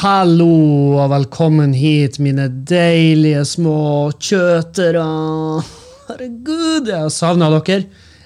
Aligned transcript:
Hallo 0.00 0.96
og 0.96 1.10
velkommen 1.12 1.74
hit, 1.76 2.16
mine 2.24 2.48
deilige 2.48 3.44
små 3.44 4.08
kjøtere. 4.16 5.04
Herregud, 6.10 6.88
jeg 6.90 6.98
har 6.98 7.12
savna 7.14 7.50
dere. 7.52 7.84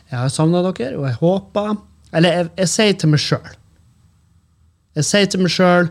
Jeg 0.08 0.16
har 0.16 0.32
savna 0.32 0.62
dere, 0.64 0.96
og 0.96 1.06
jeg 1.08 1.20
håper 1.20 1.76
Eller 2.14 2.48
jeg, 2.56 2.68
sier 2.70 2.96
til 3.00 3.10
meg 3.10 3.22
sjøl 3.22 3.54
Jeg 4.94 5.06
sier 5.08 5.30
til 5.30 5.42
meg 5.42 5.52
sjøl 5.52 5.88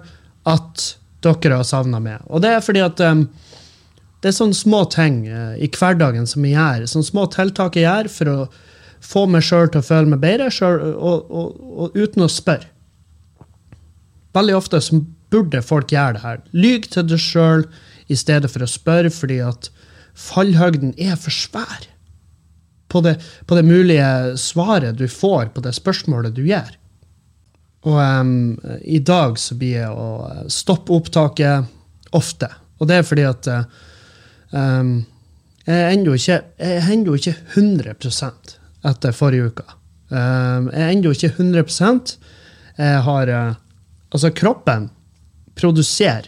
at 0.48 0.86
dere 1.24 1.58
har 1.60 1.68
savna 1.68 2.02
meg. 2.04 2.24
Og 2.28 2.42
det 2.44 2.52
er 2.52 2.64
fordi 2.64 2.82
at 2.84 3.00
um, 3.08 3.28
det 4.24 4.32
er 4.32 4.36
sånne 4.36 4.58
små 4.58 4.82
ting 4.92 5.22
uh, 5.32 5.54
i 5.56 5.70
hverdagen 5.72 6.28
som 6.28 6.44
jeg 6.44 6.58
gjør. 6.58 6.88
Sånne 6.92 7.08
små 7.08 7.24
tiltak 7.32 7.78
jeg 7.80 7.86
gjør 7.88 8.10
for 8.12 8.32
å 8.32 8.38
få 9.04 9.23
meg 9.32 9.46
sjøl 9.48 9.70
til 9.72 9.80
å 9.80 9.88
føle 9.88 10.12
meg 10.12 10.20
bedre, 10.23 10.50
selv, 10.52 10.84
og, 10.96 11.32
og, 11.32 11.62
og 11.84 11.96
uten 11.96 12.26
å 12.26 12.30
spørre. 12.32 12.68
Veldig 14.36 14.58
ofte 14.58 14.82
så 14.84 15.00
burde 15.32 15.64
folk 15.64 15.92
gjøre 15.94 16.18
det 16.18 16.26
her. 16.26 16.44
Lyg 16.56 16.92
til 16.92 17.08
deg 17.08 17.23
sjøl 17.23 17.66
i 18.12 18.20
stedet 18.20 18.52
for 18.52 18.66
å 18.66 18.70
spørre, 18.70 19.12
fordi 19.14 19.40
at 19.46 19.72
fallhøgden 20.20 20.94
er 21.00 21.16
for 21.20 21.36
svær 21.36 21.88
på 22.94 23.02
det, 23.05 23.17
på 23.49 23.58
det 23.58 23.66
mulige 23.66 24.38
svaret 24.38 24.97
du 24.99 25.08
får 25.09 25.52
på 25.55 25.63
det 25.66 25.73
spørsmålet 25.75 26.36
du 26.38 26.44
gjør. 26.45 26.72
Og 27.89 27.97
um, 27.99 28.36
i 28.80 28.99
dag 29.03 29.39
så 29.41 29.58
blir 29.59 29.81
jeg 29.81 29.89
å 29.91 30.45
stoppe 30.52 30.94
opptaket 30.95 32.14
ofte. 32.16 32.47
Og 32.80 32.88
det 32.88 32.99
er 32.99 33.08
fordi 33.08 33.25
at 33.27 33.49
um, 34.53 34.94
jeg 35.67 35.97
ennå 35.97 36.16
ikke, 36.19 36.39
er 36.59 36.88
ikke 36.91 37.36
100 37.55 37.97
etter 38.88 39.16
forrige 39.16 39.52
uke. 39.52 39.67
Um, 40.14 40.69
jeg 40.69 40.86
er 40.86 40.94
ennå 40.94 41.11
ikke 41.16 41.33
100 41.33 42.17
Jeg 42.77 43.03
har 43.08 43.33
uh, 43.33 43.59
Altså, 44.14 44.30
kroppen 44.30 44.91
produserer 45.58 46.27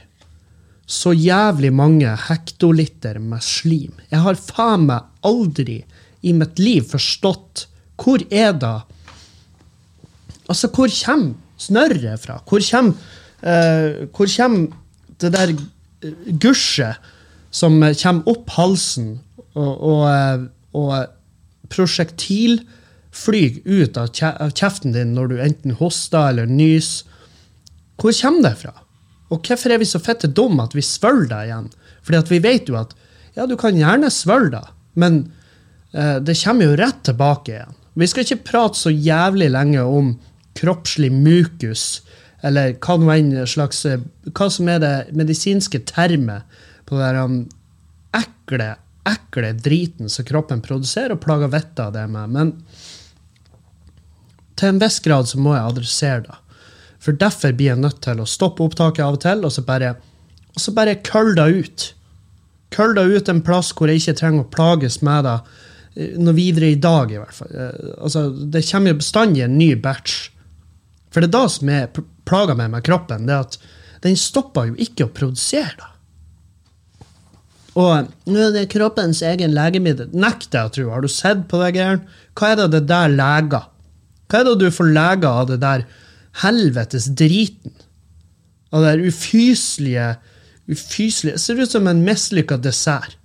så 0.85 1.13
jævlig 1.13 1.69
mange 1.73 2.09
hektoliter 2.27 3.19
med 3.21 3.43
slim. 3.45 3.93
Jeg 4.09 4.21
har 4.25 4.37
faen 4.37 4.87
meg 4.89 5.05
aldri 5.25 5.79
i 6.25 6.33
mitt 6.33 6.59
liv 6.61 6.85
forstått 6.89 7.67
hvor 8.01 8.23
er 8.33 8.53
da 8.59 8.81
Altså, 10.45 10.67
hvor 10.69 10.91
kommer 10.93 11.33
snørret 11.57 12.21
fra? 12.21 12.35
Hvor 12.45 12.61
kommer, 12.61 12.93
uh, 13.41 14.05
hvor 14.13 14.29
kommer 14.29 14.67
det 15.21 15.31
der 15.33 15.53
eh, 15.55 16.11
gusjet 16.37 17.01
som 17.49 17.79
eh, 17.83 17.95
kommer 17.97 18.29
opp 18.29 18.51
halsen 18.53 19.07
og, 19.55 19.73
og, 19.89 20.45
og 20.75 20.91
prosjektil 21.71 22.59
prosjektilflyg 23.15 23.61
ut 23.65 23.97
av 23.97 24.51
kjeften 24.51 24.93
din 24.93 25.15
når 25.15 25.31
du 25.31 25.35
enten 25.39 25.77
hoster 25.79 26.29
eller 26.33 26.45
nyser? 26.45 27.07
Hvor 27.95 28.13
kommer 28.19 28.49
det 28.49 28.57
fra? 28.59 28.73
Og 29.31 29.39
hvorfor 29.47 29.71
er 29.71 29.79
vi 29.81 29.87
så 29.87 30.01
fette 30.03 30.27
dumme 30.27 30.67
at 30.67 30.75
vi 30.75 30.83
svølger 30.83 31.31
det 31.31 31.41
igjen? 31.47 31.71
Fordi 32.03 32.19
at 32.19 32.31
vi 32.31 32.41
vet 32.43 32.69
jo 32.69 32.77
at 32.77 32.93
ja, 33.35 33.47
du 33.47 33.55
kan 33.59 33.77
gjerne 33.79 34.11
svølge 34.13 34.59
det, 34.59 34.67
men 34.99 35.17
eh, 35.23 35.44
det 35.95 36.35
kommer 36.41 36.65
jo 36.67 36.77
rett 36.79 37.03
tilbake 37.07 37.53
igjen. 37.53 37.75
Vi 37.95 38.07
skal 38.11 38.25
ikke 38.25 38.43
prate 38.49 38.79
så 38.79 38.91
jævlig 38.91 39.47
lenge 39.53 39.83
om 39.87 40.15
kroppslig 40.55 41.11
mukus, 41.11 42.01
eller 42.43 42.75
hva, 42.83 43.45
slags, 43.47 43.85
eh, 43.85 44.01
hva 44.31 44.49
som 44.51 44.69
er 44.69 44.81
det 44.83 44.95
medisinske 45.15 45.79
termet 45.87 46.43
på 46.85 46.99
den 46.99 47.17
um, 47.17 47.37
ekle, 48.15 48.75
ekle 49.07 49.53
driten 49.57 50.11
som 50.11 50.27
kroppen 50.27 50.61
produserer 50.63 51.15
og 51.15 51.23
plager 51.23 51.51
vettet 51.53 51.81
av 51.87 51.93
det 51.95 52.05
med. 52.11 52.35
Men 52.35 52.51
til 54.59 54.73
en 54.73 54.81
viss 54.83 54.99
grad 55.03 55.31
så 55.31 55.39
må 55.41 55.55
jeg 55.55 55.71
adressere 55.71 56.25
det. 56.27 56.39
For 56.99 57.17
derfor 57.21 57.53
blir 57.53 57.73
jeg 57.73 57.81
nødt 57.81 58.01
til 58.03 58.21
å 58.21 58.29
stoppe 58.29 58.65
opptaket 58.65 59.05
av 59.05 59.17
og 59.17 59.23
til, 59.23 59.43
og 59.45 59.53
så 59.53 59.63
bare, 59.65 59.95
og 60.55 60.61
så 60.61 60.73
bare 60.75 60.99
kølle 61.05 61.35
det 61.39 61.63
ut. 61.63 61.87
Kølle 62.75 62.99
det 62.99 63.21
ut 63.21 63.31
en 63.31 63.43
plass 63.45 63.71
hvor 63.75 63.91
jeg 63.91 64.03
ikke 64.03 64.19
trenger 64.21 64.45
å 64.45 64.51
plages 64.51 64.99
med 65.05 65.25
det 65.27 65.39
eh, 65.39 65.63
noe 65.95 66.35
videre 66.35 66.73
i 66.73 66.79
dag, 66.81 67.11
i 67.11 67.19
hvert 67.19 67.35
fall. 67.35 67.51
Eh, 67.53 67.91
Altså, 68.03 68.27
det 68.29 68.65
kommer 68.69 68.93
jo 68.93 69.01
bestandig 69.01 69.45
en 69.45 69.57
ny 69.57 69.73
batch. 69.79 70.29
For 71.13 71.23
det 71.23 71.29
er 71.31 71.37
da 71.37 71.47
som 71.51 71.71
er 71.71 71.89
plaga 71.93 72.11
plager 72.25 72.57
meg 72.57 72.71
med 72.73 72.85
kroppen, 72.87 73.27
det 73.27 73.35
er 73.35 73.43
at 73.45 73.59
den 74.01 74.15
stopper 74.17 74.71
jo 74.71 74.79
ikke 74.81 75.05
å 75.05 75.13
produsere 75.13 75.75
da. 75.77 75.91
Og 77.75 77.91
eh, 77.93 78.09
nå 78.31 78.41
er 78.47 78.53
det 78.55 78.67
kroppens 78.73 79.21
egen 79.25 79.55
legemiddel. 79.55 80.11
Nekter 80.11 80.59
jeg 80.59 80.71
å 80.71 80.73
tro. 80.75 80.89
Har 80.93 81.05
du 81.05 81.11
sett 81.11 81.45
på 81.51 81.61
det, 81.61 81.75
Geir? 81.77 82.01
Hva 82.35 82.51
er 82.51 82.61
det 82.63 82.69
det 82.75 82.85
der 82.91 83.13
leger? 83.13 83.67
Hva 84.25 84.41
er 84.41 84.47
det 84.49 84.55
du 84.63 84.69
får 84.73 84.93
leger 84.95 85.29
av 85.29 85.49
det 85.51 85.59
der 85.63 85.85
helvetes 86.41 87.11
driten? 87.13 87.75
Av 88.73 88.81
det 88.83 88.95
der 88.95 89.11
ufyselige 89.11 90.15
ufyselige 90.71 91.37
ser 91.37 91.61
ut 91.61 91.71
som 91.71 91.87
en 91.87 92.03
mislykka 92.05 92.57
dessert. 92.57 93.17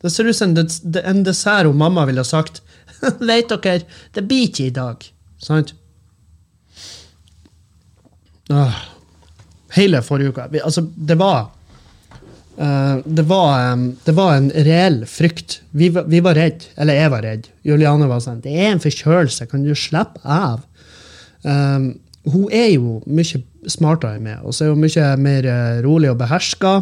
Det 0.00 0.10
ser 0.10 0.28
ut 0.30 0.36
som 0.36 0.56
en, 0.56 1.22
dessert 1.24 1.68
hun 1.68 1.78
mamma 1.78 2.06
ville 2.08 2.22
ha 2.22 2.28
sagt. 2.28 2.62
Vet 3.20 3.52
dere, 3.52 3.82
det 4.16 4.24
blir 4.28 4.48
ikke 4.48 4.68
i 4.68 4.74
dag. 4.76 5.06
Sant? 5.40 5.74
Åh. 8.50 8.82
Hele 9.76 10.02
forrige 10.02 10.34
uka. 10.34 10.48
Vi, 10.50 10.60
altså, 10.66 10.82
det 10.82 11.14
var 11.20 11.50
uh, 12.58 12.96
det, 13.04 13.22
var, 13.22 13.72
um, 13.72 13.84
det 14.04 14.14
var 14.16 14.34
en 14.34 14.50
reell 14.50 15.04
frykt. 15.06 15.60
Vi, 15.70 15.88
vi 15.88 16.20
var 16.24 16.34
redd. 16.38 16.66
Eller 16.76 16.98
jeg 16.98 17.12
var 17.14 17.26
redd. 17.26 17.50
Juliane 17.62 18.08
var 18.10 18.24
sånn 18.24 18.42
Det 18.44 18.56
er 18.56 18.72
en 18.72 18.82
forkjølelse, 18.82 19.46
kan 19.52 19.62
du 19.64 19.74
slappe 19.78 20.22
av? 20.24 20.64
Um, 21.44 21.92
hun 22.28 22.50
er 22.52 22.68
jo 22.74 22.98
mye 23.08 23.40
smartere 23.70 24.18
enn 24.18 24.26
meg, 24.26 24.40
og 24.44 24.52
så 24.52 24.66
er 24.66 24.74
hun 24.74 24.82
mye 24.82 25.06
mer 25.20 25.46
eh, 25.48 25.78
rolig 25.84 26.10
og 26.10 26.18
beherska. 26.20 26.72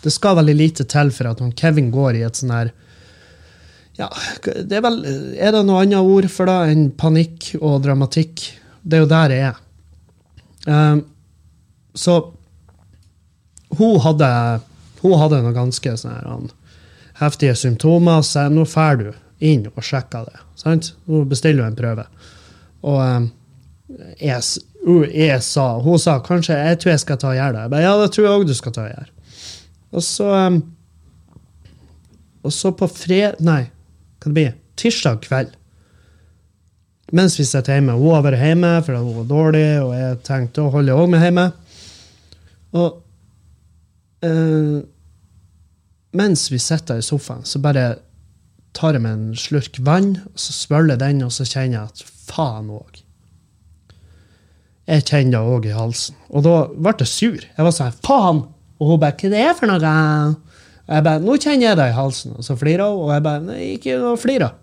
Det 0.00 0.12
skal 0.12 0.38
veldig 0.38 0.56
lite 0.56 0.86
til 0.88 1.10
for 1.12 1.30
at 1.30 1.42
Kevin 1.58 1.90
går 1.92 2.20
i 2.20 2.24
et 2.26 2.38
sånn 2.38 2.54
her 2.54 2.72
ja, 4.00 4.08
det 4.64 4.78
er 4.78 4.84
vel 4.84 5.00
Er 5.36 5.52
det 5.52 5.64
noe 5.68 5.82
annet 5.84 6.00
ord 6.00 6.28
for 6.32 6.48
det 6.48 6.72
enn 6.72 6.86
panikk 6.96 7.50
og 7.60 7.82
dramatikk? 7.84 8.46
Det 8.80 8.96
er 8.96 9.02
jo 9.02 9.08
der 9.10 9.34
jeg 9.34 9.48
er. 9.50 9.58
Um, 10.64 11.02
så 11.92 12.14
hun 13.76 13.98
hadde, 14.00 14.30
hun 15.02 15.18
hadde 15.20 15.42
noe 15.44 15.52
ganske 15.56 15.92
sånn 16.00 16.48
heftige 17.20 17.56
symptomer, 17.58 18.22
så 18.24 18.46
sa, 18.46 18.46
nå 18.48 18.64
drar 18.64 18.96
du 18.96 19.10
inn 19.44 19.66
og 19.68 19.84
sjekker 19.84 20.30
det. 20.30 20.40
Sant? 20.56 20.94
Nå 21.04 21.26
bestiller 21.28 21.66
du 21.66 21.68
en 21.68 21.78
prøve. 21.78 22.06
Og 22.88 23.00
um, 23.04 23.30
jeg, 24.16 24.64
jeg 25.12 25.44
sa, 25.44 25.66
hun 25.84 26.00
sa 26.00 26.18
kanskje 26.24 26.56
jeg 26.56 26.80
tror 26.80 26.94
jeg 26.94 27.04
skal 27.04 27.20
ta 27.20 27.32
og 27.34 27.40
gjøre 27.40 27.56
det. 27.56 27.66
Jeg 27.66 27.74
ba, 27.74 27.84
ja, 27.84 27.96
det 28.00 28.12
tror 28.14 28.26
jeg 28.26 28.38
òg 28.38 28.48
du 28.48 28.56
skal 28.56 28.76
ta 28.76 28.86
og 28.86 28.94
gjøre. 28.94 29.10
Og 29.90 30.04
så 30.06 30.28
um, 30.46 30.60
Og 32.42 32.52
så 32.54 32.72
på 32.72 32.88
fred... 32.88 33.40
Nei, 33.44 33.64
hva 34.20 34.30
det 34.30 34.36
blir 34.36 34.52
Tirsdag 34.80 35.20
kveld. 35.26 35.56
Mens 37.12 37.34
vi 37.36 37.44
sitter 37.44 37.76
hjemme. 37.76 37.96
Hun 37.98 38.14
har 38.14 38.22
vært 38.24 38.40
hjemme 38.40 38.70
fordi 38.86 39.00
hun 39.02 39.18
var 39.18 39.26
dårlig, 39.28 39.66
og 39.82 39.90
jeg 39.98 40.20
tenkte 40.24 40.62
å 40.64 40.70
holde 40.72 40.94
òg 40.96 41.10
med 41.10 41.24
hjemme. 41.26 41.46
Og 42.78 43.00
eh, 44.24 44.78
mens 46.16 46.46
vi 46.52 46.60
sitter 46.62 47.02
i 47.02 47.04
sofaen, 47.04 47.44
så 47.46 47.60
bare 47.62 47.98
tar 48.76 48.94
jeg 48.96 49.02
meg 49.04 49.18
en 49.18 49.38
slurk 49.38 49.80
vann, 49.86 50.14
og 50.30 50.38
så 50.38 50.54
svøller 50.54 50.98
den, 51.00 51.24
og 51.26 51.34
så 51.34 51.46
kjenner 51.46 51.80
jeg 51.80 51.90
at 51.90 52.04
faen 52.30 52.70
òg. 52.74 53.02
Jeg 54.90 55.06
kjenner 55.06 55.36
det 55.36 55.56
òg 55.56 55.68
i 55.68 55.74
halsen. 55.74 56.16
Og 56.30 56.46
da 56.46 56.54
ble 56.72 56.94
jeg 57.02 57.10
sur. 57.10 57.44
Jeg 57.44 57.66
var 57.66 57.74
sånn 57.74 58.00
faen! 58.06 58.44
Og 58.80 58.94
hun 58.94 59.02
bare 59.02 59.16
hva 59.20 59.30
det 59.32 59.44
er 59.44 59.54
for 59.58 59.70
noe? 59.70 59.94
Og 60.88 60.96
jeg 60.96 61.06
bare 61.06 61.22
nå 61.22 61.36
kjenner 61.36 61.68
jeg 61.68 61.78
det 61.78 61.88
i 61.92 61.96
halsen. 61.96 62.34
Og 62.40 62.46
så 62.46 62.56
flirer 62.58 62.88
hun, 62.88 63.06
og 63.06 63.14
jeg 63.14 63.24
bare 63.28 63.44
nei, 63.44 63.62
ikke 63.76 63.98
noe 64.00 64.16
å 64.16 64.20
flire 64.20 64.50
av. 64.50 64.58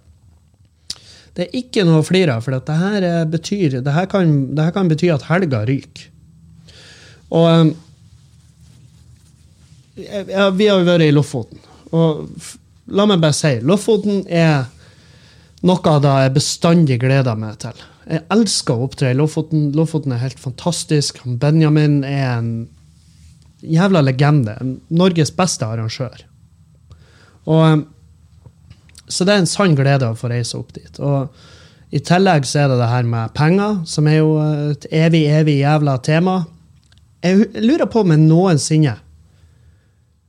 Det 1.37 1.45
er 1.45 1.57
ikke 1.59 1.83
noe 1.85 2.01
å 2.01 2.05
flire 2.05 2.33
av, 2.33 2.45
for 2.45 2.57
det 2.57 2.75
her 2.79 3.03
eh, 3.05 3.25
betyr 3.29 3.75
det 3.85 3.93
her, 3.93 4.07
kan, 4.09 4.31
det 4.57 4.63
her 4.65 4.73
kan 4.73 4.87
bety 4.89 5.11
at 5.13 5.27
helga 5.27 5.61
ryker. 5.69 6.07
Og 7.37 7.45
um, 7.45 7.69
ja, 9.97 10.47
vi 10.53 10.69
har 10.69 10.81
jo 10.81 10.87
vært 10.87 11.05
i 11.05 11.13
Lofoten. 11.13 11.61
Og 11.93 12.25
la 12.89 13.05
meg 13.09 13.21
bare 13.21 13.37
si, 13.37 13.53
Lofoten 13.61 14.23
er 14.25 14.65
noe 15.67 15.95
det 16.01 16.15
jeg 16.23 16.33
bestandig 16.35 16.99
gleder 17.01 17.37
meg 17.37 17.59
til. 17.61 17.85
Jeg 18.07 18.23
elsker 18.33 18.73
å 18.73 18.87
opptre 18.87 19.11
i 19.11 19.17
Lofoten. 19.17 19.71
Lofoten 19.75 20.15
er 20.15 20.23
helt 20.23 20.39
fantastisk. 20.39 21.21
Benjamin 21.41 21.99
er 22.07 22.27
en 22.37 22.51
jævla 23.71 24.01
legende. 24.05 24.55
Norges 24.89 25.31
beste 25.35 25.67
arrangør. 25.67 26.25
Og 27.47 27.63
um, 27.63 27.85
så 29.07 29.23
det 29.23 29.33
er 29.33 29.43
en 29.43 29.49
sann 29.49 29.75
glede 29.77 30.09
å 30.09 30.17
få 30.19 30.29
reise 30.31 30.57
opp 30.59 30.73
dit. 30.75 30.99
Og 30.99 31.31
i 31.95 32.01
tillegg 32.03 32.45
så 32.47 32.65
er 32.65 32.71
det 32.71 32.79
det 32.81 32.91
her 32.91 33.07
med 33.07 33.33
penger, 33.37 33.81
som 33.87 34.07
er 34.11 34.19
jo 34.19 34.33
et 34.73 34.87
evig, 34.91 35.23
evig 35.31 35.61
jævla 35.61 35.95
tema. 36.03 36.41
Jeg 37.23 37.47
lurer 37.63 37.87
på 37.89 38.03
om 38.03 38.11
jeg 38.13 38.21
noensinne 38.21 38.91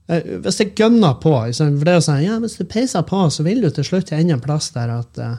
eh, 0.08 0.28
Hvis 0.40 0.56
jeg 0.62 0.70
gønner 0.78 1.18
på 1.20 1.34
For 1.36 1.82
det 1.84 1.92
er 1.92 1.98
jo 1.98 2.04
sånn, 2.06 2.22
ja, 2.24 2.38
hvis 2.40 2.56
du 2.56 2.64
peiser 2.64 3.04
på, 3.06 3.20
så 3.28 3.44
vil 3.44 3.60
du 3.60 3.68
til 3.74 3.84
slutt 3.84 4.14
ende 4.14 4.38
en 4.38 4.44
plass 4.44 4.70
der 4.76 4.94
at, 4.94 5.20
eh, 5.20 5.36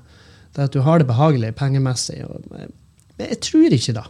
der 0.57 0.69
at 0.69 0.75
du 0.75 0.83
har 0.85 1.01
det 1.01 1.09
behagelig 1.09 1.55
pengemessig. 1.57 2.19
Eh, 2.21 2.67
men 3.17 3.33
jeg 3.33 3.41
tror 3.47 3.79
ikke 3.79 3.97
det. 3.97 4.05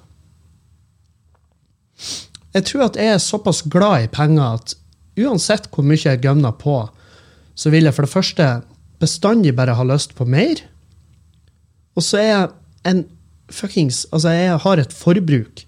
Jeg 2.56 2.66
tror 2.66 2.88
at 2.88 2.98
jeg 2.98 3.14
er 3.14 3.22
såpass 3.22 3.62
glad 3.70 4.06
i 4.06 4.12
penger 4.12 4.58
at 4.58 4.76
uansett 5.20 5.68
hvor 5.74 5.86
mye 5.86 6.02
jeg 6.02 6.22
gønner 6.24 6.56
på, 6.58 6.82
så 7.54 7.72
vil 7.74 7.86
jeg 7.86 7.96
for 7.96 8.08
det 8.08 8.14
første 8.14 8.50
bestandig 9.00 9.54
bare 9.56 9.76
ha 9.78 9.86
lyst 9.88 10.16
på 10.18 10.28
mer. 10.28 10.62
Og 11.98 12.06
så 12.06 12.20
er 12.22 12.30
jeg 12.30 12.50
en 12.90 13.02
fuckings 13.50 14.06
Altså, 14.14 14.32
jeg 14.36 14.60
har 14.64 14.80
et 14.80 14.94
forbruk 14.94 15.64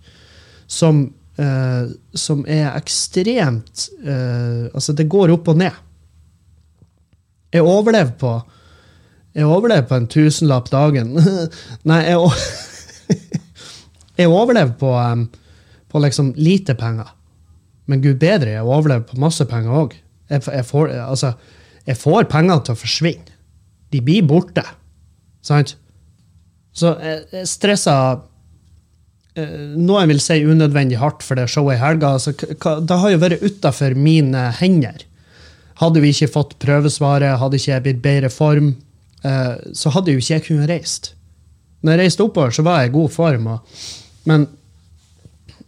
som, 0.69 1.03
eh, 1.41 1.91
som 2.15 2.43
er 2.47 2.69
ekstremt 2.77 3.87
eh, 4.05 4.69
Altså, 4.71 4.93
det 4.93 5.09
går 5.11 5.33
opp 5.33 5.49
og 5.51 5.59
ned. 5.59 5.79
Jeg 7.51 7.65
overlever 7.67 8.13
på 8.21 8.35
Jeg 9.35 9.47
overlever 9.47 9.87
på 9.87 9.95
en 9.95 10.07
tusenlapp 10.11 10.71
dagen. 10.71 11.13
Nei, 11.89 12.01
jeg, 12.03 12.19
jeg 14.19 14.27
overlever 14.27 14.73
på, 14.79 14.91
em, 14.99 15.27
på 15.91 15.99
liksom 15.99 16.31
lite 16.39 16.75
penger. 16.79 17.11
Men 17.91 18.03
gud 18.03 18.19
bedre, 18.21 18.55
jeg 18.55 18.63
overlever 18.63 19.03
på 19.09 19.19
masse 19.19 19.45
penger 19.49 19.75
òg. 19.83 19.95
Jeg, 20.31 20.45
jeg, 20.47 20.65
altså, 21.03 21.33
jeg 21.87 21.99
får 21.99 22.29
penger 22.31 22.63
til 22.63 22.75
å 22.75 22.79
forsvinne. 22.79 23.37
De 23.91 23.99
blir 24.05 24.23
borte. 24.23 24.63
Sant? 25.43 25.75
Så 26.71 26.93
jeg, 27.03 27.23
jeg 27.33 27.49
stressa 27.51 27.95
eh, 29.35 29.73
Noen 29.75 30.07
vil 30.13 30.21
si 30.23 30.37
unødvendig 30.45 31.01
hardt 31.01 31.25
for 31.25 31.35
det 31.35 31.49
showet 31.51 31.75
i 31.75 31.81
helga. 31.81 32.13
Altså, 32.15 32.31
det 32.31 32.99
har 33.03 33.11
jo 33.11 33.23
vært 33.25 33.43
utafor 33.43 33.97
mine 33.99 34.47
hender. 34.61 35.03
Hadde 35.81 36.03
vi 36.03 36.13
ikke 36.13 36.31
fått 36.31 36.55
prøvesvaret, 36.61 37.39
hadde 37.41 37.59
ikke 37.59 37.73
jeg 37.73 37.85
blitt 37.87 38.01
bedre 38.05 38.31
form, 38.31 38.75
eh, 39.27 39.55
så 39.75 39.91
hadde 39.91 40.15
jo 40.15 40.21
ikke 40.21 40.37
jeg 40.37 40.47
kunnet 40.47 40.71
reist. 40.71 41.13
Når 41.81 41.95
jeg 41.95 42.03
reiste 42.05 42.23
oppover, 42.23 42.53
så 42.53 42.63
var 42.63 42.83
jeg 42.83 42.91
i 42.91 42.95
god 42.95 43.11
form. 43.11 43.47
Og, 43.55 43.85
men 44.29 44.47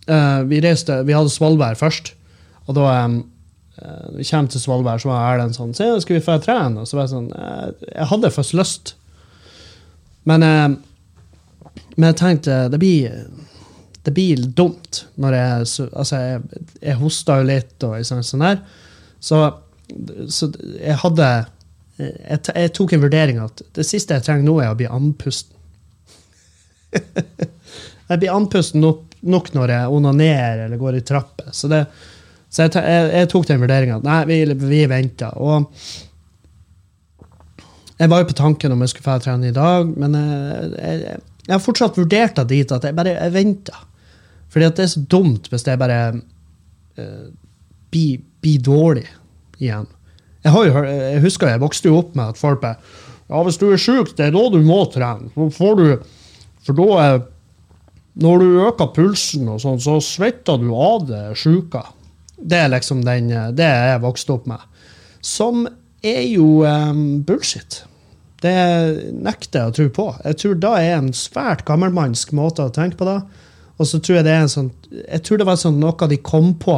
eh, 0.08 0.42
vi, 0.50 0.62
reiste, 0.64 1.00
vi 1.08 1.16
hadde 1.16 1.32
Svolvær 1.34 1.78
først, 1.80 2.14
og 2.68 2.76
da 2.78 2.88
um, 3.06 3.20
uh, 3.82 4.10
vi 4.16 4.26
kommer 4.30 4.52
til 4.52 4.64
Svolvær, 4.64 5.02
så 5.02 5.10
var 5.12 5.34
Erlend 5.34 5.58
sånn 5.58 5.74
Se, 5.76 5.90
skal 6.04 6.16
vi 6.16 6.24
få 6.24 6.38
trene? 6.44 6.80
Og 6.80 6.88
så 6.88 6.96
var 6.96 7.08
jeg 7.08 7.12
sånn 7.12 7.32
eh, 7.36 7.88
Jeg 7.90 8.08
hadde 8.14 8.32
først 8.32 8.56
lyst. 8.56 8.94
Men, 10.30 10.46
uh, 10.48 11.74
men 11.98 12.08
jeg 12.08 12.20
tenkte 12.22 12.62
det 12.72 12.80
blir, 12.80 13.18
det 14.08 14.14
blir 14.16 14.46
dumt 14.56 15.04
når 15.20 15.36
jeg 15.40 15.68
så- 15.74 15.90
Altså, 15.92 16.22
jeg, 16.22 16.64
jeg 16.82 17.02
hosta 17.02 17.42
jo 17.42 17.50
litt 17.52 17.88
og 17.90 17.98
sånn, 18.08 18.24
sånn 18.24 18.48
der. 18.48 18.64
Så, 19.20 19.44
så 20.32 20.52
jeg 20.80 21.02
hadde 21.04 21.28
jeg, 22.00 22.40
jeg 22.56 22.72
tok 22.74 22.96
en 22.96 23.04
vurdering 23.04 23.40
at 23.44 23.62
det 23.76 23.86
siste 23.86 24.16
jeg 24.16 24.26
trenger 24.26 24.48
nå, 24.48 24.56
er 24.62 24.72
å 24.72 24.78
bli 24.78 24.88
andpusten. 24.90 25.52
jeg 28.10 28.20
blir 28.22 28.34
andpusten 28.34 28.84
nok, 28.84 29.13
nok 29.24 29.52
når 29.56 29.76
jeg 29.76 29.94
onanerer 29.98 30.66
eller 30.66 30.82
går 30.82 30.98
i 31.00 31.04
trapper. 31.08 31.52
Så, 31.56 31.70
det, 31.72 31.84
så 32.50 32.66
jeg, 32.66 32.76
jeg, 32.76 33.12
jeg 33.14 33.30
tok 33.32 33.48
den 33.50 33.62
vurderinga 33.62 34.00
nei, 34.04 34.20
vi, 34.30 34.40
vi 34.64 34.82
venter. 34.92 35.38
Og 35.40 35.70
jeg 38.00 38.12
var 38.12 38.24
jo 38.24 38.30
på 38.32 38.38
tanken 38.38 38.74
om 38.76 38.84
jeg 38.84 38.94
skulle 38.94 39.08
få 39.08 39.18
trene 39.24 39.50
i 39.52 39.56
dag, 39.56 39.90
men 39.96 40.18
jeg, 40.18 41.00
jeg, 41.06 41.54
har 41.54 41.64
fortsatt 41.64 42.00
vurdert 42.00 42.38
det 42.42 42.50
dit 42.52 42.76
at 42.76 42.88
jeg 42.88 42.98
bare 42.98 43.16
jeg 43.16 43.36
venter. 43.36 43.88
Fordi 44.54 44.70
at 44.70 44.78
det 44.78 44.86
er 44.86 44.94
så 44.94 45.04
dumt 45.10 45.50
hvis 45.50 45.66
jeg 45.66 45.82
bare 45.82 46.00
uh, 46.14 47.26
blir 47.94 48.22
bli 48.44 48.58
dårlig 48.60 49.06
igjen. 49.62 49.88
Jeg, 50.44 50.52
har 50.52 50.66
jo, 50.68 50.84
jeg 50.84 51.24
husker 51.24 51.54
jeg 51.54 51.64
vokste 51.64 51.88
jo 51.88 52.02
opp 52.02 52.16
med 52.18 52.34
at 52.34 52.40
folk 52.40 52.60
bare 52.64 52.80
Ja, 53.32 53.40
hvis 53.48 53.58
du 53.58 53.70
er 53.72 53.80
sjuk, 53.80 54.12
det 54.18 54.26
er 54.28 54.34
da 54.36 54.42
du 54.52 54.60
må 54.68 54.82
trene. 54.92 55.32
Får 55.32 55.78
du 55.80 55.86
For 56.68 56.76
da 56.76 57.06
Når 58.22 58.44
du 58.44 58.60
øker 58.68 58.92
pulsen 58.94 59.48
og 59.50 59.62
sånn, 59.64 59.80
så 59.82 59.98
svetter 60.04 60.60
du 60.62 60.70
av 60.76 61.08
det 61.10 61.24
sjuka. 61.40 61.88
Det 62.38 62.60
er 62.60 62.74
liksom 62.74 63.02
den 63.06 63.32
Det 63.56 63.66
er 63.66 63.94
jeg 63.94 64.04
vokste 64.04 64.36
opp 64.36 64.46
med. 64.50 64.62
Som 65.24 65.66
er 66.04 66.22
jo 66.28 66.62
um, 66.68 67.24
bullshit. 67.26 67.82
Det 68.44 68.54
nekter 69.24 69.62
jeg 69.62 69.72
å 69.72 69.76
tro 69.78 69.88
på. 69.96 70.08
Jeg 70.28 70.40
tror 70.42 70.60
da 70.60 70.74
er 70.82 70.98
en 70.98 71.14
svært 71.16 71.64
gammelmannsk 71.66 72.34
måte 72.36 72.66
å 72.66 72.74
tenke 72.76 73.00
på 73.00 73.08
det. 73.08 73.22
Og 73.80 73.90
så 73.90 74.00
tror 74.04 74.20
jeg 74.20 74.28
det 74.28 74.34
er 74.34 74.44
en 74.44 74.52
sånn 74.52 74.68
Jeg 74.92 75.24
tror 75.26 75.40
det 75.40 75.48
var 75.48 75.58
sånn 75.58 75.80
noe 75.82 76.10
de 76.12 76.20
kom 76.22 76.52
på. 76.60 76.78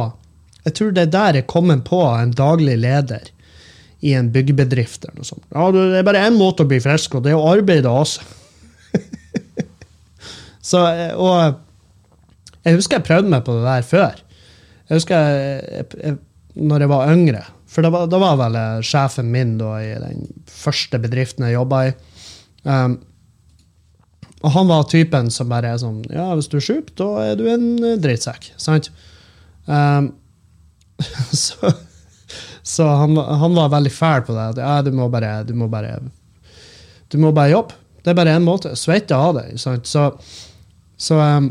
Jeg 0.64 0.78
tror 0.78 0.94
det 0.94 1.06
er 1.06 1.14
der 1.14 1.40
jeg 1.40 1.50
kom 1.50 1.70
på 1.84 2.00
en 2.08 2.32
daglig 2.34 2.78
leder 2.80 3.28
i 4.06 4.14
en 4.14 4.30
byggebedrift. 4.32 5.04
eller 5.04 5.20
noe 5.20 5.28
sånt. 5.28 5.44
Ja, 5.50 5.68
det 5.74 6.00
er 6.00 6.06
bare 6.06 6.24
én 6.26 6.38
måte 6.38 6.64
å 6.64 6.70
bli 6.70 6.80
frisk, 6.82 7.18
og 7.18 7.26
det 7.26 7.32
er 7.32 7.40
å 7.40 7.52
arbeide 7.52 7.90
også. 7.90 8.24
så, 10.66 10.82
eh, 10.90 11.12
og 11.14 11.60
jeg 12.66 12.78
husker 12.78 12.98
jeg 12.98 13.06
prøvde 13.06 13.30
meg 13.30 13.44
på 13.46 13.54
det 13.58 13.66
der 13.66 13.86
før. 13.86 14.22
Jeg 14.86 15.00
husker 15.00 15.28
jeg, 15.30 15.86
jeg, 16.02 16.16
når 16.56 16.84
jeg 16.84 16.92
var 16.92 17.12
yngre. 17.12 17.42
For 17.70 17.84
da 17.84 17.90
var, 17.92 18.06
da 18.10 18.18
var 18.22 18.38
vel 18.40 18.58
sjefen 18.86 19.30
min 19.30 19.56
da, 19.60 19.76
i 19.82 19.94
den 20.02 20.26
første 20.50 20.98
bedriften 21.02 21.46
jeg 21.46 21.58
jobba 21.58 21.82
i. 21.88 21.94
Um, 22.66 22.96
og 24.42 24.52
han 24.54 24.70
var 24.70 24.86
typen 24.90 25.30
som 25.32 25.48
bare 25.50 25.70
er 25.70 25.78
sånn 25.78 26.00
Ja, 26.10 26.32
hvis 26.34 26.48
du 26.50 26.56
er 26.58 26.64
sjuk, 26.64 26.90
da 26.98 27.06
er 27.22 27.38
du 27.38 27.44
en 27.50 27.68
eh, 27.78 27.98
drittsekk. 28.02 28.50
Sant? 28.60 28.90
Um, 29.66 30.12
så 31.46 31.74
så 32.66 32.86
han, 32.98 33.16
han 33.16 33.54
var 33.54 33.68
veldig 33.70 33.92
fæl 33.94 34.24
på 34.26 34.34
det. 34.34 34.58
Ja, 34.58 34.80
du 34.82 34.90
må 34.90 35.06
bare 35.08 35.44
Du 35.46 35.54
må 35.54 35.68
bare, 35.70 36.00
bare 37.32 37.50
jobbe. 37.50 37.76
Det 38.02 38.10
er 38.10 38.16
bare 38.18 38.34
én 38.34 38.42
måte. 38.42 38.72
Svette 38.74 39.14
av 39.14 39.36
deg. 39.36 39.52
Sant? 39.62 39.86
Så, 39.86 40.08
så 40.96 41.20
um, 41.20 41.50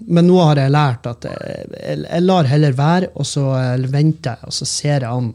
Men 0.00 0.26
nå 0.28 0.38
har 0.40 0.58
jeg 0.60 0.72
lært 0.72 1.06
at 1.08 1.26
jeg, 1.28 1.66
jeg, 2.02 2.22
lar 2.24 2.48
heller 2.48 2.74
være, 2.76 3.10
og 3.14 3.26
så 3.28 3.44
eh, 3.58 3.84
venter 3.92 4.40
jeg, 4.40 4.48
og 4.48 4.54
så 4.56 4.66
ser 4.66 5.04
jeg 5.04 5.10
an. 5.10 5.28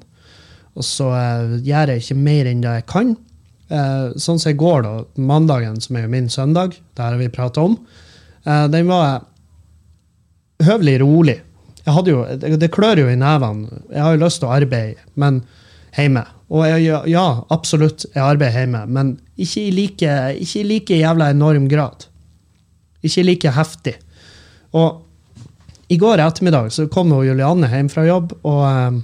Og 0.75 0.83
så 0.83 1.11
eh, 1.15 1.53
gjør 1.63 1.93
jeg 1.93 2.03
ikke 2.03 2.17
mer 2.19 2.49
enn 2.49 2.63
det 2.63 2.73
jeg 2.79 2.87
kan. 2.89 3.13
Eh, 3.69 4.07
sånn 4.19 4.41
som 4.41 4.51
i 4.51 4.57
går, 4.57 4.81
da, 4.83 4.95
mandagen, 5.21 5.77
som 5.81 5.95
er 5.95 6.07
jo 6.07 6.11
min 6.15 6.31
søndag, 6.33 6.75
det 6.97 7.05
har 7.05 7.15
vi 7.21 7.29
prata 7.31 7.63
om, 7.69 7.77
den 8.45 8.85
var 8.85 9.23
høvelig 10.61 10.99
rolig. 11.01 11.39
Jo, 11.85 12.25
det, 12.37 12.69
klør 12.73 13.03
jo 13.03 13.07
i 13.09 13.17
nevene. 13.17 13.79
Jeg 13.89 14.01
har 14.01 14.15
jo 14.15 14.21
lyst 14.21 14.41
til 14.41 14.49
å 14.49 14.55
arbeide, 14.57 15.05
men 15.17 15.39
hjemme. 15.95 16.25
Og 16.53 16.65
jeg, 16.67 16.89
ja, 17.09 17.25
absolutt, 17.53 18.05
jeg 18.11 18.21
arbeider 18.21 18.61
hjemme, 18.61 18.83
men 18.89 19.15
ikke 19.41 19.63
i 19.63 19.71
like, 19.73 20.17
ikke 20.41 20.61
i 20.61 20.67
like 20.69 20.99
jævla 20.99 21.31
enorm 21.33 21.69
grad. 21.71 22.07
Ikke 23.05 23.25
like 23.25 23.53
heftig. 23.55 23.95
Og 24.75 25.01
i 25.93 25.97
går 26.01 26.23
ettermiddag 26.23 26.71
så 26.73 26.87
kom 26.91 27.13
jo 27.13 27.23
Julianne 27.27 27.69
hjem 27.69 27.91
fra 27.93 28.05
jobb, 28.07 28.33
og 28.47 28.63
um, 28.65 29.03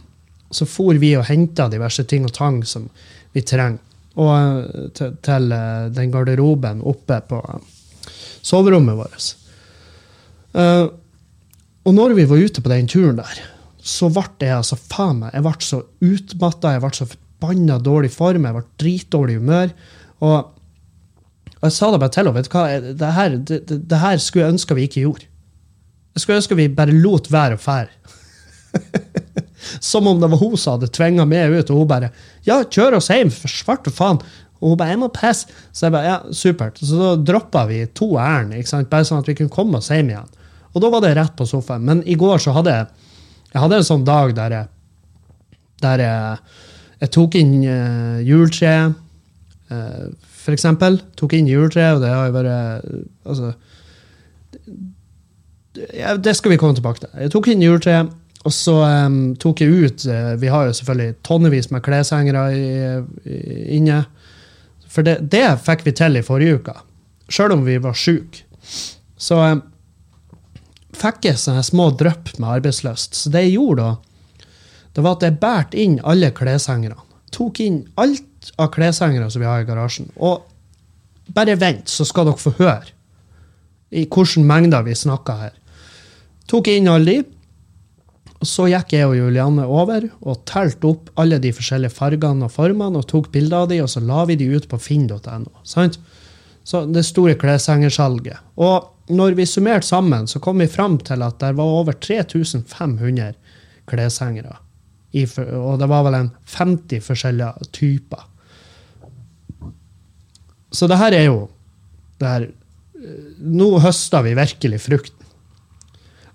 så 0.52 0.66
for 0.68 0.98
vi 1.00 1.14
og 1.16 1.28
henta 1.30 1.70
diverse 1.72 2.04
ting 2.10 2.26
og 2.28 2.34
tang 2.36 2.62
som 2.68 2.90
vi 3.36 3.44
trenger. 3.46 3.80
Og 4.20 4.32
uh, 4.34 4.90
til, 5.00 5.54
eh, 5.56 5.86
den 5.96 6.12
garderoben 6.12 6.82
oppe 6.84 7.22
på 7.30 7.38
uh, 7.40 7.62
soverommet 8.44 8.98
vårt. 8.98 9.30
Og 11.82 11.94
når 11.96 12.12
vi 12.18 12.26
var 12.28 12.42
ute 12.44 12.62
på 12.62 12.70
den 12.74 12.90
turen 12.92 13.22
der, 13.22 13.38
så 13.82 14.10
ble 14.12 14.26
jeg 14.44 14.58
altså 14.58 14.76
faen 14.76 15.22
meg, 15.22 15.32
jeg 15.34 15.46
ble 15.46 15.54
så 15.64 15.80
utmatta, 16.04 16.74
jeg 16.76 16.84
ble 16.84 16.92
så 16.98 17.08
forbanna 17.08 17.80
dårlig 17.82 18.12
form, 18.14 18.46
jeg 18.46 18.58
ble 18.58 18.66
dritdårlig 18.84 19.38
humør. 19.40 19.72
Og, 20.22 20.52
og 21.62 21.68
jeg 21.70 21.76
sa 21.76 21.92
det 21.94 22.02
bare 22.02 22.14
til 22.14 22.24
henne, 22.24 22.34
vet 22.36 22.50
du 22.50 22.56
hva, 22.56 22.64
det 22.98 23.12
her, 23.16 23.38
det, 23.38 23.60
det, 23.70 24.00
her 24.02 24.22
skulle 24.22 24.48
jeg 24.48 24.56
ønske 24.56 24.78
vi 24.78 24.86
ikke 24.90 25.04
gjorde. 25.04 25.28
Jeg 26.16 26.24
skulle 26.24 26.40
ønske 26.42 26.58
vi 26.58 26.66
bare 26.74 26.96
lot 26.96 27.30
være 27.32 27.58
å 27.58 27.62
fære. 27.62 28.18
Som 29.92 30.10
om 30.10 30.18
det 30.18 30.30
var 30.32 30.42
hun 30.42 30.56
som 30.58 30.74
hadde 30.74 30.90
tvinga 30.90 31.26
meg 31.30 31.54
ut, 31.54 31.70
og 31.70 31.84
hun 31.84 31.90
bare 31.90 32.10
Ja, 32.48 32.64
kjør 32.66 32.98
oss 32.98 33.12
hjem, 33.14 33.30
for 33.30 33.52
svarte 33.52 33.94
faen. 33.94 34.18
Og 34.58 34.72
hun 34.74 34.80
bare 34.80 34.96
'Jeg 34.96 35.00
må 35.04 35.10
pisse'. 35.14 35.54
Så 35.72 35.86
jeg 35.86 35.94
bare 35.94 36.10
Ja, 36.10 36.18
supert. 36.34 36.82
Så 36.82 36.98
da 36.98 37.12
droppa 37.16 37.68
vi 37.70 37.86
to 37.86 38.18
ærend, 38.18 38.58
bare 38.90 39.06
sånn 39.06 39.22
at 39.22 39.28
vi 39.30 39.36
kunne 39.38 39.54
komme 39.54 39.78
oss 39.78 39.90
hjem 39.94 40.10
igjen. 40.10 40.34
Og 40.74 40.82
da 40.82 40.90
var 40.90 41.02
det 41.02 41.16
rett 41.16 41.36
på 41.38 41.46
sofaen. 41.46 41.86
Men 41.86 42.02
i 42.08 42.16
går 42.16 42.42
så 42.42 42.54
hadde 42.58 42.74
jeg 42.74 42.88
jeg 43.52 43.60
hadde 43.60 43.82
en 43.82 43.88
sånn 43.88 44.04
dag 44.08 44.34
der 44.36 44.56
jeg, 44.56 44.68
der 45.84 46.04
jeg, 46.06 46.38
jeg 47.04 47.12
tok 47.18 47.36
inn 47.36 47.56
uh, 47.66 48.20
juletreet, 48.24 48.96
eh, 49.72 50.06
eksempel. 50.50 50.98
Tok 51.20 51.36
inn 51.38 51.50
juletreet, 51.50 51.98
og 51.98 52.02
det 52.04 52.10
har 52.10 52.30
jo 52.30 52.36
vært 52.40 52.52
Altså 53.30 53.54
Det 56.26 56.34
skal 56.36 56.52
vi 56.52 56.58
komme 56.60 56.76
tilbake 56.76 57.04
til. 57.04 57.12
Jeg 57.22 57.32
tok 57.34 57.50
inn 57.52 57.62
juletreet, 57.64 58.10
og 58.42 58.54
så 58.56 58.74
um, 59.06 59.20
tok 59.40 59.62
jeg 59.62 59.70
ut 59.70 60.06
uh, 60.10 60.34
Vi 60.42 60.50
har 60.50 60.66
jo 60.66 60.74
selvfølgelig 60.74 61.20
tonnevis 61.28 61.70
med 61.72 61.84
kleshengere 61.86 62.48
inne. 63.70 64.04
For 64.92 65.06
det, 65.08 65.20
det, 65.32 65.46
fikk 65.64 65.86
vi 65.86 65.94
til 65.96 66.18
i 66.20 66.26
forrige 66.26 66.58
uke, 66.60 66.74
sjøl 67.32 67.54
om 67.56 67.62
vi 67.68 67.78
var 67.80 67.96
sjuke. 67.96 68.44
Så 69.22 69.38
um, 69.38 69.62
fikk 70.98 71.30
jeg 71.30 71.40
sånne 71.40 71.64
små 71.64 71.92
drypp 71.96 72.34
med 72.40 72.58
arbeidslyst. 72.58 73.16
Så 73.16 73.32
det 73.32 73.46
jeg 73.46 73.56
gjorde 73.60 73.86
da, 73.86 73.94
det 74.92 75.06
var 75.06 75.16
at 75.16 75.24
jeg 75.24 75.40
bærte 75.40 75.80
inn 75.80 76.00
alle 76.04 76.34
kleshengerne. 76.36 77.00
Tok 77.32 77.62
inn 77.64 77.86
alt 78.02 78.26
av 78.58 78.72
kleshengere 78.74 79.30
som 79.32 79.44
vi 79.44 79.50
har 79.50 79.62
i 79.62 79.68
garasjen. 79.68 80.10
Og 80.18 80.48
bare 81.36 81.58
vent, 81.60 81.90
så 81.90 82.06
skal 82.08 82.28
dere 82.28 82.42
få 82.42 82.56
høre 82.60 82.94
i 83.92 84.06
hvilke 84.08 84.44
mengder 84.48 84.86
vi 84.88 84.96
snakker 84.96 85.46
her. 85.46 85.54
Tok 86.50 86.72
inn 86.72 86.90
alle 86.92 87.12
de. 87.12 87.24
Og 88.42 88.50
så 88.50 88.66
gikk 88.72 88.96
jeg 88.96 89.06
og 89.06 89.18
Julianne 89.20 89.68
over 89.70 90.08
og 90.26 90.40
telte 90.50 90.88
opp 90.90 91.12
alle 91.22 91.38
de 91.44 91.52
forskjellige 91.54 91.94
fargene 91.94 92.48
og 92.48 92.54
formene 92.56 92.98
og 92.98 93.06
tok 93.12 93.30
bilder 93.34 93.68
av 93.68 93.68
de, 93.70 93.78
og 93.84 93.92
så 93.92 94.02
la 94.02 94.24
vi 94.26 94.40
de 94.40 94.48
ut 94.50 94.66
på 94.72 94.80
finn.no. 94.82 95.52
Så 95.62 96.82
det 96.90 97.04
store 97.06 97.36
kleshengersalget. 97.38 98.42
Og 98.58 99.14
når 99.14 99.38
vi 99.38 99.46
summerte 99.46 99.86
sammen, 99.86 100.26
så 100.28 100.42
kom 100.42 100.62
vi 100.64 100.70
fram 100.72 100.98
til 101.06 101.22
at 101.22 101.38
det 101.42 101.54
var 101.60 101.78
over 101.82 101.94
3500 101.94 103.36
kleshengere. 103.92 104.58
Og 105.60 105.78
det 105.78 105.90
var 105.92 106.06
vel 106.08 106.18
en 106.18 106.34
50 106.50 107.06
forskjellige 107.06 107.70
typer. 107.76 108.26
Så 110.72 110.88
det 110.88 111.00
her 111.02 111.16
er 111.16 111.28
jo 111.28 111.40
her, 112.22 112.50
Nå 113.42 113.68
høster 113.82 114.22
vi 114.22 114.36
virkelig 114.38 114.78
frukten 114.84 115.22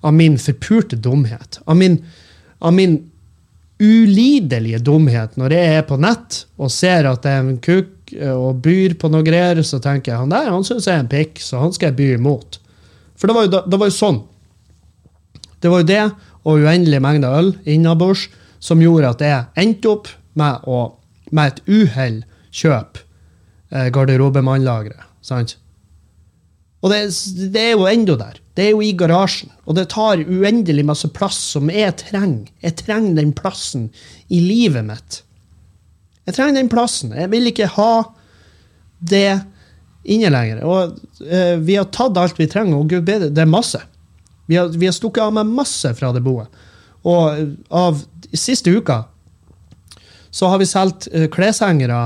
av 0.07 0.14
min 0.14 0.35
forpurte 0.38 0.97
dumhet. 0.99 1.61
Av 1.64 1.76
min, 1.78 2.00
av 2.59 2.75
min 2.75 2.99
ulidelige 3.78 4.81
dumhet 4.83 5.37
når 5.37 5.55
jeg 5.55 5.76
er 5.76 5.85
på 5.87 5.99
nett 6.00 6.40
og 6.57 6.73
ser 6.73 7.09
at 7.11 7.23
det 7.25 7.33
er 7.33 7.43
en 7.45 7.59
kuk 7.62 8.14
eh, 8.14 8.33
og 8.33 8.62
byr 8.64 8.97
på 9.00 9.11
noe 9.12 9.26
greier, 9.26 9.61
så 9.66 9.81
tenker 9.83 10.12
jeg 10.12 10.23
han 10.23 10.33
der 10.33 10.50
han 10.52 10.66
syns 10.66 10.88
jeg 10.88 10.97
er 10.97 11.05
en 11.05 11.12
pikk, 11.12 11.43
så 11.43 11.61
han 11.62 11.75
skal 11.75 11.90
jeg 11.90 11.99
by 12.00 12.09
imot. 12.16 12.61
For 13.16 13.31
det 13.31 13.37
var, 13.37 13.47
jo, 13.47 13.62
det 13.66 13.81
var 13.81 13.90
jo 13.90 13.97
sånn. 13.97 14.21
Det 15.62 15.73
var 15.73 15.83
jo 15.83 15.90
det 15.90 16.05
og 16.47 16.62
uendelig 16.62 17.02
mengde 17.02 17.33
øl 17.33 17.55
innabords 17.66 18.26
som 18.62 18.83
gjorde 18.83 19.14
at 19.14 19.25
jeg 19.25 19.66
endte 19.66 19.90
opp 19.90 20.11
med, 20.38 20.62
å, 20.66 20.93
med 21.35 21.52
et 21.52 21.61
uhell 21.66 22.23
kjøpe 22.55 23.02
eh, 23.02 23.05
garderobemannlageret. 23.70 25.06
Sant? 25.26 25.56
Og 26.85 26.92
det, 26.92 27.00
det, 27.50 27.62
er 27.62 27.73
jo 27.75 27.88
enda 27.90 28.14
der. 28.20 28.38
Det 28.54 28.68
er 28.68 28.75
jo 28.76 28.82
i 28.85 28.92
garasjen. 28.94 29.50
Og 29.66 29.75
det 29.78 29.88
tar 29.90 30.23
uendelig 30.23 30.85
masse 30.87 31.08
plass 31.11 31.38
som 31.56 31.70
jeg 31.73 31.96
trenger. 32.04 32.52
Jeg 32.62 32.76
trenger 32.82 33.16
den 33.18 33.32
plassen 33.35 33.88
i 34.28 34.38
livet 34.44 34.87
mitt. 34.87 35.20
Jeg 36.28 36.37
trenger 36.37 36.61
den 36.61 36.70
plassen. 36.70 37.14
Jeg 37.16 37.32
vil 37.32 37.50
ikke 37.50 37.70
ha 37.75 37.90
det 38.99 39.40
inne 40.06 40.30
lenger. 40.30 40.62
Og 40.66 41.26
eh, 41.26 41.56
vi 41.58 41.78
har 41.78 41.90
tatt 41.94 42.18
alt 42.20 42.38
vi 42.38 42.49
trenger, 42.50 42.78
og 42.78 42.90
gud 42.90 43.06
bedre, 43.06 43.32
det 43.35 43.42
er 43.42 43.50
masse. 43.50 43.80
Vi 44.46 44.58
har, 44.58 44.70
vi 44.70 44.87
har 44.87 44.94
stukket 44.94 45.25
av 45.25 45.35
med 45.35 45.50
masse 45.58 45.90
fra 45.99 46.12
det 46.14 46.23
boet. 46.23 46.62
Og 47.06 47.56
av 47.75 47.99
siste 48.35 48.70
uka 48.70 49.04
så 50.30 50.50
har 50.52 50.61
vi 50.61 50.68
solgt 50.68 51.06
uh, 51.14 51.26
kleshengere 51.32 51.99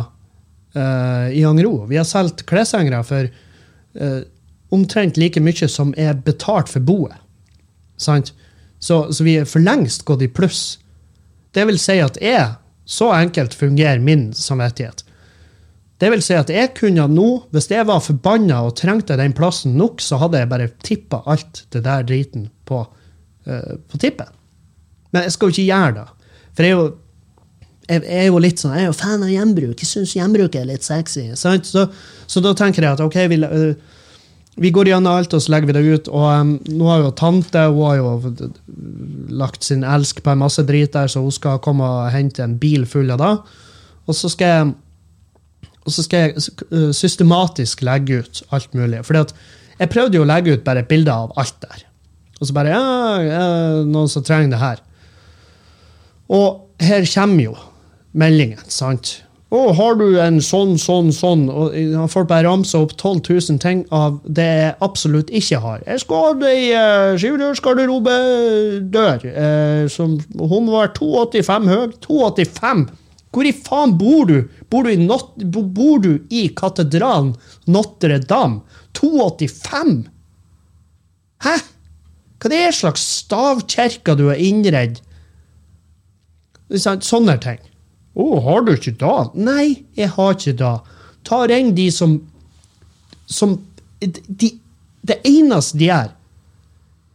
uh, 0.76 1.28
i 1.32 1.44
Angro. 1.44 1.86
Vi 1.86 1.98
har 1.98 2.06
solgt 2.08 2.44
kleshengere 2.48 3.02
for 3.06 3.28
uh, 4.00 4.20
omtrent 4.70 5.18
like 5.18 5.40
mye 5.42 5.68
som 5.68 5.94
er 5.98 6.14
betalt 6.14 6.70
for 6.70 6.84
boet. 6.84 7.16
Sant? 8.00 8.32
Så, 8.80 9.10
så, 9.12 9.24
vi 9.26 9.36
er 9.40 9.48
for 9.48 9.60
lengst 9.60 10.06
gått 10.08 10.24
i 10.24 10.30
pluss. 10.32 10.78
Det 11.52 11.66
vil 11.68 11.78
si 11.80 11.98
at 12.00 12.16
jeg, 12.22 12.54
så 12.88 13.10
enkelt 13.12 13.54
fungerer 13.54 14.00
min 14.02 14.30
samvittighet. 14.34 15.04
Det 16.00 16.08
vil 16.14 16.22
si 16.24 16.32
at 16.32 16.48
jeg 16.48 16.72
kunne 16.78 17.04
nå, 17.12 17.26
hvis 17.52 17.68
jeg 17.68 17.84
var 17.90 18.00
forbanna 18.00 18.62
og 18.64 18.78
trengte 18.80 19.18
den 19.20 19.34
plassen 19.36 19.76
nok, 19.76 20.00
så 20.00 20.16
hadde 20.22 20.40
jeg 20.40 20.48
bare 20.48 20.70
tippa 20.80 21.20
alt 21.28 21.66
det 21.74 21.84
der 21.84 22.06
driten 22.08 22.48
på, 22.64 22.80
uh, 22.86 23.74
på 23.84 24.00
tippet. 24.00 24.32
Men 25.12 25.26
jeg 25.26 25.34
skal 25.34 25.50
jo 25.50 25.56
ikke 25.56 25.68
gjøre 25.68 25.94
det. 25.98 26.06
For 26.54 26.66
jeg 26.66 26.72
er 26.72 26.78
jo, 26.78 26.90
jeg, 27.90 28.04
er 28.06 28.28
jo 28.28 28.40
litt 28.42 28.60
sånn, 28.62 28.74
jeg 28.76 28.86
er 28.86 28.90
jo 28.90 28.98
fan 28.98 29.24
av 29.26 29.30
gjenbruk. 29.32 29.80
Jeg 29.82 29.88
syns 29.90 30.16
gjenbruk 30.16 30.56
er 30.56 30.68
litt 30.68 30.86
sexy. 30.86 31.30
Så, 31.38 31.56
så, 31.66 32.42
da 32.44 32.52
tenker 32.58 32.86
jeg 32.86 32.96
at 32.96 33.02
ok, 33.02 33.16
vi, 33.32 33.40
uh, 33.42 33.96
vi 34.60 34.72
går 34.74 34.92
gjennom 34.92 35.18
alt, 35.18 35.34
og 35.34 35.42
så 35.42 35.54
legger 35.54 35.70
vi 35.70 35.76
det 35.78 35.86
ut. 35.88 36.12
Og 36.12 36.28
um, 36.28 36.52
nå 36.70 36.90
har 36.90 37.02
jo 37.02 37.16
tante 37.18 37.64
hun 37.70 37.82
har 37.88 37.98
jo 37.98 38.50
lagt 39.40 39.66
sin 39.66 39.82
elsk 39.86 40.22
på 40.22 40.34
en 40.34 40.44
masse 40.44 40.62
drit 40.68 40.94
der, 40.94 41.10
så 41.10 41.24
hun 41.24 41.34
skal 41.34 41.62
komme 41.64 41.86
og 41.86 42.12
hente 42.14 42.44
en 42.44 42.58
bil 42.60 42.86
full 42.88 43.10
av 43.14 43.22
det. 43.22 43.34
Og 44.06 44.16
så 44.16 44.30
skal 44.32 44.54
jeg 44.54 44.72
og 45.80 45.94
så 45.94 46.04
skal 46.04 46.26
jeg 46.26 46.42
uh, 46.70 46.90
systematisk 46.94 47.80
legge 47.88 48.20
ut 48.20 48.42
alt 48.54 48.74
mulig. 48.76 49.00
Fordi 49.06 49.24
at 49.24 49.32
jeg 49.80 49.90
prøvde 49.94 50.18
jo 50.18 50.26
å 50.26 50.28
legge 50.28 50.54
ut 50.54 50.66
bare 50.66 50.84
bilder 50.86 51.24
av 51.24 51.32
alt 51.40 51.56
der. 51.64 51.86
Og 52.40 52.48
så 52.48 52.56
bare 52.56 52.74
ja, 52.74 52.82
ja, 53.24 53.46
noen 53.88 54.10
som 54.12 54.24
trenger 54.24 54.52
det 54.52 54.60
her. 54.60 54.82
Og 56.30 56.84
her 56.84 57.08
kommer 57.10 57.46
jo 57.48 57.56
meldingen, 58.12 58.58
sant? 58.68 59.24
Å, 59.50 59.72
har 59.74 59.96
du 59.98 60.14
en 60.22 60.36
sånn, 60.38 60.76
sånn, 60.78 61.08
sånn? 61.10 61.48
Og 61.50 61.74
folk 62.12 62.28
bare 62.30 62.46
ramse 62.46 62.78
opp 62.78 62.92
12 62.94 63.26
000 63.26 63.58
ting 63.62 63.80
av 63.90 64.20
det 64.22 64.46
jeg 64.46 64.76
absolutt 64.86 65.30
ikke 65.34 65.58
har. 65.64 65.82
Jeg 65.88 66.06
ha 66.06 66.20
ei 66.46 66.70
uh, 66.70 67.18
skivedørsgarderobedør. 67.18 69.26
Uh, 69.26 69.90
som 69.90 70.22
hun 70.38 70.70
var 70.70 70.94
2,85 70.94 71.66
høy. 71.72 71.90
2,85! 72.06 72.86
Hvor 73.30 73.46
i 73.46 73.52
faen 73.54 73.94
bor 73.98 74.26
du? 74.30 74.46
Bor 74.70 74.86
du 74.86 74.94
i, 74.94 74.98
not, 75.02 75.34
bor 75.38 75.98
du 76.02 76.22
i 76.30 76.48
katedralen 76.54 77.34
Notre-Dame? 77.70 78.62
285? 78.98 80.06
Hæ? 81.46 81.54
Hva 82.40 82.50
det 82.50 82.60
er 82.68 82.74
slags 82.74 83.02
stavkirke 83.18 84.16
du 84.18 84.28
har 84.30 84.40
innredd? 84.40 85.02
Sånne 86.70 87.36
ting. 87.42 87.60
Å, 88.10 88.22
oh, 88.24 88.40
har 88.44 88.64
du 88.66 88.72
ikke 88.74 88.96
da? 88.98 89.30
Nei, 89.38 89.84
jeg 89.98 90.10
har 90.16 90.34
ikke 90.34 90.56
da. 90.58 90.72
Ta 91.26 91.44
Ring 91.50 91.74
de 91.76 91.86
som 91.94 92.18
som 93.30 93.58
de, 94.00 94.50
Det 95.00 95.20
eneste 95.24 95.78
de 95.78 95.86
gjør, 95.88 96.10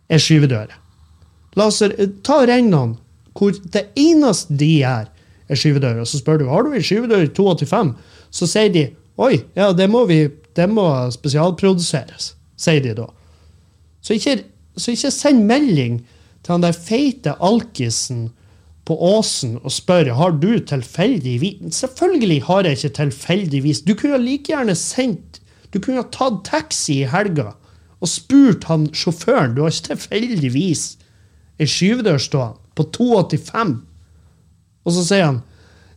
er 0.09 0.21
skyvedører. 0.21 0.77
La 1.57 1.67
oss 1.69 1.81
ta 2.25 2.39
Ring 2.47 2.69
noen 2.71 2.95
hvor 3.35 3.53
det 3.73 3.89
eneste 3.99 4.55
de 4.57 4.69
gjør, 4.79 5.09
er 5.51 5.59
skyvedører. 5.59 5.99
og 6.01 6.07
så 6.07 6.21
spør 6.21 6.39
du 6.39 6.47
har 6.49 6.63
du 6.63 6.73
en 6.73 6.83
skyvedør 6.83 7.25
i 7.27 7.33
285, 7.35 7.91
så 8.31 8.47
sier 8.49 8.71
de 8.73 8.85
oi, 9.21 9.43
ja, 9.55 9.69
det 9.75 9.89
må, 9.91 10.05
vi, 10.09 10.23
det 10.57 10.65
må 10.71 10.87
spesialproduseres, 11.13 12.31
sier 12.57 12.81
de 12.81 12.95
da. 12.97 13.09
Så 14.01 14.17
ikke, 14.17 14.39
så 14.77 14.95
ikke 14.95 15.11
send 15.13 15.45
melding 15.49 15.99
til 16.45 16.55
han 16.55 16.65
der 16.65 16.77
feite 16.77 17.35
alkisen 17.43 18.29
på 18.85 18.97
Åsen 19.17 19.55
og 19.63 19.73
spør 19.73 20.11
har 20.17 20.35
du 20.37 20.51
tilfeldigvis 20.59 21.73
Selvfølgelig 21.73 22.41
har 22.45 22.67
jeg 22.67 22.77
ikke 22.77 22.97
tilfeldigvis. 22.99 23.81
Du 23.81 23.95
kunne 23.97 24.21
like 24.21 24.51
gjerne 24.51 24.75
sendt 24.77 25.41
Du 25.73 25.79
kunne 25.79 26.03
ha 26.03 26.09
tatt 26.13 26.43
taxi 26.45 27.01
i 27.01 27.09
helga 27.09 27.53
og 28.03 28.09
spurt 28.11 28.67
han 28.67 28.89
sjåføren. 28.93 29.55
Du 29.55 29.63
har 29.63 29.71
ikke 29.73 29.95
tilfeldigvis 29.95 30.83
ei 31.57 31.67
skyvedør 31.69 32.19
stående 32.21 32.59
på 32.75 32.83
285 32.93 33.75
og 34.85 34.93
så 34.93 35.03
sier 35.07 35.29
han 35.29 35.43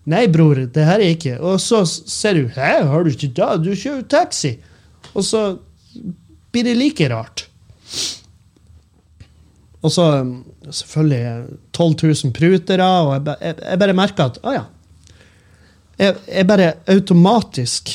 Nei, 0.08 0.24
bror, 0.32 0.56
det 0.72 0.84
her 0.88 1.02
er 1.04 1.12
ikke 1.12 1.36
Og 1.44 1.58
så 1.60 1.82
ser 1.88 2.38
du 2.38 2.48
Hæ, 2.54 2.70
har 2.88 3.04
du 3.04 3.12
ikke 3.12 3.32
da? 3.36 3.54
Du 3.60 3.74
kjører 3.74 4.06
taxi. 4.08 4.56
Og 5.12 5.24
så 5.26 5.42
blir 6.52 6.64
det 6.64 6.78
like 6.78 7.08
rart. 7.12 7.44
Og 9.78 9.92
så 9.94 10.06
selvfølgelig 10.74 11.58
12 11.72 11.94
000 12.02 12.34
prutere, 12.34 12.88
og 13.04 13.12
jeg, 13.14 13.36
jeg, 13.40 13.54
jeg 13.62 13.80
bare 13.82 13.96
merker 13.96 14.32
at 14.32 14.40
Å 14.42 14.50
ah, 14.50 14.56
ja. 14.56 14.64
Jeg, 15.98 16.16
jeg, 16.30 16.46
bare 16.46 16.72
automatisk 16.90 17.92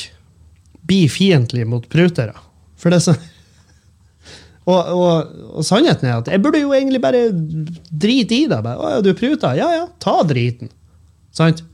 blir 0.84 1.12
fiendtlig 1.12 1.64
mot 1.68 1.84
prutere. 1.88 2.34
For 2.80 2.92
det 2.92 3.00
er 3.00 3.04
sånn 3.06 3.20
og, 4.70 4.80
og, 4.96 5.36
og, 5.54 5.60
sannheten 5.64 6.08
er 6.08 6.18
at 6.18 6.28
jeg 6.32 6.42
burde 6.44 6.60
jo 6.60 6.72
egentlig 6.76 7.00
bare 7.04 7.26
drite 7.32 8.36
i 8.36 8.48
det. 8.48 8.60
Bare, 8.64 8.76
'Å 8.76 8.96
ja, 8.96 9.04
du 9.04 9.12
pruter?' 9.16 9.60
Ja 9.60 9.70
ja, 9.72 9.86
ta 10.00 10.18
driten. 10.28 10.72
Sant? 11.34 11.64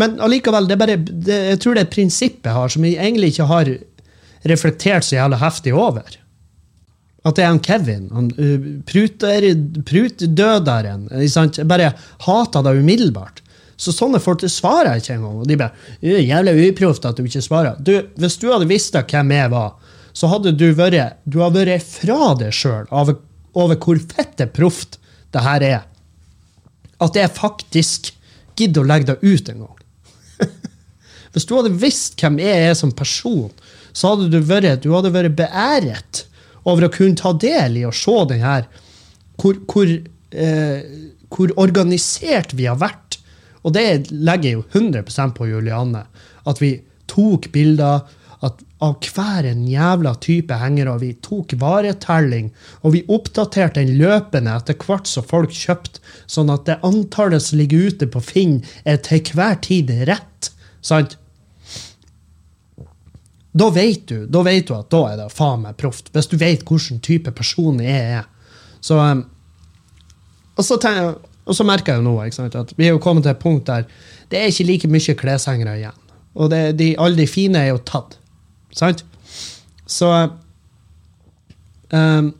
Men 0.00 0.18
allikevel, 0.22 0.66
det 0.66 0.74
er 0.74 0.82
bare, 0.82 0.98
det, 0.98 1.40
jeg 1.52 1.58
tror 1.62 1.76
det 1.76 1.84
er 1.84 1.94
prinsippet 1.94 2.50
jeg 2.50 2.56
har, 2.56 2.70
som 2.72 2.86
jeg 2.86 2.98
egentlig 2.98 3.30
ikke 3.30 3.50
har 3.50 3.70
reflektert 4.50 5.06
så 5.06 5.14
jævlig 5.20 5.38
heftig 5.38 5.74
over. 5.78 6.16
At 7.24 7.38
det 7.38 7.44
er 7.44 7.52
han 7.54 7.62
Kevin, 7.64 8.10
han 8.12 8.28
uh, 8.36 8.66
pruter, 8.84 9.46
prutdøderen. 9.88 11.08
Jeg 11.10 11.68
bare 11.70 11.94
hater 12.26 12.66
det 12.66 12.74
umiddelbart. 12.82 13.40
Så 13.80 13.94
sånne 13.94 14.20
folk 14.22 14.44
svarer 14.50 14.92
jeg 14.92 15.02
ikke 15.02 15.16
engang. 15.16 15.38
Og 15.42 15.48
de 15.48 15.58
bare 15.58 15.72
'Jævlig 16.02 16.68
uproft 16.70 17.06
at 17.08 17.16
du 17.16 17.24
ikke 17.24 17.42
svarer'. 17.42 17.80
Du, 17.82 17.94
hvis 18.20 18.36
du 18.38 18.50
hadde 18.52 18.68
visst 18.70 18.94
hvem 18.94 19.32
jeg 19.34 19.50
var, 19.50 19.74
så 20.14 20.30
hadde 20.30 20.54
du 20.54 20.68
vært 20.76 21.18
Du 21.26 21.40
hadde 21.42 21.64
vært 21.64 21.82
fra 21.82 22.34
deg 22.38 22.54
sjøl 22.54 22.86
over, 22.90 23.18
over 23.54 23.76
hvor 23.76 23.98
fette 23.98 24.46
proft 24.46 25.00
det 25.34 25.42
her 25.42 25.62
er. 25.62 25.80
At 27.02 27.16
jeg 27.18 27.34
faktisk 27.34 28.12
gidder 28.56 28.84
å 28.84 28.88
legge 28.88 29.14
deg 29.14 29.24
ut 29.24 29.48
en 29.50 29.64
gang. 29.64 29.80
Hvis 31.34 31.48
du 31.48 31.56
hadde 31.56 31.74
visst 31.74 32.20
hvem 32.20 32.38
jeg 32.38 32.68
er 32.68 32.76
som 32.78 32.92
person, 32.94 33.50
så 33.92 34.12
hadde 34.12 34.30
du 34.30 34.38
vært, 34.46 34.84
du 34.84 34.92
hadde 34.94 35.10
vært 35.14 35.34
beæret 35.38 36.24
over 36.64 36.86
å 36.86 36.92
kunne 36.92 37.18
ta 37.20 37.32
del 37.32 37.78
i 37.80 37.86
å 37.86 37.92
se 37.94 38.16
den 38.30 38.44
her 38.44 38.66
hvor, 39.40 39.58
hvor, 39.70 39.90
eh, 40.32 40.80
hvor 41.32 41.54
organisert 41.60 42.54
vi 42.56 42.68
har 42.70 42.80
vært. 42.80 43.18
Og 43.64 43.74
det 43.76 44.10
legger 44.10 44.50
jeg 44.50 44.58
jo 44.58 44.66
100 44.74 45.32
på 45.36 45.48
Juliane. 45.48 46.04
At 46.46 46.60
vi 46.62 46.76
tok 47.10 47.50
bilder 47.52 48.04
av 48.84 48.98
hver 49.00 49.46
en 49.48 49.64
jævla 49.68 50.14
type 50.20 50.56
hengere. 50.60 50.98
Vi 51.00 51.14
tok 51.24 51.54
varetelling, 51.60 52.50
og 52.82 52.96
vi 52.96 53.04
oppdaterte 53.08 53.80
den 53.80 53.96
løpende 54.00 54.56
etter 54.58 54.76
hvert 54.76 55.08
som 55.08 55.24
folk 55.24 55.54
kjøpte, 55.54 56.02
sånn 56.26 56.52
at 56.52 56.66
det 56.68 56.80
antallet 56.84 57.42
som 57.42 57.60
ligger 57.60 57.88
ute 57.88 58.08
på 58.10 58.22
Finn, 58.24 58.58
er 58.84 59.00
til 59.04 59.24
hver 59.32 59.56
tid 59.64 59.92
rett. 60.10 60.50
Sant? 60.84 61.16
Da 63.54 63.68
vet 63.70 64.08
du 64.10 64.24
da 64.26 64.42
vet 64.42 64.66
du 64.66 64.74
at 64.74 64.90
da 64.90 65.02
er 65.12 65.20
det 65.20 65.28
faen 65.34 65.62
meg 65.62 65.78
proft. 65.78 66.10
Hvis 66.14 66.30
du 66.30 66.36
vet 66.40 66.64
hvilken 66.66 67.00
type 67.04 67.30
person 67.36 67.78
jeg 67.82 68.18
er. 68.18 68.26
Så, 68.84 68.98
um, 68.98 69.24
og, 70.56 70.64
så 70.66 70.78
tenker, 70.82 71.14
og, 71.46 71.54
så 71.56 71.66
merker 71.66 71.94
jeg 71.94 72.02
jo 72.02 72.08
nå 72.10 72.30
sant, 72.34 72.56
at 72.58 72.74
vi 72.76 72.88
er 72.88 72.96
jo 72.96 73.02
kommet 73.02 73.24
til 73.24 73.32
et 73.32 73.42
punkt 73.42 73.70
der 73.70 73.86
det 74.32 74.40
er 74.40 74.50
ikke 74.50 74.66
like 74.66 74.90
mye 74.90 75.14
kleshengere 75.18 75.76
igjen. 75.78 76.00
Og 76.34 76.50
det, 76.50 76.62
de, 76.80 76.94
alle 76.98 77.20
de 77.22 77.26
fine 77.30 77.60
er 77.60 77.70
jo 77.70 77.82
tatt. 77.86 78.16
Sant? 78.74 79.04
Så 79.86 80.08
um, 81.94 82.32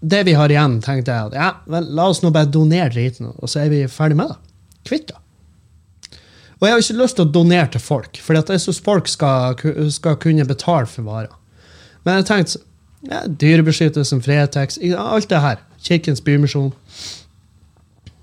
det 0.00 0.22
vi 0.26 0.34
har 0.38 0.50
igjen, 0.50 0.78
tenkte 0.82 1.12
jeg 1.12 1.30
at 1.30 1.36
ja, 1.36 1.50
vel, 1.70 1.90
la 1.94 2.08
oss 2.10 2.22
nå 2.24 2.32
bare 2.34 2.50
donere 2.50 2.90
driten, 2.94 3.34
og 3.36 3.50
så 3.50 3.66
er 3.66 3.74
vi 3.74 3.82
ferdig 3.92 4.18
med 4.18 4.32
det. 4.32 4.38
Kvitt 4.88 5.12
det. 5.12 5.18
Og 6.62 6.68
jeg 6.68 6.76
har 6.76 6.82
ikke 6.84 7.00
lyst 7.00 7.16
til 7.18 7.26
å 7.26 7.32
donere 7.34 7.66
til 7.74 7.82
folk, 7.82 8.18
for 8.22 8.38
jeg 8.38 8.62
syns 8.62 8.78
folk 8.86 9.08
skal, 9.10 9.56
skal, 9.90 10.14
kunne 10.22 10.44
betale 10.46 10.86
for 10.86 11.02
varer. 11.02 11.32
Men 12.06 12.20
jeg 12.20 12.28
tenkte 12.28 12.60
ja, 13.10 13.26
Dyrebeskyttelsen, 13.26 14.22
Fretex, 14.22 14.78
alt 14.94 15.26
det 15.32 15.40
her. 15.42 15.58
Kirkens 15.82 16.22
Bymisjon. 16.22 16.70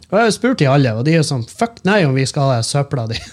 Og 0.07 0.15
jeg 0.15 0.23
har 0.23 0.31
spurt 0.31 0.63
de 0.63 0.71
alle, 0.71 0.95
og 0.95 1.03
de 1.03 1.19
er 1.19 1.27
sånn 1.27 1.43
Fuck 1.51 1.83
nei 1.83 2.07
om 2.07 2.15
vi 2.15 2.23
skal 2.31 2.47
ha 2.53 2.63
søpla 2.63 3.11
di. 3.11 3.19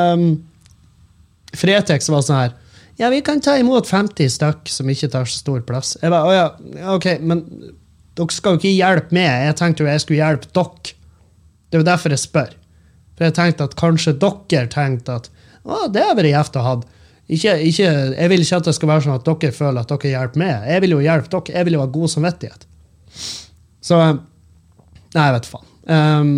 um, 0.00 0.40
Fretex 1.52 2.08
var 2.08 2.24
sånn 2.24 2.40
her 2.40 2.56
Ja, 2.98 3.06
vi 3.12 3.20
kan 3.26 3.40
ta 3.44 3.58
imot 3.60 3.86
50 3.86 4.28
stykk 4.32 4.68
som 4.72 4.88
ikke 4.88 5.12
tar 5.12 5.28
så 5.28 5.36
stor 5.44 5.60
plass. 5.68 6.00
Jeg 6.00 6.10
bare, 6.10 6.24
å 6.24 6.32
ja, 6.34 6.48
ok, 6.96 7.06
men 7.20 7.44
dere 8.16 8.32
skal 8.34 8.52
jo 8.56 8.60
ikke 8.62 8.80
hjelpe 8.80 9.14
meg. 9.14 9.28
Jeg 9.44 9.54
tenkte 9.60 9.84
jo 9.84 9.92
jeg 9.92 10.00
skulle 10.02 10.24
hjelpe 10.24 10.48
dere. 10.56 10.97
Det 11.68 11.78
er 11.78 11.82
jo 11.84 11.88
derfor 11.88 12.14
jeg 12.14 12.22
spør. 12.22 12.54
For 13.18 13.26
jeg 13.26 13.36
tenkte 13.36 13.66
at 13.68 13.76
kanskje 13.78 14.14
dere 14.22 14.68
tenkte 14.72 15.18
at 15.20 15.28
å, 15.68 15.88
det 15.92 16.04
har 16.04 16.16
vært 16.16 16.32
gjevt 16.32 16.56
å 16.56 16.64
ha. 16.64 16.76
Jeg 17.28 18.30
vil 18.32 18.40
ikke 18.40 18.60
at 18.62 18.68
det 18.70 18.74
skal 18.76 18.88
være 18.88 19.04
sånn 19.04 19.18
at 19.18 19.26
dere 19.26 19.52
føler 19.52 19.82
at 19.82 19.90
dere 19.92 20.14
hjelper 20.14 20.40
meg. 20.40 20.68
Jeg 20.70 20.84
vil 20.84 20.94
jo 20.96 21.02
hjelpe 21.04 21.32
dere. 21.34 21.56
Jeg 21.58 21.68
vil 21.68 21.76
jo 21.76 21.82
ha 21.82 21.90
god 21.98 22.12
samvittighet. 22.14 22.68
Så 23.84 24.00
Nei, 25.16 25.24
jeg 25.24 25.34
vet 25.38 25.46
faen. 25.48 25.68
Um, 25.88 26.32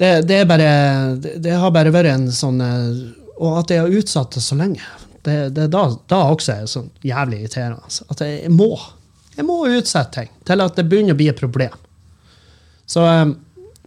det, 0.00 0.10
det, 0.28 0.38
er 0.40 0.46
bare 0.48 0.68
det, 1.20 1.34
det, 1.44 1.52
har 1.60 1.72
bare 1.74 1.92
vært 1.92 2.14
en 2.14 2.24
sånn 2.32 2.62
eh, 2.64 3.02
Og 3.36 3.58
at 3.60 3.70
jeg 3.70 3.82
har 3.82 3.92
utsatt 3.92 4.32
det 4.32 4.40
så 4.40 4.56
lenge, 4.56 4.80
det, 5.20 5.36
det 5.52 5.66
da, 5.70 5.82
da 6.08 6.22
også 6.32 6.54
er 6.54 6.70
sånn 6.70 6.88
jævlig 7.06 7.42
irriterende. 7.42 7.84
Altså. 7.84 8.08
At 8.10 8.24
jeg 8.24 8.50
må. 8.50 8.72
Jeg 9.36 9.46
må 9.48 9.60
utsette 9.68 10.16
ting 10.16 10.32
til 10.48 10.64
at 10.64 10.80
det 10.80 10.86
begynner 10.88 11.14
å 11.14 11.20
bli 11.20 11.28
et 11.30 11.38
problem. 11.40 11.76
Så, 12.92 13.06
eh, 13.08 13.26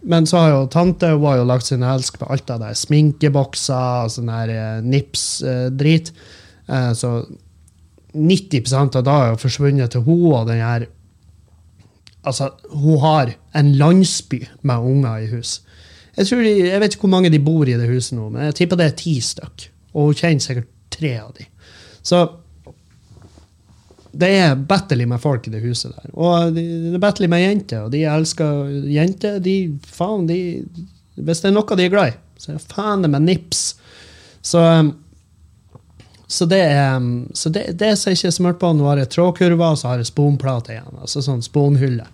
men 0.02 0.26
så 0.26 0.42
har 0.42 0.52
jo 0.54 0.66
tante 0.72 1.12
hun 1.14 1.26
har 1.28 1.40
jo 1.40 1.48
lagt 1.48 1.68
sin 1.68 1.84
elsk 1.86 2.18
på 2.20 2.28
alt 2.32 2.50
av 2.54 2.62
det 2.64 2.74
sminkebokser 2.78 4.06
og 4.06 4.14
sånn 4.16 4.32
her 4.32 4.52
eh, 4.54 4.84
nips-drit. 4.84 6.12
Eh, 6.66 6.92
så 6.98 7.12
90% 8.16 8.98
av 8.98 9.04
det 9.06 9.14
har 9.14 9.32
jo 9.32 9.40
forsvunnet 9.42 9.92
til 9.92 10.06
hun 10.06 10.28
og 10.32 10.52
den 10.52 10.62
her 10.64 10.90
Altså, 12.26 12.48
hun 12.74 12.98
har 12.98 13.28
en 13.54 13.68
landsby 13.78 14.40
med 14.66 14.82
unger 14.82 15.20
i 15.22 15.28
hus. 15.30 15.60
Jeg, 16.16 16.26
de, 16.26 16.54
jeg, 16.72 16.80
vet 16.82 16.96
ikke 16.96 17.04
hvor 17.04 17.12
mange 17.12 17.30
de 17.30 17.38
bor 17.38 17.68
i 17.70 17.76
det 17.78 17.86
huset 17.86 18.16
nå, 18.16 18.24
men 18.34 18.48
jeg 18.48 18.56
tipper 18.58 18.80
det 18.80 18.88
er 18.88 18.96
ti 18.98 19.12
stykk. 19.22 19.66
Og 19.92 20.08
hun 20.08 20.18
kjenner 20.18 20.42
sikkert 20.42 20.66
tre 20.90 21.12
av 21.20 21.28
dem. 21.36 21.46
Så 22.02 22.24
det 24.16 24.28
er 24.40 24.58
battle 24.68 25.06
med 25.08 25.20
folk 25.20 25.46
i 25.48 25.52
det 25.52 25.62
huset 25.64 25.92
der. 25.92 26.12
Og 26.14 26.54
det 26.56 26.94
er 26.94 27.02
battle 27.02 27.28
med 27.30 27.42
jenter, 27.42 27.86
og 27.86 27.92
de 27.92 28.04
elsker 28.08 28.70
jenter. 28.90 29.40
De, 29.44 29.56
faen, 29.92 30.28
de, 30.28 30.38
hvis 31.20 31.42
det 31.42 31.50
er 31.50 31.56
noe 31.56 31.78
de 31.78 31.88
er 31.88 31.92
glad 31.92 32.14
i, 32.14 32.16
så 32.40 32.52
er 32.52 32.58
det 32.58 32.70
faen 32.72 33.04
med 33.06 33.26
nips. 33.26 33.64
Så, 34.46 34.62
så 36.26 36.48
det 36.48 36.62
er 36.70 36.96
så 37.34 37.52
det, 37.52 37.66
det 37.80 37.92
som 37.98 38.14
ikke 38.14 38.30
er 38.30 38.36
smurt 38.38 38.60
på. 38.62 38.72
Nå 38.76 38.88
har 38.88 39.02
jeg 39.02 39.12
trådkurver, 39.16 39.68
og 39.68 39.80
så 39.80 39.92
har 39.92 40.02
jeg 40.02 40.10
sponplate 40.12 40.76
igjen. 40.76 41.00
altså 41.00 41.24
sånn 41.24 41.44
sponhylle. 41.44 42.08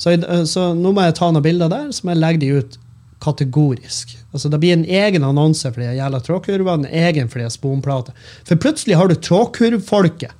Så, 0.00 0.16
så, 0.48 0.70
nå 0.76 0.94
må 0.96 1.04
jeg 1.04 1.18
ta 1.18 1.28
noen 1.28 1.44
bilder 1.44 1.72
der, 1.72 1.90
så 1.92 2.06
må 2.06 2.14
jeg 2.14 2.22
legge 2.22 2.42
de 2.44 2.54
ut 2.56 2.78
kategorisk. 3.20 4.16
Altså 4.32 4.48
Det 4.48 4.60
blir 4.62 4.72
en 4.72 4.86
egen 4.88 5.24
annonse 5.28 5.68
for 5.68 5.82
de 5.82 5.92
jævla 5.92 6.20
trådkurvene, 6.24 6.88
en 6.88 7.08
egen 7.08 7.28
for 7.28 7.42
de 7.42 7.50
sponplatene. 7.52 8.16
For 8.48 8.60
plutselig 8.60 8.96
har 8.96 9.10
du 9.10 9.18
trådkurvfolket 9.20 10.39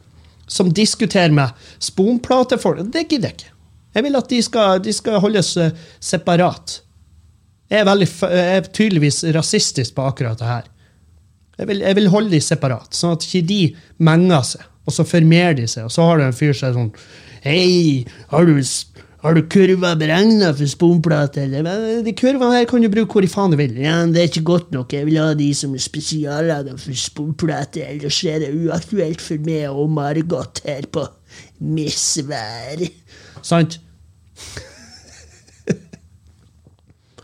som 0.50 0.72
diskuterer 0.74 1.32
med 1.34 1.54
sponplatefolk. 1.78 2.82
Det 2.92 3.06
gidder 3.06 3.30
jeg 3.30 3.38
ikke. 3.38 3.54
Jeg 3.94 4.06
vil 4.06 4.18
at 4.18 4.30
de 4.30 4.40
skal, 4.42 4.82
de 4.82 4.94
skal 4.94 5.22
holdes 5.22 5.54
uh, 5.58 5.70
separat. 6.02 6.80
Jeg 7.70 7.82
er, 7.82 7.86
veldig, 7.86 8.08
jeg 8.34 8.58
er, 8.58 8.68
tydeligvis 8.74 9.22
rasistisk 9.34 9.94
på 9.94 10.06
akkurat 10.10 10.38
det 10.38 10.50
her. 10.50 10.68
Jeg 11.60 11.68
vil, 11.70 11.82
jeg 11.84 11.98
vil 11.98 12.10
holde 12.10 12.32
de 12.32 12.40
separat, 12.42 12.94
sånn 12.96 13.14
at 13.14 13.26
ikke 13.26 13.46
de 13.46 13.60
menger 14.02 14.46
seg, 14.54 14.68
og 14.88 14.94
så 14.96 15.04
formerer 15.06 15.58
de 15.58 15.66
seg, 15.68 15.86
og 15.86 15.92
så 15.94 16.06
har 16.08 16.18
du 16.18 16.24
en 16.24 16.36
fyr 16.36 16.54
som 16.56 16.70
er 16.70 16.78
sånn 16.78 16.94
Hei, 17.40 18.04
har 18.28 18.44
du 18.44 18.58
har 19.20 19.36
du 19.36 19.42
kurver 19.52 19.98
beregna 20.00 20.52
for 20.56 20.70
sponplate? 20.70 21.44
De 21.50 22.12
kurvene 22.16 22.54
her 22.54 22.68
kan 22.68 22.80
du 22.80 22.88
bruke 22.92 23.18
hvor 23.18 23.26
faen 23.28 23.52
du 23.52 23.58
vil. 23.60 23.74
Ja, 23.76 24.06
Det 24.06 24.22
er 24.22 24.30
ikke 24.30 24.44
godt 24.48 24.72
nok. 24.72 24.92
Jeg 24.92 25.06
vil 25.06 25.18
ha 25.20 25.34
de 25.36 25.50
som 25.54 25.74
er 25.74 25.82
spesiallaga 25.84 26.76
for 26.80 26.96
sponplate. 26.96 27.84
Ellers 27.84 28.24
er 28.24 28.40
det 28.40 28.54
uaktuelt 28.56 29.20
for 29.20 29.36
meg 29.44 29.68
og 29.68 29.90
Margot 29.92 30.62
her 30.64 30.88
på 30.92 31.04
Misvær. 31.60 32.86
Sant? 33.42 33.80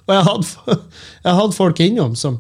og 0.06 0.14
jeg 0.14 0.22
hadde, 0.28 0.76
jeg 1.24 1.34
hadde 1.40 1.56
folk 1.56 1.80
innom 1.80 2.14
som 2.14 2.38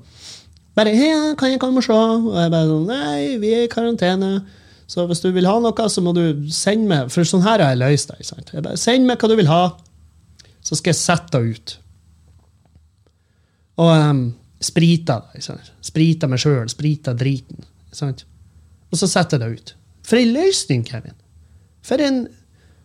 bare 0.76 0.92
'Hei, 0.92 1.34
kan 1.38 1.50
jeg 1.50 1.60
komme 1.60 1.80
og 1.80 1.84
se?' 1.84 1.92
Og 1.92 2.36
jeg 2.36 2.50
bare 2.52 2.68
sånn 2.68 2.86
'Nei, 2.86 3.38
vi 3.40 3.54
er 3.54 3.64
i 3.64 3.72
karantene'. 3.72 4.44
Så 4.86 5.06
hvis 5.10 5.22
du 5.24 5.32
vil 5.34 5.48
ha 5.48 5.56
noe, 5.62 5.88
så 5.90 6.02
må 6.04 6.12
du 6.14 6.46
sende 6.54 6.86
meg 6.90 7.10
For 7.10 7.26
sånn 7.26 7.42
her 7.42 7.58
har 7.62 7.74
jeg 7.74 7.82
løst 7.82 8.12
det. 8.12 8.28
Jeg 8.54 8.62
bare, 8.62 8.78
Send 8.78 9.08
meg 9.08 9.18
hva 9.18 9.30
du 9.30 9.36
vil 9.38 9.50
ha, 9.50 9.62
så 10.62 10.78
skal 10.78 10.92
jeg 10.92 11.00
sette 11.00 11.40
det 11.40 11.56
ut. 11.56 11.74
Og 13.82 13.90
um, 13.92 14.22
sprite 14.62 15.18
det. 15.34 15.42
Sprite 15.84 16.30
meg 16.30 16.42
sjøl. 16.42 16.68
sprite 16.70 17.14
driten. 17.18 17.66
Sant? 17.94 18.24
Og 18.92 19.00
så 19.00 19.08
setter 19.10 19.42
jeg 19.42 19.42
det 19.42 19.60
ut. 19.60 19.74
For 20.06 20.20
ei 20.20 20.30
løsning, 20.30 20.84
Kevin! 20.86 21.16
For 21.86 22.02
en, 22.02 22.24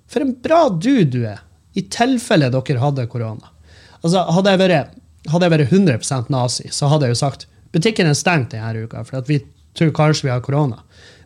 for 0.10 0.26
en 0.26 0.34
bra 0.42 0.64
dude 0.74 1.10
du 1.14 1.22
er, 1.30 1.42
i 1.78 1.86
tilfelle 1.88 2.50
dere 2.52 2.82
hadde 2.82 3.08
korona. 3.10 3.54
Altså, 4.02 4.26
hadde 4.36 4.54
jeg 4.54 4.62
vært, 4.62 4.98
hadde 5.32 5.48
jeg 5.48 5.54
vært 5.54 5.74
100% 5.78 6.32
nazi, 6.34 6.68
så 6.74 6.90
hadde 6.92 7.08
jeg 7.08 7.16
jo 7.16 7.22
sagt 7.22 7.48
butikken 7.72 8.10
er 8.10 8.18
stengt 8.18 8.52
denne 8.52 8.84
uka, 8.84 9.06
for 9.08 9.24
vi 9.30 9.40
tror 9.78 9.94
kanskje 9.96 10.28
vi 10.28 10.34
har 10.34 10.42
korona. 10.44 10.82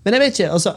Men 0.05 0.15
jeg 0.15 0.23
vet 0.23 0.39
ikke. 0.39 0.51
altså 0.53 0.73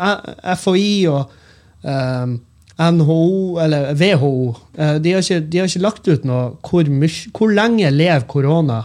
FHI 0.62 0.92
og 1.12 1.34
um, 1.82 1.90
ehm, 1.92 2.38
NHO, 2.78 3.58
eller 3.60 3.92
WHO, 3.98 4.32
uh, 4.78 4.96
de, 5.02 5.12
har 5.12 5.24
ikke, 5.24 5.40
de, 5.40 5.60
har 5.60 5.68
ikke, 5.68 5.84
lagt 5.84 6.08
ut 6.08 6.24
noe 6.28 6.48
hvor, 6.64 6.88
hvor 7.36 7.52
lenge 7.52 7.90
lever 7.92 8.24
korona 8.30 8.80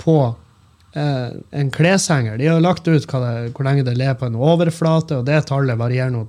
på 0.00 0.18
uh, 0.28 1.28
en 1.56 1.72
kleshenger. 1.72 2.36
De 2.40 2.50
har 2.50 2.60
lagt 2.60 2.88
ut 2.88 3.08
det, 3.08 3.34
hvor 3.56 3.66
lenge 3.66 3.86
det 3.88 3.96
lever 3.96 4.20
på 4.20 4.28
en 4.28 4.38
overflate, 4.38 5.20
og 5.20 5.28
det 5.30 5.44
tallet 5.48 5.80
varierer 5.80 6.12
nå 6.14 6.26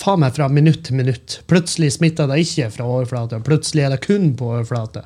faen 0.00 0.22
meg 0.22 0.32
fra 0.36 0.48
minutt 0.48 0.84
til 0.86 0.96
minutt. 0.96 1.40
Plutselig 1.50 1.92
smitter 1.98 2.30
det 2.30 2.40
ikke 2.44 2.70
fra 2.72 2.86
overflate, 2.88 3.40
og 3.40 3.46
plutselig 3.46 3.84
er 3.84 3.94
det 3.94 4.04
kun 4.06 4.30
på 4.38 4.54
overflate. 4.54 5.04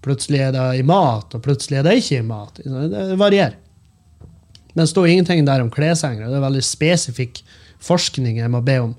Plutselig 0.00 0.40
er 0.46 0.54
det 0.56 0.68
i 0.80 0.84
mat, 0.86 1.34
og 1.36 1.42
plutselig 1.44 1.80
er 1.80 1.88
det 1.88 1.98
ikke 2.00 2.22
i 2.22 2.28
mat. 2.30 2.62
Det 2.64 3.18
varierer. 3.20 3.58
Men 4.80 4.86
det 4.86 4.94
står 4.94 5.08
ingenting 5.12 5.42
der 5.44 5.60
om 5.60 5.68
kleshengere. 5.68 6.30
Det 6.32 6.38
er 6.38 6.40
veldig 6.46 6.62
spesifikk 6.64 7.42
forskning 7.84 8.38
jeg 8.38 8.48
må 8.48 8.62
be 8.64 8.78
om. 8.80 8.94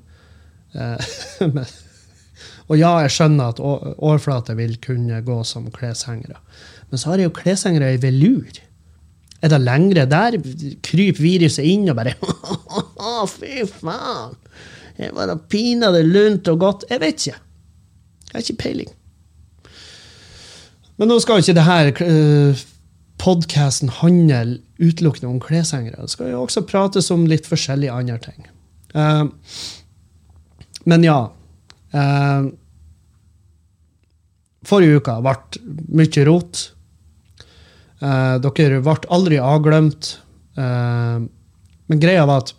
Eh, 0.78 1.08
og 2.70 2.76
ja, 2.78 2.92
jeg 3.02 3.14
skjønner 3.16 3.50
at 3.50 3.62
overflater 3.66 4.60
vil 4.60 4.76
kunne 4.84 5.24
gå 5.26 5.40
som 5.42 5.72
kleshengere. 5.74 6.38
Men 6.92 7.02
så 7.02 7.10
har 7.10 7.18
jeg 7.18 7.32
jo 7.32 7.34
kleshengere 7.40 7.96
i 7.96 7.98
velur. 8.04 8.62
Er 9.42 9.56
det 9.56 9.62
lengre 9.64 10.06
der? 10.06 10.38
Kryper 10.86 11.26
viruset 11.26 11.66
inn 11.66 11.90
og 11.90 11.98
bare 11.98 12.14
fy 13.40 13.66
faen! 13.66 14.38
Det 15.02 15.10
var 15.18 15.34
da 15.34 15.40
pinadø 15.42 16.06
lunt 16.06 16.54
og 16.54 16.62
godt. 16.62 16.92
Jeg 16.94 17.02
vet 17.02 17.26
ikke. 17.26 17.40
Jeg 18.28 18.36
har 18.38 18.46
ikke 18.46 18.62
peiling. 18.68 18.98
Men 21.02 21.10
nå 21.10 21.18
skal 21.26 21.42
jo 21.42 21.48
ikke 21.48 21.58
det 21.58 21.70
her 21.74 21.96
uh, 22.06 22.68
podkasten 23.22 23.92
handler 24.02 24.58
utelukkende 24.82 25.30
om 25.30 25.42
kleshengere. 25.44 26.02
Det 26.02 26.16
skal 26.16 26.32
jo 26.34 26.42
også 26.46 26.66
prates 26.66 27.12
om 27.14 27.28
litt 27.30 27.46
forskjellige 27.50 27.94
andre 27.94 28.18
ting. 28.24 28.48
Uh, 28.96 29.30
men 30.90 31.06
ja. 31.06 31.20
Uh, 31.94 32.50
forrige 34.66 35.02
uka 35.02 35.20
ble 35.22 35.36
mye 36.02 36.26
rot. 36.28 36.64
Uh, 38.02 38.42
dere 38.42 38.82
ble 38.82 38.98
aldri 39.14 39.38
avglemt. 39.42 40.18
Men 40.52 42.02
greia 42.02 42.26
var 42.28 42.42
at 42.42 42.50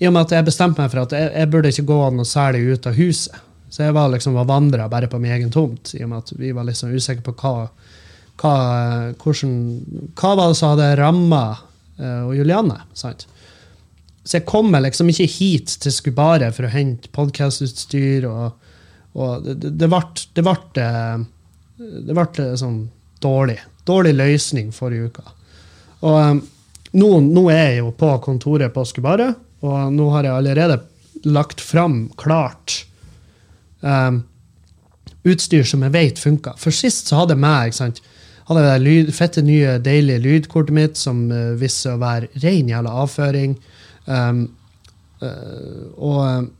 i 0.00 0.06
og 0.08 0.14
med 0.14 0.24
at 0.24 0.32
jeg 0.32 0.46
bestemte 0.46 0.80
meg 0.80 0.88
for 0.90 1.02
at 1.04 1.12
jeg, 1.14 1.28
jeg 1.36 1.50
burde 1.52 1.70
ikke 1.70 1.84
gå 1.90 1.98
noe 2.16 2.26
særlig 2.26 2.62
ut 2.72 2.88
av 2.88 2.96
huset. 2.96 3.36
Så 3.68 3.82
jeg 3.84 3.94
var 3.96 4.08
liksom 4.12 4.38
vandra 4.48 4.86
bare 4.88 5.10
på 5.10 5.18
min 5.20 5.34
egen 5.34 5.52
tomt, 5.52 5.92
i 5.98 6.02
og 6.04 6.10
med 6.10 6.22
at 6.22 6.32
vi 6.38 6.52
var 6.54 6.66
liksom 6.68 6.94
usikre 6.94 7.24
på 7.26 7.34
hva, 7.42 7.68
hva, 8.40 8.56
hvordan, 9.20 9.54
hva 10.18 10.32
var 10.38 10.50
det 10.50 10.58
som 10.58 10.74
hadde 10.74 10.90
ramma 11.00 11.44
uh, 12.00 12.32
Julianne. 12.34 12.80
sant? 12.96 13.26
Så 14.24 14.38
jeg 14.38 14.48
kommer 14.48 14.80
liksom 14.80 15.10
ikke 15.12 15.28
hit 15.28 15.76
til 15.84 15.92
Skubare 15.92 16.48
for 16.56 16.66
å 16.66 16.72
hente 16.72 17.12
podkastutstyr. 17.12 18.24
Og, 18.24 18.70
og 19.20 19.44
det, 19.44 19.84
ble, 19.84 20.00
det 20.32 20.44
ble, 20.46 20.86
det 22.08 22.16
ble 22.16 22.48
sånn 22.58 22.78
dårlig. 23.24 23.58
Dårlig 23.84 24.14
løsning 24.16 24.72
forrige 24.72 25.10
uke. 25.12 25.26
Og 26.08 26.40
nå, 26.94 27.10
nå, 27.20 27.44
er 27.52 27.62
jeg 27.62 27.82
jo 27.82 27.92
på 27.98 28.10
kontoret 28.24 28.72
på 28.72 28.84
Skubare, 28.88 29.32
og 29.64 29.92
nå 29.92 30.08
har 30.14 30.28
jeg 30.28 30.38
allerede 30.38 30.80
lagt 31.24 31.60
fram 31.64 32.06
klart 32.20 32.82
um, 33.80 34.22
utstyr 35.24 35.64
som 35.68 35.84
jeg 35.84 35.94
vet 35.94 36.20
funka. 36.20 36.54
For 36.60 36.74
sist 36.74 37.10
så 37.10 37.22
hadde 37.22 37.36
jeg 37.36 37.44
meg 37.44 37.70
ikke 37.70 37.80
sant, 37.80 38.02
hadde 38.48 38.64
det 38.66 38.82
lyd, 38.82 39.14
fette 39.16 39.44
nye, 39.44 39.78
deilige 39.84 40.22
lydkortet 40.24 40.76
mitt 40.76 41.00
som 41.00 41.26
uh, 41.32 41.54
viste 41.60 41.94
å 41.94 42.00
være 42.02 42.28
ren 42.42 42.68
jævla 42.70 42.92
avføring. 43.04 43.56
Um, 44.04 44.44
uh, 45.22 45.86
og, 45.96 46.50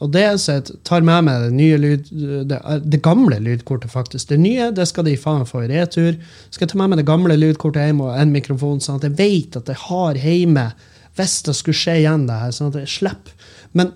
og, 0.00 0.08
det 0.14 0.24
jeg 0.24 0.78
tar 0.88 1.04
med 1.04 1.26
meg 1.28 1.44
det 1.44 1.52
nye 1.58 1.82
lyd, 1.82 2.08
det, 2.48 2.62
det, 2.86 3.02
gamle 3.04 3.40
lydkortet, 3.44 3.92
faktisk. 3.92 4.30
Det 4.32 4.40
nye 4.40 4.70
det 4.74 4.88
skal 4.88 5.08
de 5.08 5.18
faen 5.20 5.44
få 5.48 5.66
i 5.66 5.70
retur. 5.74 6.16
Skal 6.48 6.66
jeg 6.66 6.72
ta 6.72 6.80
med 6.80 6.94
meg 6.94 7.02
det 7.02 7.08
gamle 7.10 7.36
lydkortet 7.40 7.90
hjem 7.90 8.02
og 8.06 8.16
en 8.16 8.34
mikrofon, 8.34 8.80
sånn 8.84 9.02
at 9.02 9.08
jeg 9.10 9.18
vet 9.20 9.60
at 9.60 9.70
jeg 9.72 9.82
har 9.88 10.20
hjemme 10.24 10.68
hvis 11.14 11.36
det 11.46 11.52
skulle 11.54 11.78
skje 11.78 12.00
igjen, 12.00 12.24
det 12.26 12.40
her, 12.40 12.50
sånn 12.54 12.72
at 12.72 12.80
jeg 12.80 12.90
slipper. 12.90 13.52
Men, 13.78 13.92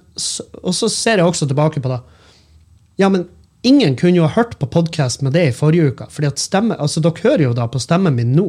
og 0.63 0.75
så 0.77 0.87
ser 0.91 1.19
jeg 1.19 1.27
også 1.27 1.49
tilbake 1.51 1.83
på 1.83 1.91
det. 1.91 1.99
Ja, 2.99 3.09
men 3.11 3.25
ingen 3.63 3.97
kunne 3.97 4.21
jo 4.21 4.27
ha 4.27 4.35
hørt 4.37 4.59
på 4.59 4.67
podkast 4.71 5.23
med 5.23 5.33
det 5.37 5.49
i 5.49 5.55
forrige 5.55 5.93
uke. 5.93 6.07
fordi 6.11 6.27
at 6.27 6.39
stemme, 6.39 6.77
altså 6.79 7.01
Dere 7.01 7.23
hører 7.23 7.43
jo 7.43 7.53
da 7.57 7.67
på 7.67 7.79
stemmen 7.83 8.15
min 8.15 8.33
nå 8.37 8.49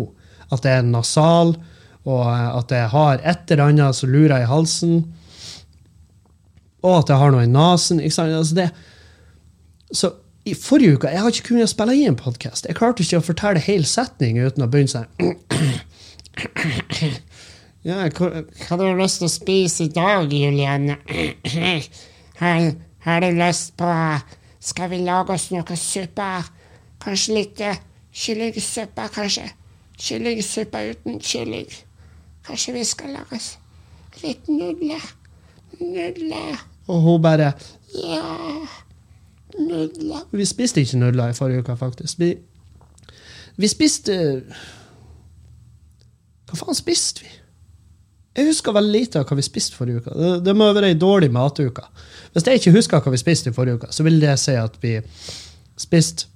at 0.52 0.64
det 0.64 0.72
er 0.72 0.82
nasal, 0.86 1.56
og 2.10 2.24
eh, 2.26 2.58
at 2.58 2.72
jeg 2.74 2.90
har 2.94 3.22
et 3.24 3.52
eller 3.52 3.70
annet 3.70 3.96
som 3.96 4.10
lurer 4.10 4.42
i 4.42 4.50
halsen. 4.50 5.04
Og 6.82 6.96
at 7.02 7.12
jeg 7.12 7.22
har 7.22 7.32
noe 7.36 7.44
i 7.44 7.52
nesen. 7.52 8.00
Altså 8.02 8.56
det, 8.56 8.70
så 9.92 10.14
i 10.48 10.56
forrige 10.56 10.96
uke 10.96 11.12
jeg 11.12 11.22
har 11.22 11.30
ikke 11.30 11.50
kunnet 11.52 11.70
spille 11.70 11.96
i 11.98 12.08
en 12.10 12.18
podkast. 12.18 12.66
Jeg 12.66 12.80
klarte 12.80 13.04
ikke 13.04 13.20
å 13.20 13.28
fortelle 13.30 13.62
hel 13.62 13.86
setning 13.86 14.40
uten 14.40 14.66
å 14.66 14.70
begynne 14.72 14.94
sånn 14.94 15.10
Ja, 17.88 18.10
hva, 18.12 18.44
har 18.68 18.80
du 18.80 18.84
lyst 19.00 19.22
til 19.22 19.28
å 19.28 19.32
spise 19.32 19.86
i 19.86 19.92
dag, 19.94 20.34
Julianne? 20.34 20.98
Har 22.40 23.24
du 23.24 23.30
lyst 23.38 23.72
på 23.80 23.88
skal 24.60 24.90
vi 24.92 25.00
lage 25.06 25.34
oss 25.34 25.50
noe 25.54 25.78
suppe? 25.80 26.30
Kanskje 27.00 27.36
litt 27.38 27.62
uh, 27.64 27.80
kyllingsuppe, 28.12 29.08
kanskje? 29.16 29.48
Kyllingsuppe 30.00 30.84
uten 30.92 31.20
kylling. 31.24 31.72
Kanskje 32.48 32.76
vi 32.76 32.84
skal 32.88 33.16
lage 33.16 33.40
oss 33.40 33.54
litt 34.24 34.48
nudler? 34.52 35.06
Nudler. 35.80 36.66
Og 36.90 37.02
hun 37.02 37.22
bare 37.22 37.54
Ja, 37.94 38.24
nudler. 39.60 40.26
Vi 40.32 40.46
spiste 40.46 40.82
ikke 40.82 40.98
nudler 40.98 41.30
i 41.30 41.38
forrige 41.38 41.64
uke, 41.64 41.78
faktisk. 41.78 42.20
Vi, 42.20 42.36
vi 43.58 43.68
spiste 43.68 44.16
Hva 46.50 46.58
faen 46.58 46.78
spiste 46.78 47.24
vi? 47.24 47.39
Jeg 48.40 48.48
husker 48.48 48.76
veldig 48.76 48.94
lite 48.94 49.20
av 49.20 49.28
hva 49.28 49.36
vi 49.36 49.44
spiste 49.44 49.76
forrige 49.76 50.00
uke. 50.00 50.16
Det, 50.16 50.32
det 50.48 50.56
må 50.56 50.70
være 50.72 50.94
ei 50.94 50.98
dårlig 51.00 51.28
matuke. 51.36 51.84
Hvis 52.32 52.46
jeg 52.48 52.62
ikke 52.62 52.76
husker 52.78 53.04
hva 53.04 53.12
vi 53.12 53.20
spiste 53.20 53.52
i 53.52 53.56
forrige 53.56 53.82
uke, 53.82 53.90
så 53.92 54.06
vil 54.06 54.20
det 54.22 54.36
si 54.40 54.56
at 54.56 54.78
vi 54.84 54.96
spiste 55.80 56.30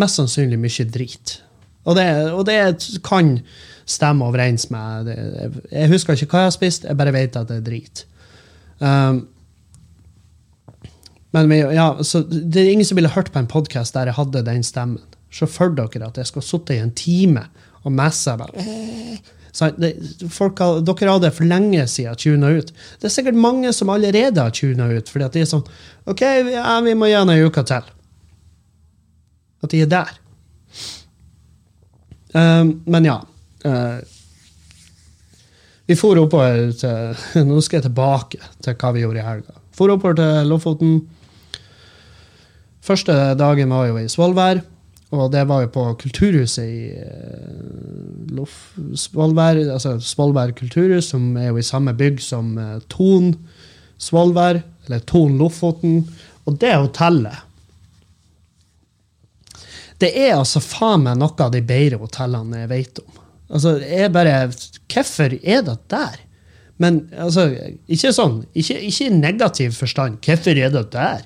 mest 0.00 0.18
sannsynlig 0.18 0.58
mye 0.58 0.86
drit. 0.90 1.36
Og 1.84 1.94
det, 1.98 2.08
og 2.32 2.42
det 2.48 2.58
kan 3.06 3.36
stemme 3.86 4.26
overens 4.26 4.66
med 4.72 5.10
det. 5.10 5.18
Jeg 5.70 5.92
husker 5.92 6.16
ikke 6.16 6.32
hva 6.32 6.42
jeg 6.46 6.50
har 6.50 6.56
spist, 6.56 6.88
jeg 6.88 6.98
bare 6.98 7.14
vet 7.14 7.38
at 7.38 7.50
det 7.50 7.60
er 7.60 7.68
drit. 7.68 8.04
Um, 8.80 9.20
men 11.34 11.50
ja, 11.74 11.88
så 12.02 12.22
det 12.24 12.62
er 12.62 12.72
ingen 12.72 12.86
som 12.86 12.98
ville 12.98 13.12
hørt 13.14 13.32
på 13.34 13.42
en 13.42 13.50
podkast 13.50 13.94
der 13.94 14.10
jeg 14.10 14.18
hadde 14.18 14.44
den 14.46 14.66
stemmen. 14.66 15.02
Se 15.34 15.46
for 15.50 15.74
dere 15.74 16.08
at 16.08 16.18
jeg 16.18 16.30
skulle 16.30 16.46
sittet 16.46 16.76
i 16.76 16.82
en 16.82 16.94
time 16.94 17.48
og 17.84 17.92
messa 17.92 18.36
bare 18.40 18.64
det, 19.54 19.92
har, 20.34 20.80
dere 20.82 21.12
hadde 21.12 21.30
for 21.34 21.46
lenge 21.46 21.84
siden 21.90 22.18
tuna 22.18 22.50
ut. 22.56 22.72
Det 22.98 23.06
er 23.08 23.14
sikkert 23.14 23.38
mange 23.38 23.70
som 23.76 23.92
allerede 23.92 24.42
har 24.42 24.54
tuna 24.54 24.88
ut, 24.90 25.10
fordi 25.10 25.26
at 25.28 25.36
de 25.36 25.44
er 25.44 25.50
sånn 25.50 25.62
OK, 26.10 26.24
ja, 26.50 26.74
vi 26.84 26.96
må 26.98 27.08
gjøre 27.08 27.36
ei 27.36 27.46
uke 27.46 27.62
til. 27.68 27.86
At 29.64 29.72
de 29.72 29.84
er 29.84 29.92
der. 29.92 30.10
Um, 32.34 32.74
men 32.90 33.06
ja. 33.06 33.20
Uh, 33.64 34.02
vi 35.86 35.96
for 35.96 36.18
oppover 36.18 36.72
til 36.76 37.44
Nå 37.48 37.60
skal 37.62 37.78
jeg 37.78 37.86
tilbake 37.86 38.40
til 38.64 38.76
hva 38.80 38.92
vi 38.96 39.04
gjorde 39.04 39.22
i 39.22 39.26
helga. 39.28 39.58
For 39.74 39.92
oppover 39.94 40.18
til 40.18 40.50
Lofoten. 40.50 40.98
Første 42.84 43.14
dagen 43.38 43.72
var 43.72 43.88
jo 43.88 44.02
i 44.02 44.10
Svolvær. 44.10 44.64
Og 45.14 45.30
det 45.32 45.44
var 45.48 45.64
jo 45.64 45.70
på 45.74 45.84
Kulturhuset 46.00 46.64
i 46.64 46.90
uh, 46.98 48.54
Svolvær, 48.98 49.60
altså 49.76 49.96
Svolvær 50.02 50.54
kulturhus, 50.58 51.12
som 51.12 51.36
er 51.38 51.52
jo 51.52 51.60
i 51.60 51.66
samme 51.66 51.94
bygg 51.96 52.20
som 52.22 52.54
uh, 52.58 52.78
Ton 52.92 53.32
Svolvær, 54.00 54.62
eller 54.86 55.04
Ton 55.08 55.38
Lofoten. 55.38 56.02
Og 56.44 56.58
det 56.60 56.74
hotellet 56.74 57.40
Det 60.02 60.10
er 60.12 60.34
altså 60.36 60.60
faen 60.60 61.06
meg 61.06 61.16
noe 61.16 61.40
av 61.40 61.54
de 61.54 61.62
bedre 61.64 62.00
hotellene 62.02 62.64
jeg 62.64 62.72
vet 62.72 63.00
om. 63.00 63.20
Altså, 63.54 63.78
jeg 63.80 64.12
bare 64.12 64.36
Hvorfor 64.90 65.38
er 65.40 65.62
det 65.64 65.78
der? 65.92 66.18
Men 66.82 67.04
altså, 67.16 67.46
ikke 67.86 68.10
sånn, 68.12 68.40
ikke, 68.52 68.80
ikke 68.82 69.06
i 69.06 69.14
negativ 69.14 69.76
forstand. 69.78 70.18
Hvorfor 70.26 70.58
er 70.58 70.72
det 70.74 70.88
der? 70.92 71.22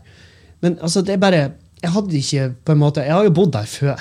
Men 0.61 0.77
altså, 0.83 1.03
det 1.03 1.17
er 1.17 1.23
bare 1.23 1.43
jeg 1.83 1.95
hadde 1.95 2.19
ikke 2.19 2.47
på 2.67 2.75
en 2.75 2.81
måte, 2.81 3.05
jeg 3.07 3.15
har 3.15 3.27
jo 3.27 3.35
bodd 3.35 3.53
der 3.55 3.69
før. 3.71 4.01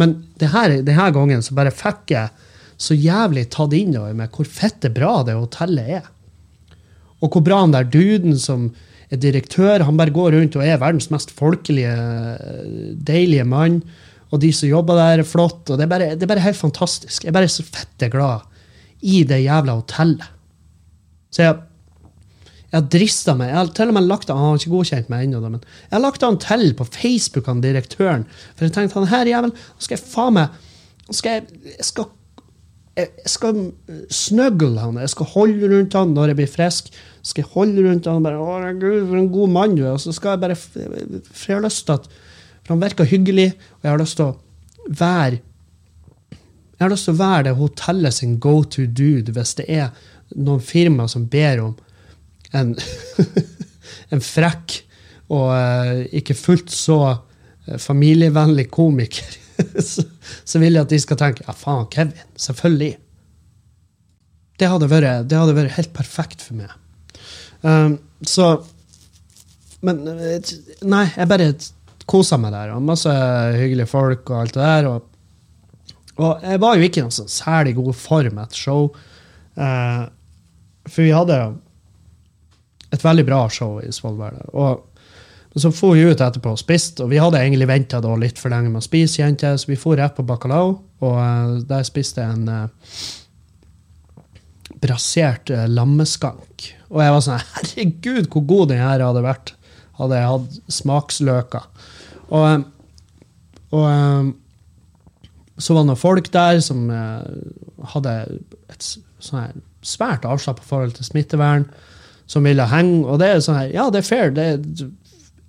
Men 0.00 0.16
denne, 0.40 0.82
denne 0.86 1.10
gangen 1.14 1.44
så 1.44 1.56
bare 1.56 1.74
fikk 1.74 2.14
jeg 2.14 2.50
så 2.80 2.96
jævlig 2.98 3.46
tatt 3.54 3.74
inn 3.76 3.94
over 3.96 4.16
meg 4.18 4.34
hvor 4.34 4.48
fette 4.50 4.90
bra 4.92 5.20
det 5.26 5.36
hotellet 5.38 5.92
er. 6.00 6.08
Og 7.22 7.30
hvor 7.30 7.44
bra 7.46 7.62
han 7.62 7.74
der 7.74 7.86
duden 7.88 8.36
som 8.40 8.68
er 9.12 9.20
direktør, 9.20 9.84
han 9.86 9.98
bare 9.98 10.14
går 10.14 10.34
rundt 10.34 10.56
og 10.58 10.64
er 10.66 10.80
verdens 10.82 11.10
mest 11.12 11.32
folkelige, 11.36 11.94
deilige 13.06 13.46
mann. 13.48 13.80
Og 14.34 14.40
de 14.42 14.50
som 14.56 14.68
jobber 14.68 14.98
der, 14.98 15.22
er 15.22 15.28
flott. 15.28 15.70
og 15.70 15.78
det 15.78 15.86
er, 15.86 15.92
bare, 15.92 16.10
det 16.18 16.26
er 16.26 16.32
bare 16.32 16.44
helt 16.44 16.58
fantastisk. 16.58 17.24
Jeg 17.24 17.32
bare 17.32 17.46
er 17.46 17.52
bare 17.52 17.54
så 17.54 17.64
fette 17.64 18.10
glad 18.10 18.50
i 19.04 19.22
det 19.28 19.44
jævla 19.44 19.78
hotellet. 19.78 20.26
Så 21.30 21.44
jeg 21.44 21.60
jeg 22.74 22.82
har 22.82 22.90
drista 22.90 23.36
meg. 23.38 23.52
Jeg 23.52 23.58
har 23.60 23.68
til 23.70 23.90
og 23.92 23.94
med 23.94 24.08
lagt 24.10 24.30
Han 24.34 24.40
har 24.42 24.56
ikke 24.58 24.72
godkjent 24.72 25.10
meg 25.12 25.28
ennå, 25.28 25.38
men 25.46 25.60
jeg 25.62 25.94
har 25.94 26.02
lagt 26.02 26.24
han 26.26 26.40
til 26.42 26.72
på 26.74 26.86
Facebook, 26.90 27.46
han 27.46 27.60
direktøren. 27.62 28.24
For 28.56 28.66
jeg 28.66 28.74
tenkte 28.74 28.98
han 28.98 29.12
her 29.12 29.30
jævel 29.30 29.52
skal 29.78 29.94
jeg 29.94 30.08
faen 30.10 30.34
meg 30.40 30.56
skal 31.12 31.36
jeg, 31.36 31.76
skal, 31.84 32.08
jeg 32.96 33.30
skal 33.30 33.60
snuggle 34.10 34.80
han. 34.80 34.98
Jeg 35.04 35.12
skal 35.12 35.30
holde 35.36 35.70
rundt 35.70 35.94
han 36.00 36.14
når 36.16 36.32
jeg 36.32 36.40
blir 36.40 36.50
frisk. 36.50 36.90
skal 37.22 37.44
jeg 37.44 37.52
holde 37.54 37.86
rundt 37.86 38.10
han 38.10 38.26
bare, 38.26 38.42
å 38.42 38.74
Gud, 38.80 39.06
for 39.06 39.20
en 39.20 39.32
god 39.32 39.54
mann 39.54 39.76
du 39.76 39.84
er. 39.84 39.92
Og 39.92 40.02
så 40.02 40.14
skal 40.16 40.34
jeg 40.34 40.44
bare 40.44 40.58
For 40.58 41.52
jeg 41.52 41.58
har 41.60 41.66
lyst 41.66 41.86
til 41.86 41.94
at 41.94 42.08
For 42.64 42.74
han 42.74 42.82
virker 42.82 43.04
hyggelig, 43.04 43.52
og 43.76 43.86
jeg 43.86 43.92
har 43.92 44.02
lyst 44.02 44.18
til 44.18 44.32
å 44.32 44.38
være 44.88 45.42
jeg 46.74 46.82
har 46.82 46.90
lyst 46.90 47.06
til 47.06 47.14
å 47.14 47.20
være 47.20 47.44
det 47.46 47.52
hotellet 47.54 48.16
sin 48.16 48.32
go 48.42 48.56
to 48.66 48.82
dude 48.90 49.32
hvis 49.32 49.52
det 49.60 49.64
er 49.70 49.92
noen 50.34 50.58
firma 50.60 51.06
som 51.08 51.28
ber 51.30 51.60
om 51.62 51.76
en, 52.54 52.74
en 54.14 54.24
frekk 54.24 54.80
og 55.32 55.48
uh, 55.50 56.02
ikke 56.14 56.36
fullt 56.36 56.72
så 56.72 56.98
uh, 57.14 57.78
familievennlig 57.80 58.68
komiker, 58.74 59.38
så, 59.90 60.58
vil 60.58 60.74
jeg 60.74 60.82
at 60.82 60.92
de 60.92 61.00
skal 61.00 61.20
tenke 61.20 61.46
ja, 61.46 61.54
faen, 61.56 61.86
Kevin. 61.92 62.28
Selvfølgelig. 62.36 62.96
det 64.60 64.70
hadde 64.70 64.90
vært, 64.90 65.28
det 65.30 65.38
hadde 65.38 65.56
vært 65.56 65.76
helt 65.78 65.94
perfekt 65.96 66.44
for 66.44 66.58
meg. 66.58 66.74
Um, 67.64 67.96
så 68.20 68.58
Men 69.84 70.02
eh, 70.08 70.52
nei, 70.84 71.06
jeg 71.12 71.28
bare 71.28 71.48
kosa 72.08 72.38
meg 72.40 72.54
der. 72.54 72.72
Og 72.74 72.84
masse 72.84 73.10
hyggelige 73.58 73.90
folk 73.90 74.30
og 74.30 74.38
alt 74.40 74.54
det 74.56 74.62
der. 74.64 74.88
Og, 74.88 75.90
og 76.16 76.44
jeg 76.44 76.60
var 76.62 76.76
jo 76.76 76.86
ikke 76.86 77.00
i 77.00 77.04
noen 77.04 77.16
sånn 77.18 77.32
særlig 77.32 77.74
god 77.76 77.92
form 77.98 78.40
etter 78.40 78.60
show. 78.60 78.88
Uh, 79.56 80.06
for 80.88 81.04
vi 81.04 81.12
hadde 81.12 81.38
et 82.94 83.04
veldig 83.04 83.24
bra 83.26 83.44
show 83.52 83.78
i 83.82 83.90
Svolvær. 83.92 84.38
Og 84.54 84.84
så 85.54 85.70
for 85.70 85.94
vi 85.94 86.02
ut 86.02 86.18
etterpå 86.18 86.50
og 86.56 86.58
spiste, 86.58 87.04
og 87.04 87.12
vi 87.12 87.20
hadde 87.22 87.38
egentlig 87.38 87.68
venta 87.70 88.00
litt 88.18 88.40
for 88.42 88.50
lenge 88.50 88.72
med 88.72 88.82
å 88.82 88.86
spise, 88.86 89.20
kjente 89.22 89.52
så 89.58 89.70
vi 89.70 89.78
for 89.78 89.98
rett 89.98 90.16
på 90.16 90.26
bacalao, 90.26 90.72
og 91.04 91.18
uh, 91.18 91.60
der 91.68 91.84
spiste 91.86 92.24
jeg 92.24 92.40
en 92.40 92.48
uh, 92.50 93.04
brasert 94.82 95.52
uh, 95.54 95.68
lammeskank. 95.70 96.72
Og 96.90 97.02
jeg 97.04 97.14
var 97.14 97.22
sånn 97.26 97.44
Herregud, 97.52 98.30
hvor 98.32 98.46
god 98.50 98.72
den 98.72 98.82
her 98.82 99.06
hadde 99.06 99.22
vært 99.26 99.54
hadde 99.94 100.18
jeg 100.18 100.30
hatt 100.32 100.56
smaksløker. 100.74 101.68
Og, 102.34 102.64
og 103.78 103.84
så 105.62 105.76
var 105.76 105.84
det 105.84 105.90
noen 105.92 106.00
folk 106.00 106.30
der 106.34 106.58
som 106.66 106.88
hadde 107.92 108.14
et 108.74 108.88
sånn 109.22 109.62
svært 109.86 110.26
avslappa 110.26 110.66
forhold 110.66 110.96
til 110.96 111.06
smittevern, 111.06 111.68
som 112.30 112.46
ville 112.46 112.66
henge. 112.70 113.02
Og 113.06 113.20
det 113.22 113.30
er 113.30 113.42
sånn 113.44 113.58
her, 113.58 113.72
ja, 113.74 113.88
det 113.92 114.02
er 114.02 114.08
fair. 114.08 114.32
Det, 114.34 114.46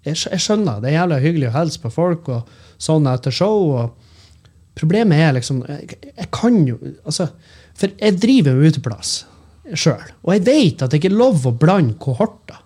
jeg, 0.05 0.17
jeg, 0.17 0.41
skjønner. 0.41 0.81
Det 0.81 0.91
er 0.91 0.99
jævlig 0.99 1.21
hyggelig 1.25 1.51
å 1.51 1.55
hilse 1.59 1.83
på 1.83 1.93
folk 1.93 2.29
og 2.33 2.57
sånn 2.81 3.07
etter 3.11 3.35
show. 3.35 3.71
og 3.79 4.75
Problemet 4.75 5.21
er 5.23 5.37
liksom 5.37 5.61
Jeg, 5.69 5.97
jeg 6.03 6.27
kan 6.35 6.57
jo 6.67 6.75
altså, 7.07 7.29
For 7.79 7.93
jeg 7.95 8.19
driver 8.19 8.57
jo 8.59 8.73
uteplass 8.73 9.15
sjøl. 9.73 10.11
Og 10.27 10.35
jeg 10.35 10.45
vet 10.45 10.83
at 10.83 10.91
det 10.91 10.99
ikke 10.99 11.09
er 11.13 11.21
lov 11.23 11.47
å 11.47 11.55
blande 11.57 11.95
kohorter. 11.97 12.59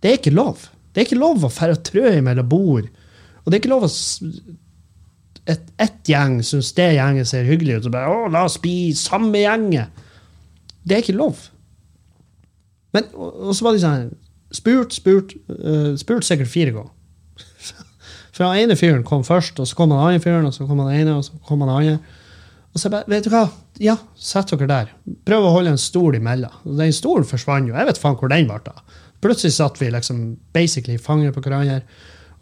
Det 0.00 0.08
er 0.08 0.20
ikke 0.20 0.32
lov. 0.32 0.62
Det 0.94 1.02
er 1.02 1.08
ikke 1.08 1.18
lov 1.20 1.44
å 1.44 1.52
fære 1.52 1.82
trø 1.84 2.14
mellom 2.24 2.48
bord. 2.48 2.86
Og 3.42 3.50
det 3.50 3.58
er 3.58 3.60
ikke 3.60 3.74
lov 3.74 3.84
å 3.88 3.92
et, 5.48 6.00
gjeng 6.08 6.42
syns 6.44 6.74
det 6.76 6.90
gjengen 6.96 7.28
ser 7.28 7.48
hyggelig 7.48 7.78
ut, 7.78 7.86
og 7.88 7.94
bare 7.94 8.08
'Å, 8.12 8.32
la 8.32 8.44
oss 8.44 8.58
bli 8.60 8.92
samme 8.96 9.40
gjenget'. 9.40 10.04
Det 10.84 10.96
er 10.96 11.02
ikke 11.02 11.16
lov. 11.16 11.48
Men, 12.96 13.08
og, 13.14 13.48
og 13.48 13.56
så 13.56 13.66
var 13.66 13.76
de 13.76 13.84
sånn 13.84 14.08
Spurt, 14.48 14.94
spurt, 14.96 15.34
uh, 15.52 15.92
spurt 16.00 16.24
sikkert 16.24 16.48
fire 16.48 16.72
ganger. 16.72 16.94
For 18.32 18.46
den 18.46 18.62
ene 18.62 18.76
fyren 18.80 19.02
kom 19.04 19.20
først, 19.26 19.58
og 19.60 19.68
så 19.68 19.76
kom 19.76 19.90
den 19.92 20.00
andre 20.00 20.22
fyren, 20.24 20.46
og 20.48 20.54
så 20.56 20.64
kom 20.64 20.80
den 20.80 20.94
ene, 20.94 21.18
og 21.18 21.26
så 21.26 21.36
kom 21.44 21.60
den 21.60 21.68
andre. 21.68 21.98
Og 22.72 22.80
så 22.80 22.88
bare, 22.92 23.04
vet 23.12 23.26
du 23.26 23.32
hva, 23.32 23.42
ja, 23.82 23.98
sett 24.16 24.52
dere 24.54 24.68
der. 24.70 24.92
Prøv 25.28 25.46
å 25.48 25.52
holde 25.56 25.74
en 25.74 25.80
stol 25.80 26.16
imellom. 26.18 26.54
Og 26.64 26.80
den 26.80 26.94
stolen 26.96 27.28
forsvant 27.28 27.68
jo. 27.68 27.76
Jeg 27.76 27.88
vet 27.88 28.00
faen 28.00 28.16
hvor 28.16 28.32
den 28.32 28.48
ble 28.48 28.72
av. 28.72 28.98
Plutselig 29.24 29.56
satt 29.56 29.80
vi 29.80 29.90
liksom 29.90 30.22
basically 30.54 30.98
fanget 31.02 31.34
på 31.34 31.42
hverandre. 31.42 31.80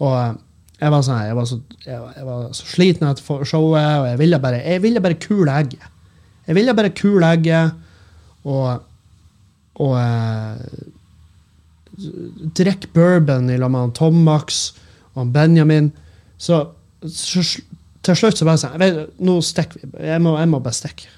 Og 0.05 0.13
eh, 0.19 0.35
jeg 0.83 0.93
var, 0.93 1.05
sånn, 1.07 1.23
jeg 1.25 1.37
var, 1.39 1.49
så, 1.49 1.59
jeg, 1.87 2.01
jeg 2.19 2.27
var 2.27 2.49
så, 2.53 2.67
sliten 2.69 3.09
etter 3.09 3.47
showet, 3.49 3.93
og 4.03 4.09
jeg 4.11 4.21
ville 4.21 4.41
bare, 4.43 4.61
jeg 4.61 4.83
ville 4.85 5.03
bare 5.05 5.19
kule 5.23 5.55
egget. 5.57 5.87
Jeg 6.47 6.59
ville 6.59 6.75
bare 6.77 6.93
kule 6.95 7.31
egget 7.33 7.73
og, 8.45 8.85
og 9.83 9.95
eh, 10.01 10.57
drikke 12.57 12.91
bourbon 12.95 13.51
i 13.51 13.59
lag 13.61 13.73
med 13.73 13.95
Tom 13.97 14.19
Max 14.27 14.73
og 15.17 15.33
Benjamin. 15.35 15.91
Så, 16.39 16.63
så, 17.09 17.45
til 18.05 18.19
slutt 18.19 18.41
så 18.41 18.49
bare 18.49 18.61
sånn 18.61 18.99
Nå 19.25 19.39
stikker 19.45 19.83
vi. 19.83 19.93
Jeg 20.09 20.23
må, 20.25 20.37
jeg 20.41 20.51
må 20.53 20.61
bare 20.65 20.77
stikke. 20.77 21.09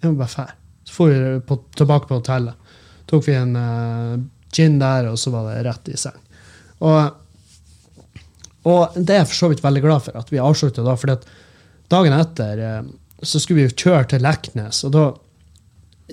Jeg 0.00 0.10
må 0.10 0.16
bare 0.20 0.32
fære. 0.32 0.56
Så 0.86 1.08
dro 1.08 1.10
vi 1.10 1.40
på, 1.44 1.58
tilbake 1.76 2.08
på 2.08 2.20
hotellet. 2.20 2.74
Tok 3.10 3.26
vi 3.26 3.36
en 3.38 3.56
uh, 3.58 4.16
gin 4.54 4.78
der, 4.80 5.10
og 5.10 5.18
så 5.20 5.32
var 5.34 5.50
det 5.50 5.64
rett 5.66 5.90
i 5.92 5.98
seng. 6.00 6.16
Og, 6.84 7.00
og 8.66 8.96
det 8.96 9.14
er 9.14 9.20
jeg 9.22 9.30
for 9.30 9.40
så 9.40 9.50
vidt 9.52 9.64
veldig 9.64 9.82
glad 9.84 10.04
for 10.06 10.18
at 10.18 10.32
vi 10.32 10.42
avslutta 10.42 10.84
da, 10.86 10.96
for 10.98 11.28
dagen 11.92 12.16
etter 12.16 12.62
uh, 12.64 12.88
så 13.22 13.40
skulle 13.40 13.62
vi 13.62 13.68
jo 13.68 13.76
kjøre 13.86 14.10
til 14.12 14.24
Leknes, 14.24 14.82
og 14.86 14.92
da 14.94 15.04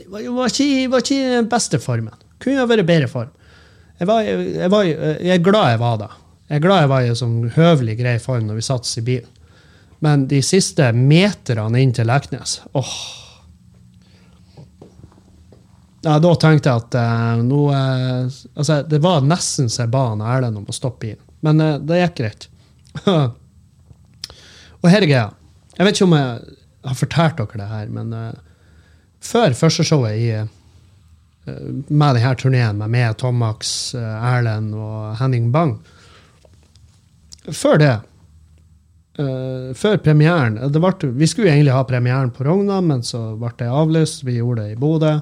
var, 0.07 0.35
var, 0.35 0.49
ikke, 0.49 0.89
var 0.91 1.03
ikke 1.03 1.37
den 1.37 1.49
beste 1.51 1.79
formen. 1.81 2.13
Kunne 2.41 2.63
ha 2.63 2.69
vært 2.69 2.87
bedre 2.87 3.09
form. 3.11 3.31
Jeg, 3.99 4.09
var, 4.09 4.25
jeg, 4.25 4.69
var, 4.73 4.87
jeg, 4.87 5.31
er 5.35 5.43
glad 5.45 5.75
jeg 5.75 5.81
var 5.83 5.99
da. 6.01 6.09
Jeg 6.49 6.59
er 6.59 6.63
glad 6.65 6.83
jeg 6.83 6.91
var 6.91 7.03
i 7.03 7.11
en 7.11 7.19
sånn 7.19 7.37
høvelig 7.55 7.97
grei 8.01 8.15
form 8.21 8.47
når 8.49 8.59
vi 8.59 8.65
satt 8.65 8.89
i 8.99 9.05
bilen. 9.05 9.29
Men 10.03 10.25
de 10.27 10.41
siste 10.43 10.89
meterne 10.97 11.79
inn 11.79 11.93
til 11.95 12.09
Leknes 12.09 12.57
åh. 12.75 12.95
Ja, 16.03 16.17
da 16.19 16.33
tenkte 16.35 16.67
jeg 16.67 16.81
at 16.81 16.95
eh, 16.99 17.43
nå 17.47 17.59
eh, 17.71 18.25
altså, 18.59 18.81
Det 18.83 18.97
var 18.99 19.21
nesten 19.23 19.69
så 19.71 19.85
jeg 19.85 19.93
ba 19.93 20.01
Erlend 20.11 20.59
om 20.59 20.65
å 20.67 20.75
stoppe 20.75 21.05
bilen. 21.05 21.21
Men 21.45 21.63
eh, 21.63 21.77
det 21.79 22.01
gikk 22.01 22.17
greit. 22.17 22.49
og 24.81 24.89
her 24.89 24.99
er 24.99 25.07
greia. 25.07 25.29
Jeg 25.77 25.87
vet 25.87 25.95
ikke 25.95 26.09
om 26.09 26.17
jeg 26.17 26.57
har 26.89 26.99
fortalt 26.99 27.39
dere 27.39 27.61
det 27.61 27.69
her, 27.71 27.95
men 27.95 28.11
før 29.23 29.55
første 29.57 29.85
showet 29.87 30.19
i, 30.19 30.29
med 31.43 32.17
denne 32.17 32.33
turneen 32.39 32.79
med 32.79 32.91
meg, 32.93 33.17
Tom 33.19 33.39
Max, 33.41 33.93
Erlend 33.95 34.75
og 34.79 35.17
Henning 35.19 35.49
Bang 35.51 35.73
Før 37.51 37.81
det 37.81 37.93
uh, 39.19 39.73
Før 39.75 39.99
premieren 40.05 40.55
ble, 40.71 41.11
Vi 41.19 41.27
skulle 41.27 41.51
egentlig 41.51 41.75
ha 41.75 41.83
premieren 41.87 42.31
på 42.31 42.47
Rogna, 42.47 42.79
men 42.81 43.03
så 43.03 43.33
ble 43.39 43.51
det 43.59 43.67
avlyst. 43.67 44.23
Vi 44.23 44.37
gjorde 44.37 44.63
det 44.63 44.77
i 44.77 44.79
Bodø. 44.79 45.17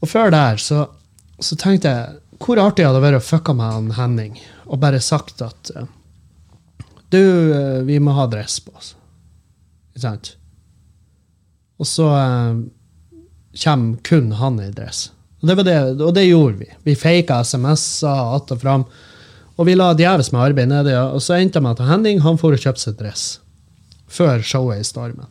Og 0.00 0.10
før 0.10 0.34
der 0.34 0.58
så, 0.58 0.88
så 1.38 1.58
tenkte 1.60 1.94
jeg 1.94 2.18
hvor 2.40 2.58
artig 2.62 2.86
hadde 2.86 2.96
det 2.96 3.04
vært 3.04 3.20
å 3.20 3.24
fucka 3.26 3.52
med 3.52 3.68
han 3.68 3.88
Henning 3.98 4.38
og 4.64 4.78
bare 4.80 5.00
sagt 5.04 5.42
at 5.44 5.72
Du, 7.10 7.20
vi 7.84 7.98
må 7.98 8.14
ha 8.14 8.28
dress 8.30 8.60
på 8.62 8.72
oss. 8.78 8.94
Ikke 9.90 10.04
sant? 10.04 10.36
Og 11.80 11.88
så 11.88 12.10
kommer 13.64 13.96
kun 14.04 14.32
han 14.36 14.60
i 14.60 14.70
dress. 14.74 15.08
Og 15.40 15.48
det, 15.48 15.64
det, 15.64 15.78
og 16.04 16.12
det 16.14 16.26
gjorde 16.28 16.60
vi. 16.60 16.68
Vi 16.84 16.96
faka 16.96 17.40
SMS-er 17.44 18.36
att 18.36 18.50
og 18.50 18.60
fram. 18.60 18.84
Og 19.56 19.66
vi 19.66 19.74
la 19.76 19.92
djevelsk 19.92 20.32
med 20.32 20.40
arbeid 20.40 20.70
nedi, 20.70 20.94
og 20.96 21.20
så 21.20 21.36
endte 21.36 21.58
det 21.58 21.64
med 21.66 21.76
at 21.76 21.88
Henning 21.90 22.22
han 22.24 22.38
for 22.40 22.56
og 22.56 22.62
kjøpte 22.62 22.86
seg 22.86 22.96
dress 22.96 23.24
før 24.10 24.40
showet 24.42 24.80
i 24.80 24.86
Stormen. 24.88 25.28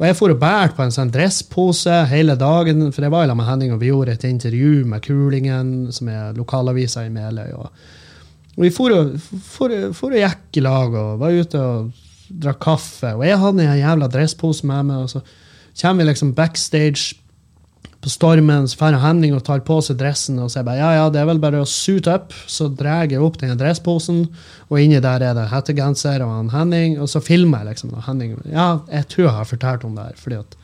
Og 0.00 0.06
jeg 0.08 0.16
for 0.18 0.32
og 0.32 0.40
bærte 0.40 0.74
på 0.74 0.82
en 0.82 0.94
sånn 0.94 1.12
dresspose 1.14 1.98
hele 2.10 2.34
dagen, 2.40 2.88
for 2.90 3.04
jeg 3.04 3.12
var 3.12 3.28
sammen 3.28 3.42
med 3.42 3.50
Henning 3.50 3.74
og 3.74 3.82
vi 3.82 3.92
gjorde 3.92 4.16
et 4.16 4.24
intervju 4.26 4.86
med 4.90 5.04
Kulingen, 5.04 5.68
som 5.94 6.08
er 6.10 6.32
lokalavisa 6.34 7.04
i 7.04 7.12
Meløy. 7.14 7.52
Og, 7.54 7.68
og 8.56 8.64
vi 8.64 8.72
for 8.74 8.96
og, 8.96 9.12
for, 9.44 9.76
for 9.94 10.16
og 10.16 10.24
gikk 10.24 10.58
i 10.58 10.64
lag 10.64 10.96
og 11.04 11.20
var 11.20 11.36
ute 11.36 11.60
og 11.60 11.92
drakk 12.32 12.60
kaffe. 12.64 13.12
Og 13.14 13.22
jeg 13.28 13.38
hadde 13.44 13.68
en 13.68 13.78
jævla 13.78 14.10
dresspose 14.10 14.66
med 14.66 14.88
meg, 14.88 15.04
og 15.04 15.12
så 15.12 15.22
kommer 15.80 16.04
vi 16.04 16.10
liksom 16.10 16.34
backstage 16.34 17.14
på 18.04 18.10
Stormen, 18.12 18.66
så 18.68 18.76
drar 18.76 19.00
Henning 19.00 19.32
og 19.32 19.44
tar 19.46 19.62
på 19.64 19.78
seg 19.80 19.96
dressen 19.96 20.36
og 20.42 20.50
sier 20.52 20.64
bare, 20.66 20.76
ja, 20.76 20.90
ja, 20.98 21.04
det 21.12 21.22
er 21.22 21.28
vel 21.30 21.40
bare 21.40 21.62
å 21.64 21.68
suit 21.68 22.04
up. 22.10 22.34
Så 22.46 22.68
drar 22.68 23.08
jeg 23.08 23.22
opp 23.24 23.38
denne 23.40 23.56
dressposen, 23.56 24.26
og 24.68 24.80
inni 24.80 25.00
der 25.00 25.24
er 25.24 25.38
det 25.38 25.46
hettegenser 25.48 26.20
og 26.26 26.34
han 26.34 26.50
Henning. 26.52 26.98
Og 27.00 27.08
så 27.08 27.22
filmer 27.24 27.64
jeg 27.64 27.72
liksom 27.72 27.94
og 27.96 28.04
Henning. 28.04 28.36
Ja, 28.52 28.82
jeg 28.92 29.08
tror 29.08 29.24
jeg 29.24 29.36
har 29.38 29.48
fortalt 29.48 29.86
om 29.88 29.96
det 29.96 30.04
her, 30.10 30.20
fordi 30.20 30.42
at 30.42 30.58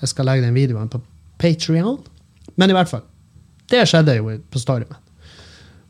jeg 0.00 0.14
skal 0.14 0.30
legge 0.30 0.46
den 0.46 0.56
videoen 0.56 0.88
på 0.88 1.02
Patrion. 1.38 2.00
Men 2.56 2.72
i 2.72 2.78
hvert 2.78 2.90
fall. 2.90 3.04
Det 3.68 3.84
skjedde 3.84 4.16
jo 4.16 4.32
på 4.48 4.62
Stormen. 4.62 5.04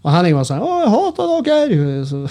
Og 0.02 0.10
Henning 0.14 0.34
var 0.34 0.46
sånn 0.46 0.62
'Å, 0.62 0.74
jeg 0.82 0.90
hater 0.94 1.30
dere!' 1.46 2.04
Så, 2.06 2.26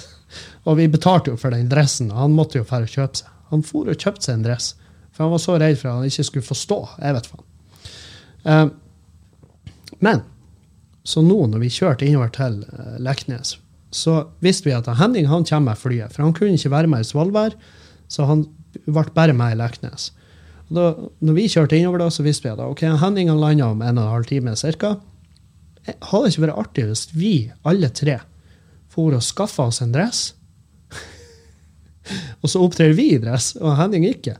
og 0.66 0.76
vi 0.80 0.88
betalte 0.88 1.32
jo 1.32 1.36
for 1.36 1.52
den 1.52 1.68
dressen, 1.68 2.10
og 2.12 2.18
han 2.24 2.36
måtte 2.36 2.60
jo 2.60 2.64
dra 2.64 2.84
og 2.84 2.92
kjøpe 2.92 3.20
seg. 3.20 3.28
Han 3.52 3.62
for 3.62 3.88
og 3.92 3.96
kjøpte 3.96 4.24
seg 4.24 4.34
en 4.34 4.46
dress, 4.48 4.74
for 5.16 5.24
han 5.24 5.32
var 5.32 5.40
så 5.42 5.56
redd 5.60 5.78
for 5.80 5.90
at 5.90 6.00
han 6.00 6.10
ikke 6.10 6.26
skulle 6.28 6.46
forstå. 6.46 6.80
Jeg 7.00 7.16
vet 7.16 7.28
faen. 7.32 7.46
Uh, 8.46 8.66
men 10.04 10.20
så 11.06 11.22
nå 11.24 11.38
når 11.48 11.62
vi 11.62 11.72
kjørte 11.72 12.06
innover 12.06 12.32
til 12.34 12.60
uh, 12.68 12.98
Leknes, 13.02 13.56
så 13.94 14.26
visste 14.44 14.68
vi 14.68 14.76
at 14.76 14.88
Henning 14.98 15.28
han 15.30 15.46
kommer 15.48 15.72
med 15.72 15.80
flyet. 15.80 16.12
For 16.12 16.26
han 16.26 16.34
kunne 16.36 16.58
ikke 16.58 16.74
være 16.74 16.90
med 16.90 17.04
i 17.04 17.08
Svolvær, 17.08 17.56
så 18.12 18.26
han 18.28 18.44
ble 18.84 19.06
bare 19.16 19.34
med 19.36 19.54
i 19.54 19.60
Leknes. 19.60 20.10
Og 20.68 20.78
da 20.78 20.86
når 21.24 21.36
vi 21.38 21.48
kjørte 21.50 21.78
innover, 21.78 22.02
da, 22.02 22.10
så 22.10 22.26
visste 22.26 22.48
vi 22.48 22.54
at 22.54 22.62
ok, 22.62 22.82
Henning 23.00 23.30
han 23.30 23.40
landa 23.40 23.70
om 23.70 23.82
en 23.82 24.00
og 24.00 24.04
en 24.04 24.14
halv 24.16 24.28
time 24.28 24.56
ca. 24.58 24.96
Hadde 25.86 26.24
det 26.24 26.32
ikke 26.34 26.46
vært 26.48 26.60
artig 26.64 26.88
hvis 26.88 27.04
vi 27.14 27.34
alle 27.66 27.92
tre 27.94 28.18
for 28.90 29.14
å 29.14 29.22
skaffe 29.22 29.68
oss 29.70 29.78
en 29.84 29.94
dress? 29.94 30.32
og 32.42 32.50
så 32.50 32.62
opptrer 32.64 32.96
vi 32.98 33.12
i 33.14 33.22
dress, 33.22 33.54
og 33.60 33.78
Henning 33.78 34.08
ikke. 34.10 34.36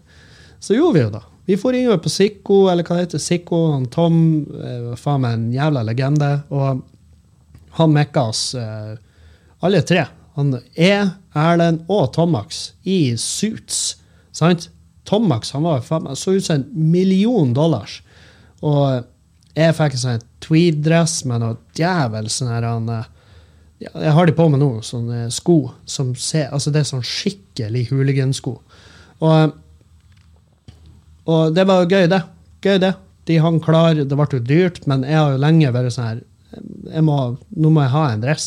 Så 0.67 0.75
gjorde 0.75 0.99
vi 0.99 1.05
jo 1.05 1.11
da. 1.15 1.23
Vi 1.47 1.57
får 1.57 1.77
innover 1.79 2.01
på 2.03 2.11
Sikko, 2.11 2.65
eller 2.73 2.83
hva 2.83 2.97
det 2.97 3.05
heter, 3.05 3.21
Sikko. 3.23 3.59
Han 3.71 3.85
Tom 3.87 4.17
var 4.51 4.97
faen 4.99 5.23
meg 5.23 5.35
en 5.37 5.45
jævla 5.55 5.85
legende. 5.87 6.31
Og 6.51 6.81
han 7.77 7.93
mekka 7.95 8.25
oss 8.33 8.41
eh, 8.59 8.97
alle 9.63 9.83
tre. 9.87 10.09
Han 10.35 10.57
er 10.75 11.13
Erlend 11.39 11.85
og 11.87 12.09
Tomax 12.17 12.73
i 12.83 13.15
suits. 13.21 14.01
sant? 14.35 14.67
Tomax 15.07 15.53
han 15.55 15.63
var 15.69 15.85
faen 15.87 16.09
meg 16.09 16.19
så 16.19 16.35
ut 16.35 16.49
som 16.49 16.59
en 16.59 16.91
million 16.91 17.53
dollars. 17.55 18.01
Og 18.67 19.07
jeg 19.55 19.77
fikk 19.77 19.95
en 19.95 20.03
sånn 20.03 20.25
tweed-dress 20.43 21.21
med 21.31 21.45
noe 21.45 21.61
djevel 21.79 22.27
sånn 22.33 22.51
her 22.51 22.67
han, 22.67 22.91
eh, 22.91 23.13
Jeg 23.87 24.17
har 24.19 24.27
de 24.27 24.35
på 24.35 24.49
meg 24.51 24.59
nå, 24.65 24.81
sånne 24.83 25.31
sko 25.31 25.71
som 25.85 26.15
ser 26.17 26.49
Altså, 26.51 26.73
det 26.73 26.81
er 26.81 26.91
sånn 26.91 27.07
skikkelig 27.07 27.87
hooligansko. 27.93 28.57
Og, 29.21 29.55
og 31.27 31.55
det 31.57 31.67
var 31.67 31.89
gøy, 31.91 32.07
det. 32.11 32.23
Gøy, 32.63 32.79
det. 32.83 32.95
De 33.27 33.41
hang 33.43 33.59
klar. 33.63 33.99
Det 33.99 34.17
ble 34.17 34.27
jo 34.39 34.43
dyrt, 34.47 34.85
men 34.87 35.03
jeg 35.07 35.19
har 35.19 35.35
jo 35.35 35.43
lenge 35.43 35.73
vært 35.75 35.95
sånn 35.97 36.09
her 36.13 37.03
må, 37.03 37.17
Nå 37.59 37.71
må 37.75 37.83
jeg 37.83 37.95
ha 37.97 38.05
en 38.13 38.23
dress. 38.23 38.47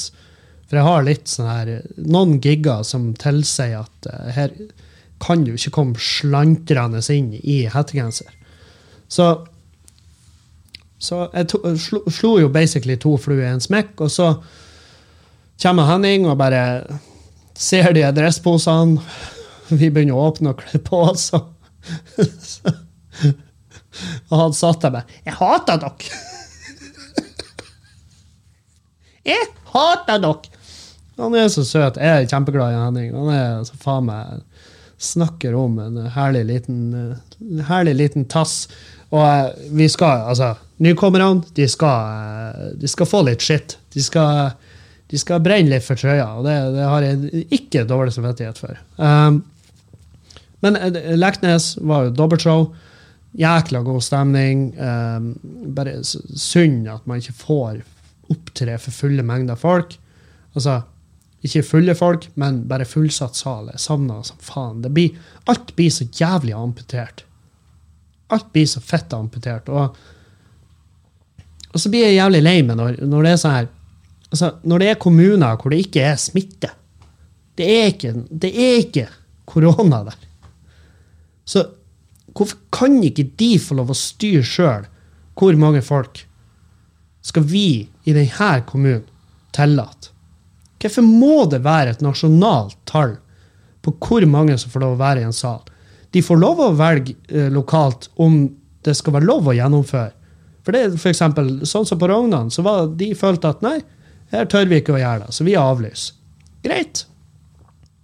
For 0.70 0.80
jeg 0.80 0.86
har 0.88 1.06
litt 1.06 1.28
sånn 1.30 1.50
her 1.50 1.72
Noen 1.98 2.38
gigger 2.44 2.86
som 2.88 3.10
tilsier 3.20 3.82
at 3.82 4.10
uh, 4.10 4.30
her 4.36 4.54
kan 5.20 5.44
du 5.44 5.52
ikke 5.52 5.74
komme 5.76 6.00
slantrende 6.00 7.02
inn 7.12 7.34
i 7.42 7.66
hettegenser. 7.68 8.30
Så, 9.12 9.26
så 11.02 11.26
jeg 11.34 11.50
to, 11.52 11.60
slo, 11.76 12.00
slo 12.08 12.32
jo 12.40 12.48
basically 12.54 12.96
to 12.96 13.18
fluer 13.20 13.44
i 13.44 13.52
en 13.52 13.60
smekk, 13.64 13.98
og 14.06 14.14
så 14.14 14.30
kommer 15.60 15.90
Henning 15.90 16.24
og 16.30 16.38
bare 16.40 16.62
ser 17.60 17.92
de 17.98 18.06
dressposene. 18.16 19.04
Vi 19.80 19.90
begynner 19.92 20.16
å 20.16 20.30
åpne 20.30 20.54
og 20.54 20.64
kle 20.64 20.80
på 20.88 21.04
oss. 21.10 21.34
og- 21.36 21.52
Og 24.30 24.38
han 24.38 24.54
satt 24.54 24.82
der 24.82 24.92
med 24.94 25.04
'Jeg 25.26 25.34
hater 25.40 25.78
dere!' 25.82 25.94
Jeg 29.30 29.48
hater 29.74 30.18
dere! 30.24 30.42
Han 31.20 31.36
er 31.36 31.50
så 31.52 31.66
søt. 31.68 32.00
Jeg 32.00 32.24
er 32.24 32.30
kjempeglad 32.32 32.72
i 32.72 32.80
Henning. 32.80 33.10
Han 33.16 33.30
er 33.34 33.64
så 33.68 33.76
faen 33.82 34.08
meg 34.08 34.46
Snakker 35.00 35.54
om 35.56 35.78
en 35.80 35.96
herlig 36.12 36.42
liten, 36.44 36.80
herlig 37.70 37.94
liten 37.96 38.26
tass. 38.28 38.68
Og 39.16 39.24
eh, 39.24 39.70
vi 39.72 39.88
skal, 39.90 40.26
altså 40.28 40.58
Nykommerne, 40.84 41.44
de 41.56 41.68
skal, 41.72 42.52
eh, 42.52 42.74
de 42.80 42.88
skal 42.88 43.08
få 43.08 43.22
litt 43.28 43.44
skitt. 43.44 43.78
De 43.96 44.04
skal, 44.04 44.52
de 45.08 45.22
skal 45.22 45.40
brenne 45.44 45.72
litt 45.72 45.86
for 45.86 46.00
trøya, 46.00 46.28
og 46.36 46.44
det, 46.48 46.58
det 46.76 46.90
har 46.92 47.08
jeg 47.08 47.46
ikke 47.62 47.88
dårlig 47.88 48.12
samvittighet 48.16 48.60
for. 48.60 48.76
Um, 49.00 49.40
men 50.66 50.78
eh, 50.80 51.16
Leknes 51.18 51.78
var 51.82 52.08
jo 52.08 52.16
dobbeltshow. 52.16 52.70
Jækla 53.40 53.84
god 53.86 54.02
stemning. 54.04 54.70
Um, 54.80 55.34
bare 55.76 56.00
synd 56.04 56.88
at 56.90 57.06
man 57.08 57.22
ikke 57.22 57.38
får 57.44 57.82
opptre 58.34 58.78
for 58.82 58.96
fulle 59.06 59.26
mengder 59.26 59.60
folk. 59.60 59.96
Altså, 60.58 60.82
ikke 61.46 61.64
fulle 61.64 61.96
folk, 61.96 62.28
men 62.40 62.64
bare 62.68 62.88
fullsatt 62.90 63.38
sal. 63.38 63.70
Jeg 63.72 63.82
savner 63.84 64.24
som 64.28 64.40
faen. 64.44 64.82
Det 64.84 64.92
blir, 64.94 65.18
alt 65.50 65.74
blir 65.78 65.92
så 65.94 66.08
jævlig 66.10 66.56
amputert. 66.58 67.24
Alt 68.34 68.52
blir 68.54 68.68
så 68.70 68.82
fett 68.84 69.14
amputert. 69.16 69.70
Og, 69.72 69.96
og 71.70 71.80
så 71.80 71.92
blir 71.92 72.10
jeg 72.10 72.20
jævlig 72.20 72.44
lei 72.44 72.58
meg 72.66 72.78
når, 72.78 73.00
når 73.08 73.26
det 73.26 73.32
er 73.32 73.42
sånn 73.42 73.56
her 73.56 73.70
altså, 74.30 74.52
Når 74.66 74.82
det 74.82 74.90
er 74.90 75.00
kommuner 75.02 75.58
hvor 75.62 75.74
det 75.74 75.84
ikke 75.86 76.04
er 76.12 76.20
smitte. 76.22 76.74
Det 77.60 77.68
er 77.68 78.84
ikke, 78.84 79.08
korona 79.50 80.04
der. 80.08 80.29
Så 81.50 81.66
hvorfor 82.38 82.60
kan 82.74 83.00
ikke 83.04 83.32
de 83.40 83.56
få 83.62 83.80
lov 83.80 83.94
å 83.94 83.98
styre 83.98 84.46
sjøl 84.46 84.86
hvor 85.40 85.56
mange 85.58 85.82
folk 85.86 86.22
skal 87.26 87.46
vi 87.48 87.88
i 88.06 88.14
denne 88.14 88.52
kommunen 88.70 89.08
tillate? 89.56 90.14
Hvorfor 90.80 91.04
må 91.04 91.44
det 91.52 91.64
være 91.66 91.96
et 91.96 92.06
nasjonalt 92.06 92.78
tall 92.88 93.18
på 93.84 93.96
hvor 94.06 94.26
mange 94.30 94.56
som 94.60 94.72
får 94.72 94.86
lov 94.86 94.96
å 94.96 95.02
være 95.02 95.24
i 95.24 95.28
en 95.28 95.36
sal? 95.36 95.64
De 96.14 96.22
får 96.26 96.40
lov 96.42 96.62
å 96.64 96.72
velge 96.78 97.16
eh, 97.28 97.50
lokalt 97.54 98.10
om 98.22 98.42
det 98.86 98.96
skal 98.98 99.18
være 99.18 99.28
lov 99.28 99.50
å 99.50 99.56
gjennomføre. 99.58 100.14
For 100.64 100.76
det 100.76 100.82
er 100.86 100.96
for 101.02 101.12
eksempel, 101.12 101.52
sånn 101.68 101.88
som 101.88 102.00
på 102.00 102.08
Rognan, 102.10 102.52
så 102.54 102.64
var 102.66 102.90
de 103.00 103.12
følte 103.18 103.52
at 103.52 103.64
nei, 103.66 103.80
her 104.34 104.48
tør 104.50 104.70
vi 104.70 104.80
ikke 104.80 104.96
å 104.96 105.02
gjøre 105.02 105.26
det, 105.26 105.36
så 105.36 105.46
vi 105.48 105.58
avlyser. 105.60 106.16
Greit. 106.64 107.04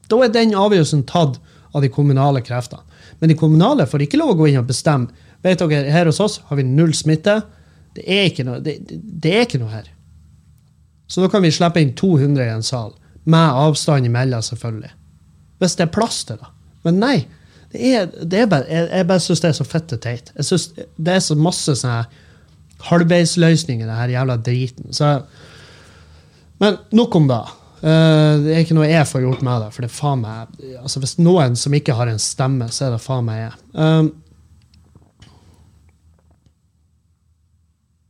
Da 0.10 0.20
er 0.24 0.34
den 0.34 0.56
avgjørelsen 0.58 1.04
tatt 1.10 1.40
av 1.76 1.84
de 1.84 1.92
kommunale 1.94 2.42
kreftene. 2.46 2.84
Men 3.20 3.32
de 3.32 3.38
kommunale 3.40 3.88
får 3.88 4.06
ikke 4.06 4.20
lov 4.20 4.34
å 4.34 4.40
gå 4.42 4.50
inn 4.52 4.62
og 4.62 4.70
bestemme. 4.70 5.26
Vet 5.46 5.62
dere, 5.62 5.92
Her 5.94 6.10
hos 6.10 6.20
oss 6.24 6.40
har 6.50 6.60
vi 6.60 6.66
null 6.68 6.94
smitte. 6.98 7.40
Det 7.96 8.04
er 8.04 8.30
ikke 8.30 8.46
noe, 8.48 8.60
det, 8.64 8.80
det, 8.90 9.32
er 9.32 9.46
ikke 9.46 9.62
noe 9.62 9.72
her. 9.72 9.88
Så 11.08 11.22
da 11.22 11.30
kan 11.32 11.44
vi 11.46 11.54
slippe 11.54 11.82
inn 11.82 11.94
200 11.96 12.44
i 12.44 12.54
en 12.56 12.66
sal. 12.66 12.94
Med 13.30 13.62
avstand 13.62 14.10
imellom, 14.10 14.44
selvfølgelig. 14.46 14.92
Hvis 15.62 15.78
det 15.78 15.88
er 15.88 15.96
plass 15.96 16.24
til 16.28 16.42
det. 16.42 16.52
Men 16.86 17.02
nei. 17.02 17.18
Det 17.76 17.92
er, 17.92 18.08
det 18.24 18.40
er 18.40 18.50
bare, 18.52 18.68
jeg, 18.72 18.88
jeg 18.92 19.08
bare 19.10 19.24
syns 19.24 19.42
det 19.44 19.50
er 19.50 19.58
så 19.58 19.68
fette 19.68 19.98
teit. 20.02 20.32
Jeg 20.36 20.48
synes 20.48 20.68
Det 20.76 21.14
er 21.14 21.24
så 21.24 21.36
masse 21.36 21.76
sånne 21.82 22.06
halvveisløsninger, 22.86 23.88
det 23.88 24.00
her 24.00 24.14
jævla 24.14 24.36
driten. 24.44 24.94
Så, 24.94 25.12
men 26.62 26.78
nok 26.96 27.16
om 27.16 27.30
det. 27.32 27.42
Eh, 27.82 28.34
det 28.44 28.54
er 28.54 28.62
ikke 28.64 28.78
noe 28.78 28.88
jeg 28.88 29.08
får 29.10 29.26
gjort 29.26 29.44
med 29.46 29.66
det. 29.66 29.72
For 29.76 29.84
det 29.84 29.90
er 29.90 29.98
faen 29.98 30.24
meg 30.24 30.62
altså 30.82 31.02
Hvis 31.04 31.18
noen 31.20 31.58
som 31.60 31.76
ikke 31.76 31.98
har 31.98 32.12
en 32.12 32.22
stemme, 32.22 32.70
så 32.72 32.88
er 32.88 32.96
det 32.96 33.04
faen 33.04 33.28
meg 33.28 33.42
jeg. 33.42 33.54
Um, 33.74 34.12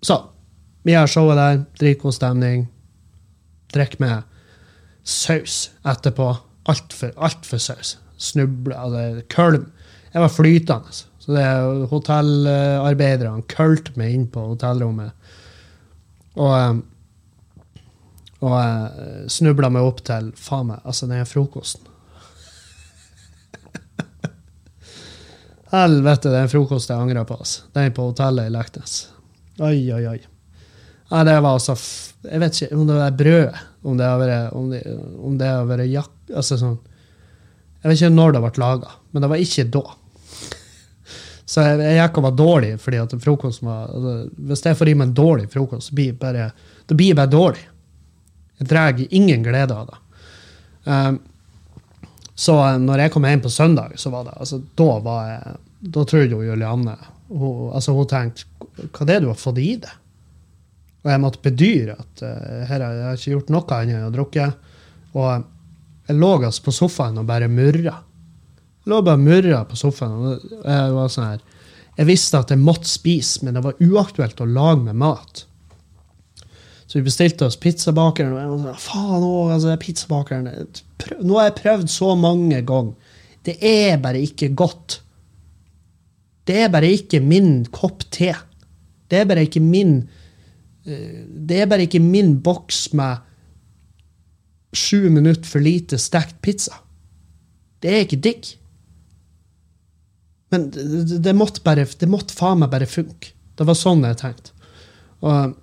så 0.06 0.20
vi 0.86 0.94
har 0.94 1.10
showet 1.10 1.40
der. 1.40 1.64
Dritgod 1.82 2.14
stemning. 2.14 2.68
Drikk 3.74 3.98
med 4.04 4.28
saus 5.06 5.72
etterpå. 5.86 6.30
Altfor 6.70 7.14
alt 7.18 7.46
for 7.46 7.62
saus. 7.62 7.98
Snuble, 8.22 8.78
altså 8.78 9.26
kølm. 9.34 9.72
Jeg 10.14 10.22
var 10.22 10.32
flytende. 10.32 10.94
Så 11.20 11.34
det 11.34 11.42
er 11.42 11.88
hotellarbeiderne 11.90 13.48
kølte 13.50 13.96
meg 13.98 14.14
inn 14.14 14.28
på 14.30 14.44
hotellrommet. 14.52 15.12
Og, 16.36 16.52
eh, 16.54 16.76
og 18.46 18.54
jeg 18.60 19.30
snubla 19.34 19.72
meg 19.74 19.88
opp 19.88 20.04
til 20.06 20.30
faen 20.38 20.68
meg, 20.70 20.80
altså 20.86 21.08
den 21.10 21.26
frokosten. 21.26 21.84
Helvete, 25.74 26.30
det 26.30 26.38
er 26.38 26.46
en 26.46 26.52
frokost 26.54 26.92
jeg 26.92 27.02
angrer 27.02 27.26
på. 27.28 27.36
Altså. 27.42 27.66
Den 27.74 27.94
på 27.96 28.08
hotellet 28.12 28.50
i 28.50 28.54
Leknes. 28.54 28.94
Oi, 29.66 29.80
oi, 29.96 30.04
oi. 30.12 30.20
Ja, 31.10 31.24
det 31.24 31.36
var 31.38 31.54
altså 31.54 31.76
Jeg 32.26 32.42
vet 32.42 32.56
ikke 32.58 32.76
om 32.76 32.88
det 32.90 32.96
var 32.98 33.18
brød, 33.20 33.60
om 33.86 33.98
det 33.98 34.08
har 34.10 34.18
vært 34.20 34.56
om 34.58 34.72
det, 34.74 34.82
om 35.22 35.38
det 35.38 35.52
vært 35.70 35.92
jakk... 35.92 36.16
Altså 36.34 36.58
sånn 36.58 36.80
Jeg 37.84 37.92
vet 37.92 38.00
ikke 38.00 38.16
når 38.16 38.34
det 38.36 38.42
ble 38.46 38.64
laga, 38.64 38.90
men 39.14 39.22
det 39.24 39.30
var 39.32 39.44
ikke 39.44 39.68
da. 39.74 39.84
Så 41.46 41.62
jeg, 41.62 41.78
jeg 41.86 42.00
gikk 42.00 42.18
og 42.20 42.26
var 42.26 42.36
dårlig 42.40 42.72
fordi 42.82 43.00
at 43.04 43.14
frokosten 43.22 43.70
var 43.70 43.94
altså, 43.94 44.16
Hvis 44.50 44.66
jeg 44.66 44.80
får 44.80 44.90
i 44.90 44.98
meg 44.98 45.08
en 45.10 45.18
dårlig 45.22 45.48
frokost, 45.54 45.94
blir 45.96 46.18
bare, 46.20 46.50
det 46.90 46.98
blir 46.98 47.18
bare 47.18 47.32
dårlig. 47.32 47.64
Jeg 48.60 48.70
drar 48.72 49.02
ingen 49.10 49.44
glede 49.44 49.76
av 49.76 49.90
det. 49.90 50.02
Um, 50.86 51.20
så 52.36 52.56
eh, 52.62 52.80
når 52.84 53.06
jeg 53.06 53.14
kom 53.16 53.26
hjem 53.26 53.44
på 53.46 53.52
søndag, 53.52 53.96
så 53.98 54.12
var 54.14 54.28
det 54.28 54.36
altså, 54.38 54.60
Da 54.78 54.90
var 55.02 55.30
jeg, 55.32 55.54
da 55.96 56.04
trodde 56.06 56.36
jo 56.36 56.44
Julianne 56.46 56.94
hun, 57.26 57.72
altså, 57.74 57.96
hun 57.98 58.06
tenkte 58.06 58.46
Hva 58.92 59.02
er 59.02 59.10
det 59.10 59.22
du 59.24 59.30
har 59.32 59.40
fått 59.40 59.62
i 59.64 59.72
deg? 59.82 60.02
Og 61.06 61.12
jeg 61.14 61.22
måtte 61.22 61.42
bedyre 61.46 61.96
at 62.02 62.24
uh, 62.26 62.62
her 62.70 62.82
har 62.82 63.00
jeg 63.00 63.20
ikke 63.20 63.34
gjort 63.36 63.52
noe 63.54 63.78
annet 63.78 63.98
enn 64.00 64.08
å 64.08 64.14
drukke. 64.14 64.46
Og 65.14 65.28
jeg 66.10 66.18
lå 66.18 66.32
altså 66.40 66.64
på 66.66 66.74
sofaen 66.74 67.20
og 67.22 67.28
bare 67.30 67.50
murra. 67.50 67.94
Jeg 68.82 68.90
lå 68.90 69.02
bare 69.06 69.20
og 69.20 69.26
murra 69.26 69.60
på 69.70 69.78
sofaen. 69.78 70.16
og 70.16 70.48
Jeg 70.66 70.96
var 70.96 71.12
sånn 71.14 71.28
her, 71.30 71.44
jeg 71.96 72.10
visste 72.10 72.42
at 72.42 72.52
jeg 72.52 72.62
måtte 72.62 72.90
spise, 72.90 73.46
men 73.46 73.56
det 73.56 73.64
var 73.64 73.78
uaktuelt 73.86 74.42
å 74.42 74.50
lage 74.50 74.82
med 74.88 74.98
mat. 75.00 75.46
Så 76.86 77.00
vi 77.00 77.08
bestilte 77.08 77.48
oss 77.48 77.58
pizzabakeren. 77.58 78.34
Og 78.36 78.42
jeg 78.42 78.52
var 78.52 78.60
sånn, 78.62 78.84
faen 78.86 79.26
òg, 79.26 79.54
altså, 79.56 79.72
er 79.74 79.82
pizzabakeren 79.82 80.50
prøv, 81.02 81.24
Nå 81.26 81.40
har 81.40 81.50
jeg 81.50 81.58
prøvd 81.62 81.92
så 81.92 82.12
mange 82.20 82.62
ganger. 82.68 83.16
Det 83.46 83.58
er 83.62 83.98
bare 84.02 84.22
ikke 84.26 84.52
godt. 84.58 85.00
Det 86.46 86.60
er 86.62 86.70
bare 86.74 86.92
ikke 86.94 87.22
min 87.26 87.66
kopp 87.74 88.06
te. 88.14 88.34
Det 89.10 89.22
er 89.22 89.30
bare 89.30 89.46
ikke 89.46 89.62
min 89.62 89.98
eh, 90.86 91.24
Det 91.26 91.62
er 91.62 91.70
bare 91.70 91.86
ikke 91.86 92.02
min 92.02 92.36
boks 92.46 92.88
med 92.98 93.22
sju 94.76 95.10
minutter 95.10 95.48
for 95.48 95.64
lite 95.64 95.98
stekt 96.02 96.42
pizza. 96.46 96.82
Det 97.82 97.92
er 97.92 98.06
ikke 98.06 98.22
digg. 98.22 98.50
Men 100.54 100.70
det, 100.74 101.22
det 101.24 101.36
måtte 101.38 101.64
bare 101.66 101.86
Det 101.86 102.10
måtte 102.10 102.36
faen 102.36 102.62
meg 102.62 102.74
bare 102.74 102.90
funke. 102.90 103.34
Det 103.56 103.66
var 103.66 103.78
sånn 103.78 104.04
jeg 104.06 104.20
tenkte. 104.20 104.52
Og, 105.24 105.56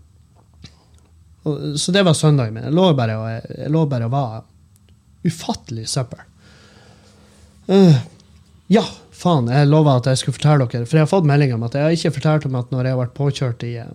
og, 1.45 1.79
så 1.81 1.93
det 1.95 2.03
var 2.07 2.15
søndagen 2.15 2.55
min. 2.55 2.65
Jeg 2.69 2.75
lå 2.77 2.89
bare 2.99 3.17
og, 3.19 3.29
jeg, 3.31 3.71
lå 3.75 3.83
bare 3.91 4.07
og 4.09 4.13
var 4.15 4.43
ufattelig 5.27 5.89
søppel. 5.91 6.21
Uh, 7.71 7.97
ja, 8.73 8.83
faen. 9.15 9.49
Jeg 9.51 9.69
lova 9.71 9.97
at 10.01 10.09
jeg 10.11 10.19
skulle 10.23 10.37
fortelle 10.39 10.67
dere, 10.67 10.87
for 10.87 10.99
jeg 10.99 11.07
har 11.07 11.11
fått 11.13 11.29
melding 11.31 11.55
om 11.57 11.63
at 11.67 11.75
jeg 11.79 11.87
har 11.87 11.95
ikke 11.97 12.15
fortalt 12.19 12.47
om 12.49 12.57
at 12.59 12.73
når 12.75 12.89
jeg 12.89 12.95
har 12.97 13.03
vært 13.05 13.17
påkjørt 13.19 13.67
i 13.69 13.75
uh, 13.83 13.93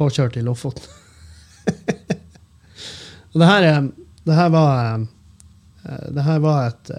Påkjørt 0.00 0.38
i 0.40 0.42
Lofoten. 0.46 0.86
og 3.32 3.36
det 3.42 3.48
her, 3.50 3.66
er- 3.68 3.90
det 4.24 4.34
her 4.38 4.48
var 4.54 4.78
eh, 4.94 6.06
Det 6.16 6.24
her 6.24 6.38
var 6.44 6.70
et 6.70 6.90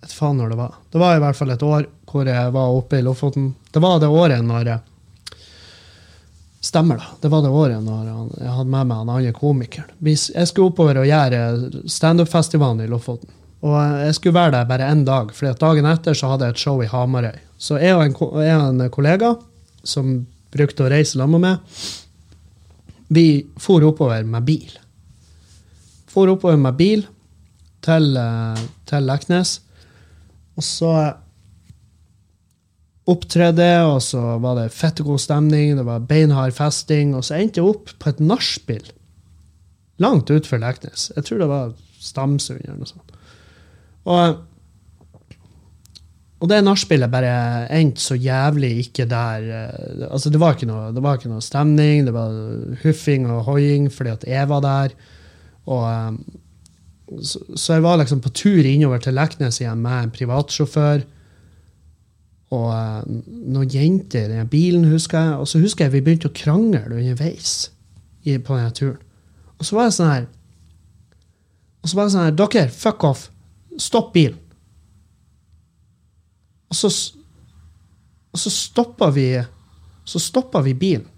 et 0.00 0.12
faen 0.16 0.38
når 0.40 0.48
det 0.54 0.56
var. 0.56 0.74
Det 0.90 0.98
var 1.02 1.16
i 1.18 1.20
hvert 1.20 1.36
fall 1.36 1.50
et 1.52 1.62
år 1.62 1.82
hvor 2.08 2.24
jeg 2.26 2.52
var 2.54 2.72
oppe 2.72 2.96
i 2.98 3.02
Lofoten. 3.04 3.50
Det 3.70 3.82
var 3.84 3.98
det 4.00 4.08
året 4.08 4.40
når 4.48 4.70
jeg 4.70 4.80
Stemmer, 6.60 7.00
da. 7.00 7.04
Det 7.20 7.28
var 7.32 7.42
det 7.42 7.50
året 7.56 7.84
når 7.84 8.08
jeg 8.36 8.52
hadde 8.52 8.68
med 8.68 8.88
meg 8.90 8.98
han 9.00 9.12
andre 9.14 9.32
komikeren. 9.32 9.92
Jeg 10.04 10.48
skulle 10.48 10.68
oppover 10.68 11.00
og 11.00 11.08
gjøre 11.08 11.84
standup-festivalen 11.88 12.82
i 12.84 12.88
Lofoten. 12.90 13.32
Og 13.64 13.76
jeg 13.76 14.16
skulle 14.16 14.36
være 14.36 14.54
der 14.54 14.68
bare 14.68 14.88
én 14.88 15.04
dag, 15.04 15.32
for 15.36 15.56
dagen 15.60 15.88
etter 15.88 16.16
så 16.16 16.32
hadde 16.32 16.48
jeg 16.48 16.56
et 16.56 16.62
show 16.62 16.82
i 16.84 16.88
Hamarøy. 16.88 17.40
Så 17.60 17.76
jeg 17.80 17.96
og 17.96 18.04
en, 18.04 18.14
jeg 18.44 18.56
og 18.56 18.68
en 18.68 18.92
kollega 18.92 19.34
som 19.84 20.14
brukte 20.52 20.84
å 20.84 20.92
reise 20.92 21.16
sammen 21.16 21.44
med, 21.44 21.80
vi 23.10 23.26
for 23.60 23.84
oppover 23.84 24.24
med 24.28 24.46
bil. 24.46 24.76
For 26.10 26.30
oppover 26.32 26.60
med 26.60 26.76
bil 26.78 27.04
til, 27.84 28.16
eh, 28.16 28.62
til 28.86 29.08
Leknes. 29.08 29.58
Og 30.56 30.64
så 30.64 30.92
opptredde, 33.10 33.68
og 33.88 33.98
så 34.04 34.20
var 34.42 34.56
det 34.58 34.70
fettegod 34.74 35.20
stemning, 35.22 35.74
det 35.78 35.86
var 35.86 36.06
beinhard 36.06 36.54
festing, 36.56 37.14
og 37.18 37.26
så 37.26 37.38
endte 37.40 37.60
jeg 37.60 37.70
opp 37.70 37.92
på 37.98 38.12
et 38.12 38.22
nachspiel 38.22 38.88
langt 40.00 40.30
utenfor 40.30 40.60
Leknes. 40.62 41.10
Jeg 41.16 41.26
tror 41.26 41.42
det 41.42 41.50
var 41.50 41.74
Stamsund 42.00 42.62
eller 42.64 42.80
noe 42.80 42.88
sånt. 42.88 43.16
Og, 44.08 44.38
og 46.40 46.48
det 46.48 46.62
nachspielet 46.64 47.12
bare 47.12 47.32
endte 47.76 48.00
så 48.00 48.16
jævlig 48.16 48.70
ikke 48.86 49.04
der 49.10 49.44
eh, 49.44 50.06
Altså, 50.08 50.32
det 50.32 50.40
var 50.40 50.56
ikke 50.56 50.70
noe, 50.70 50.88
det 50.96 51.02
var 51.04 51.18
ikke 51.18 51.32
noe 51.32 51.44
stemning, 51.44 52.06
det 52.08 52.14
var 52.16 52.32
huffing 52.84 53.28
og 53.28 53.44
hoiing 53.50 53.90
fordi 53.92 54.14
at 54.14 54.24
jeg 54.28 54.48
var 54.48 54.64
der. 54.64 54.96
Og 55.68 55.84
eh, 55.90 57.20
så, 57.26 57.42
så 57.58 57.76
jeg 57.76 57.84
var 57.84 58.00
liksom 58.00 58.22
på 58.24 58.32
tur 58.32 58.64
innover 58.64 59.02
til 59.04 59.18
Leknes 59.18 59.60
igjen 59.60 59.84
med 59.84 60.06
en 60.06 60.14
privatsjåfør. 60.14 61.04
Og 62.50 62.66
eh, 62.74 63.20
noen 63.54 63.70
jenter 63.70 64.26
i 64.26 64.38
den 64.38 64.50
bilen, 64.50 64.88
husker 64.90 65.20
jeg. 65.20 65.38
Og 65.38 65.48
så 65.50 65.62
husker 65.62 65.86
jeg 65.86 65.94
vi 65.98 66.04
begynte 66.06 66.30
å 66.30 66.34
krangle 66.34 66.82
underveis 66.88 67.70
på 68.24 68.56
denne 68.56 68.74
turen. 68.76 68.98
Og 69.60 69.66
så 69.66 69.76
var 69.76 69.88
det 69.88 69.96
sånn 69.96 70.08
her 70.08 70.26
Og 71.82 71.88
så 71.90 71.96
var 71.96 72.06
det 72.06 72.12
sånn 72.14 72.26
her 72.26 72.36
Dere, 72.36 72.68
fuck 72.72 73.04
off. 73.04 73.26
Stopp 73.80 74.12
bilen. 74.16 74.38
Og 76.70 76.76
så, 76.78 76.90
og 78.30 78.40
så 78.40 78.52
stoppa 78.52 79.10
vi 79.14 79.26
Så 80.08 80.20
stoppa 80.22 80.62
vi 80.64 80.74
bilen. 80.74 81.08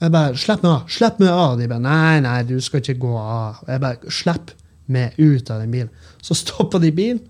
Jeg 0.00 0.12
bare 0.12 0.36
'Slipp 0.36 0.62
meg 0.62 0.72
av!' 0.72 0.90
Slipp 0.92 1.20
meg 1.20 1.28
av! 1.28 1.58
De 1.58 1.68
bare 1.68 1.80
'Nei, 1.80 2.20
nei, 2.20 2.42
du 2.42 2.60
skal 2.60 2.82
ikke 2.82 3.00
gå 3.00 3.14
av'. 3.16 3.62
Og 3.62 3.68
jeg 3.68 3.80
bare 3.80 4.10
'Slipp 4.12 4.50
meg 4.86 5.14
ut 5.18 5.50
av 5.50 5.60
den 5.60 5.72
bilen'. 5.72 5.88
Så 6.22 6.34
stoppa 6.34 6.78
de 6.78 6.92
bilen, 6.92 7.20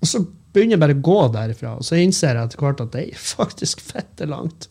og 0.00 0.06
så 0.06 0.24
begynner 0.52 0.80
bare 0.80 0.96
å 0.96 1.04
gå 1.04 1.20
derifra. 1.34 1.76
Og 1.78 1.86
så 1.86 1.98
innser 2.00 2.36
jeg 2.36 2.48
etter 2.48 2.62
hvert 2.62 2.82
at 2.84 2.92
det 2.94 3.06
er 3.08 3.22
faktisk 3.36 3.82
fette 3.84 4.28
langt. 4.28 4.68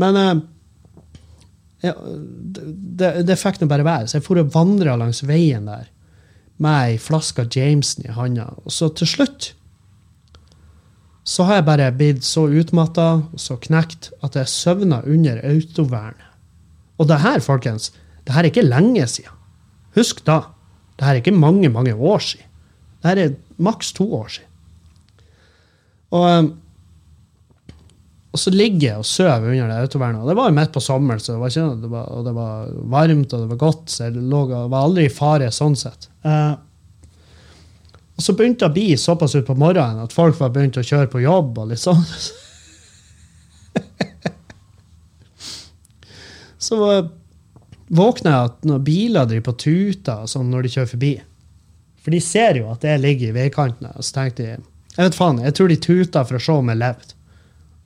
Men 0.00 0.18
eh, 0.20 0.34
ja, 1.88 1.94
det, 1.96 3.14
det 3.28 3.38
fikk 3.40 3.62
nå 3.62 3.70
bare 3.70 3.86
være. 3.86 4.10
Så 4.10 4.18
jeg 4.18 4.26
for 4.26 4.40
og 4.40 4.52
vandra 4.54 4.98
langs 5.00 5.22
veien 5.26 5.68
der 5.70 5.88
med 6.60 6.90
ei 6.90 6.98
flaske 7.00 7.46
Jameson 7.48 8.04
i 8.04 8.12
handa. 8.12 8.50
Og 8.64 8.74
så 8.74 8.90
til 8.92 9.08
slutt 9.08 9.54
så 11.30 11.44
har 11.46 11.60
jeg 11.60 11.68
bare 11.68 11.90
blitt 11.94 12.24
så 12.26 12.46
utmatta 12.48 13.06
og 13.20 13.40
så 13.40 13.56
knekt 13.60 14.10
at 14.24 14.36
jeg 14.36 14.50
søvna 14.50 15.02
under 15.06 15.40
autovernet. 15.46 16.26
Og 17.00 17.08
det 17.08 17.20
her, 17.22 17.40
folkens, 17.40 17.92
det 18.26 18.34
her 18.34 18.44
er 18.44 18.50
ikke 18.50 18.66
lenge 18.66 19.06
siden. 19.08 19.36
Husk 19.96 20.20
da. 20.26 20.42
Det 20.98 21.06
her 21.06 21.16
er 21.16 21.22
ikke 21.22 21.36
mange, 21.36 21.70
mange 21.72 21.94
år 21.94 22.20
siden. 22.24 22.48
Det 23.00 23.08
her 23.08 23.20
er 23.22 23.36
maks 23.56 23.94
to 23.96 24.04
år 24.14 24.28
siden. 24.28 24.49
Og, 26.10 26.24
um, 26.26 26.50
og 28.30 28.38
så 28.38 28.52
ligger 28.54 28.86
jeg 28.86 29.02
og 29.02 29.06
sover 29.10 29.50
under 29.50 29.70
det 29.70 29.78
autovernet. 29.84 30.22
Og 30.22 30.30
det 30.30 30.38
var 30.38 30.50
jo 30.50 30.56
midt 30.60 30.74
på 30.74 30.82
sommeren, 30.82 31.22
så 31.22 31.34
det 31.34 31.40
var 31.42 31.52
ikke, 31.52 31.68
det 31.82 31.90
var, 31.90 32.10
og 32.14 32.26
det 32.26 32.34
var 32.36 32.72
varmt 32.94 33.32
og 33.34 33.44
det 33.44 33.52
var 33.52 33.62
godt. 33.64 33.86
Så 33.90 34.06
jeg 34.06 34.18
lå, 34.18 34.42
var 34.50 34.80
aldri 34.82 35.06
i 35.08 35.14
fare 35.14 35.50
sånn 35.54 35.78
sett. 35.78 36.10
Uh, 36.26 36.54
og 38.20 38.24
så 38.26 38.34
begynte 38.36 38.66
det 38.66 38.68
å 38.68 38.76
bli 38.76 38.96
såpass 39.00 39.32
utpå 39.38 39.54
morgenen 39.56 40.04
at 40.04 40.12
folk 40.12 40.36
var 40.36 40.50
begynt 40.52 40.76
å 40.76 40.84
kjøre 40.84 41.08
på 41.08 41.22
jobb. 41.24 41.56
og 41.56 41.70
litt 41.70 41.80
sånn. 41.80 42.04
så 46.66 46.76
eh, 46.92 47.08
våkner 47.88 48.30
jeg 48.34 48.50
at 48.50 48.68
når 48.68 48.82
biler 48.84 49.24
driver 49.30 49.46
på 49.48 49.56
tuter 49.64 50.28
sånn 50.28 50.52
når 50.52 50.60
de 50.66 50.72
kjører 50.74 50.90
forbi 50.90 51.12
For 52.04 52.12
de 52.12 52.20
ser 52.24 52.60
jo 52.60 52.68
at 52.74 52.84
jeg 52.84 53.00
ligger 53.00 53.32
i 53.32 53.36
veikanten. 53.38 53.88
Og 53.94 54.04
så 54.04 54.18
tenkte 54.18 54.44
de 54.44 54.60
Jeg 55.00 55.08
vet 55.08 55.16
faen, 55.16 55.38
jeg 55.40 55.56
tror 55.56 55.70
de 55.72 55.76
tuta 55.80 56.22
for 56.28 56.36
å 56.36 56.42
se 56.44 56.52
om 56.52 56.68
jeg 56.68 56.76
levde. 56.76 57.14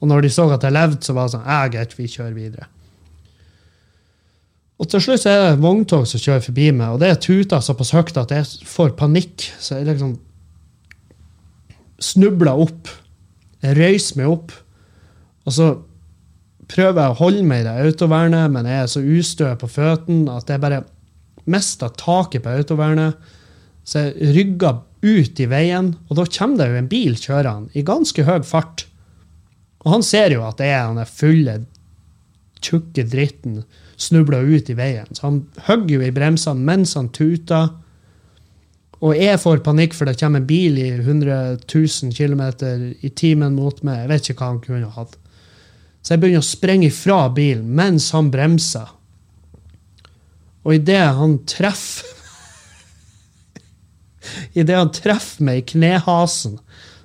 Og 0.02 0.08
når 0.10 0.24
de 0.24 0.30
så 0.34 0.48
at 0.50 0.64
jeg 0.66 0.74
levde, 0.74 0.98
så 1.06 1.14
var 1.14 1.28
det 1.28 1.36
sånn 1.36 1.46
Ja, 1.46 1.58
greit, 1.70 1.94
vi 1.94 2.08
kjører 2.10 2.34
videre. 2.34 2.66
Og 4.82 4.88
til 4.90 5.04
slutt 5.04 5.28
er 5.30 5.38
det 5.38 5.52
et 5.52 5.62
vogntog 5.62 6.08
som 6.10 6.18
kjører 6.18 6.42
forbi 6.42 6.66
meg, 6.74 6.96
og 6.96 6.98
det 7.04 7.12
er 7.12 7.20
tuta 7.22 7.60
såpass 7.62 7.94
høyt 7.94 8.18
at 8.18 8.34
jeg 8.34 8.66
får 8.66 8.96
panikk. 8.98 9.46
Så 9.62 9.78
jeg 9.78 9.86
liksom 9.92 10.16
snubler 12.02 12.64
opp. 12.66 12.90
Jeg 13.62 13.78
røyser 13.78 14.18
meg 14.18 14.32
opp. 14.32 14.56
Og 15.46 15.54
så 15.54 15.68
prøver 16.66 16.98
jeg 16.98 17.14
å 17.14 17.20
holde 17.22 17.46
meg 17.46 17.62
i 17.62 17.68
det 17.68 17.76
autovernet, 17.86 18.50
men 18.50 18.66
jeg 18.66 18.82
er 18.82 18.90
så 18.90 19.04
ustø 19.04 19.54
på 19.60 19.70
føttene 19.70 20.34
at 20.34 20.50
jeg 20.50 20.64
bare 20.66 20.82
mister 21.46 21.94
taket 21.94 22.42
på 22.42 22.58
autovernet. 22.58 23.14
Så 23.86 24.08
jeg 24.08 24.34
rygger 24.34 24.82
ut 25.04 25.40
i 25.40 25.46
veien, 25.50 25.92
og 26.08 26.18
da 26.18 26.24
kommer 26.32 26.62
det 26.62 26.70
jo 26.70 26.80
en 26.80 26.90
bil 26.90 27.16
kjørende 27.20 27.76
i 27.76 27.84
ganske 27.86 28.24
høy 28.24 28.42
fart. 28.48 28.86
Og 29.84 29.92
han 29.98 30.04
ser 30.06 30.32
jo 30.32 30.44
at 30.46 30.58
det 30.58 30.72
er 30.72 30.88
er 30.96 31.10
fulle, 31.10 31.56
tjukke 32.64 33.04
dritten 33.04 33.62
snubla 34.00 34.40
ut 34.40 34.70
i 34.70 34.76
veien. 34.76 35.08
Så 35.12 35.26
han 35.26 35.40
hogger 35.68 35.98
jo 35.98 36.04
i 36.04 36.12
bremsene 36.14 36.64
mens 36.64 36.94
han 36.98 37.10
tuter. 37.14 37.68
Og 39.04 39.16
jeg 39.18 39.40
får 39.42 39.62
panikk, 39.66 39.94
for 39.94 40.08
det 40.08 40.16
kommer 40.20 40.40
en 40.40 40.48
bil 40.48 40.78
i 40.80 40.88
100 40.96 41.60
000 41.68 42.14
km 42.16 42.42
i 43.04 43.10
timen 43.10 43.56
mot 43.58 43.82
meg. 43.84 44.04
Jeg 44.04 44.12
vet 44.12 44.30
ikke 44.30 44.40
hva 44.40 44.50
han 44.54 44.64
kunne 44.64 44.92
hatt. 44.96 45.16
Så 46.04 46.14
jeg 46.14 46.22
begynner 46.22 46.44
å 46.44 46.46
sprenge 46.46 46.90
ifra 46.90 47.20
bilen 47.32 47.68
mens 47.76 48.10
han 48.16 48.30
bremser. 48.32 48.92
Og 50.64 50.78
idet 50.78 51.04
han 51.18 51.38
treffer 51.48 52.23
Idet 54.58 54.78
han 54.78 54.92
treffer 54.94 55.46
meg 55.46 55.62
i 55.62 55.66
knehasen, 55.74 56.58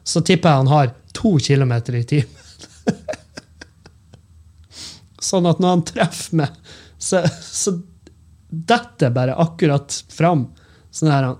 så 0.03 0.23
tipper 0.25 0.49
jeg 0.49 0.63
han 0.63 0.73
har 0.73 0.93
to 1.15 1.35
kilometer 1.43 1.97
i 1.99 2.03
timen. 2.07 2.45
sånn 5.29 5.47
at 5.49 5.59
når 5.61 5.75
han 5.75 5.85
treffer 5.87 6.41
meg, 6.41 6.57
så, 6.99 7.23
så 7.43 7.75
detter 8.49 9.09
jeg 9.09 9.15
bare 9.15 9.37
akkurat 9.39 9.93
fram. 10.11 10.47
Sånn 10.91 11.11
her, 11.13 11.31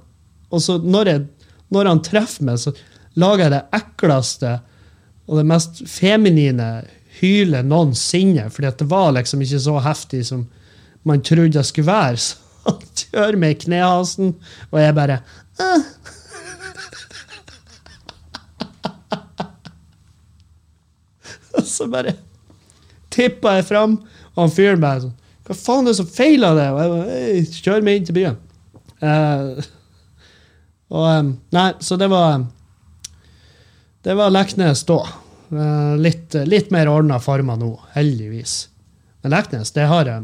og 0.49 0.63
så 0.63 0.77
når, 0.83 1.13
jeg, 1.13 1.25
når 1.73 1.91
han 1.93 2.03
treffer 2.05 2.47
meg, 2.49 2.61
så 2.61 2.75
lager 3.19 3.47
jeg 3.47 3.55
det 3.55 3.63
ekleste 3.79 4.55
og 5.29 5.37
det 5.37 5.45
mest 5.49 5.83
feminine 5.89 6.69
hylet 7.19 7.67
noensinne, 7.67 8.47
fordi 8.53 8.71
det 8.79 8.87
var 8.89 9.11
liksom 9.17 9.41
ikke 9.45 9.61
så 9.61 9.75
heftig 9.85 10.23
som 10.29 10.45
man 11.07 11.21
trodde 11.25 11.57
det 11.57 11.65
skulle 11.67 11.89
være. 11.89 12.17
Så 12.23 12.73
han 12.75 12.81
kjører 12.99 13.37
meg 13.39 13.53
i 13.55 13.59
knehasen, 13.63 14.33
og 14.69 14.81
jeg 14.81 14.95
bare 14.97 15.21
Og 21.59 21.65
så 21.67 21.87
bare 21.91 22.15
tippa 23.13 23.55
jeg 23.57 23.65
fram, 23.67 23.91
og 24.35 24.39
han 24.43 24.53
fyren 24.53 24.83
bare 24.83 25.01
sånn 25.03 25.15
Hva 25.47 25.53
faen 25.57 25.87
er 25.87 25.91
det 25.91 25.99
som 25.99 26.13
feiler 26.13 26.53
det? 26.57 26.67
Og 26.71 26.79
jeg 26.79 26.89
bare, 26.93 27.05
Kjør 27.59 27.85
meg 27.85 27.93
inn 27.97 28.07
til 28.07 28.17
byen. 28.19 28.37
Uh, 29.01 29.45
og 30.93 31.05
um, 31.07 31.29
Nei, 31.55 31.69
så 31.83 31.93
det 31.99 32.09
var 32.11 32.27
Det 34.05 34.13
var 34.19 34.33
Leknes 34.33 34.79
da. 34.89 34.99
Uh, 35.49 35.95
litt, 35.97 36.29
litt 36.45 36.69
mer 36.73 36.87
ordna 36.91 37.17
former 37.23 37.57
nå, 37.59 37.71
heldigvis. 37.95 38.53
Men 39.23 39.29
Leknes, 39.35 39.69
det 39.75 39.85
har 39.89 40.03
jeg 40.09 40.21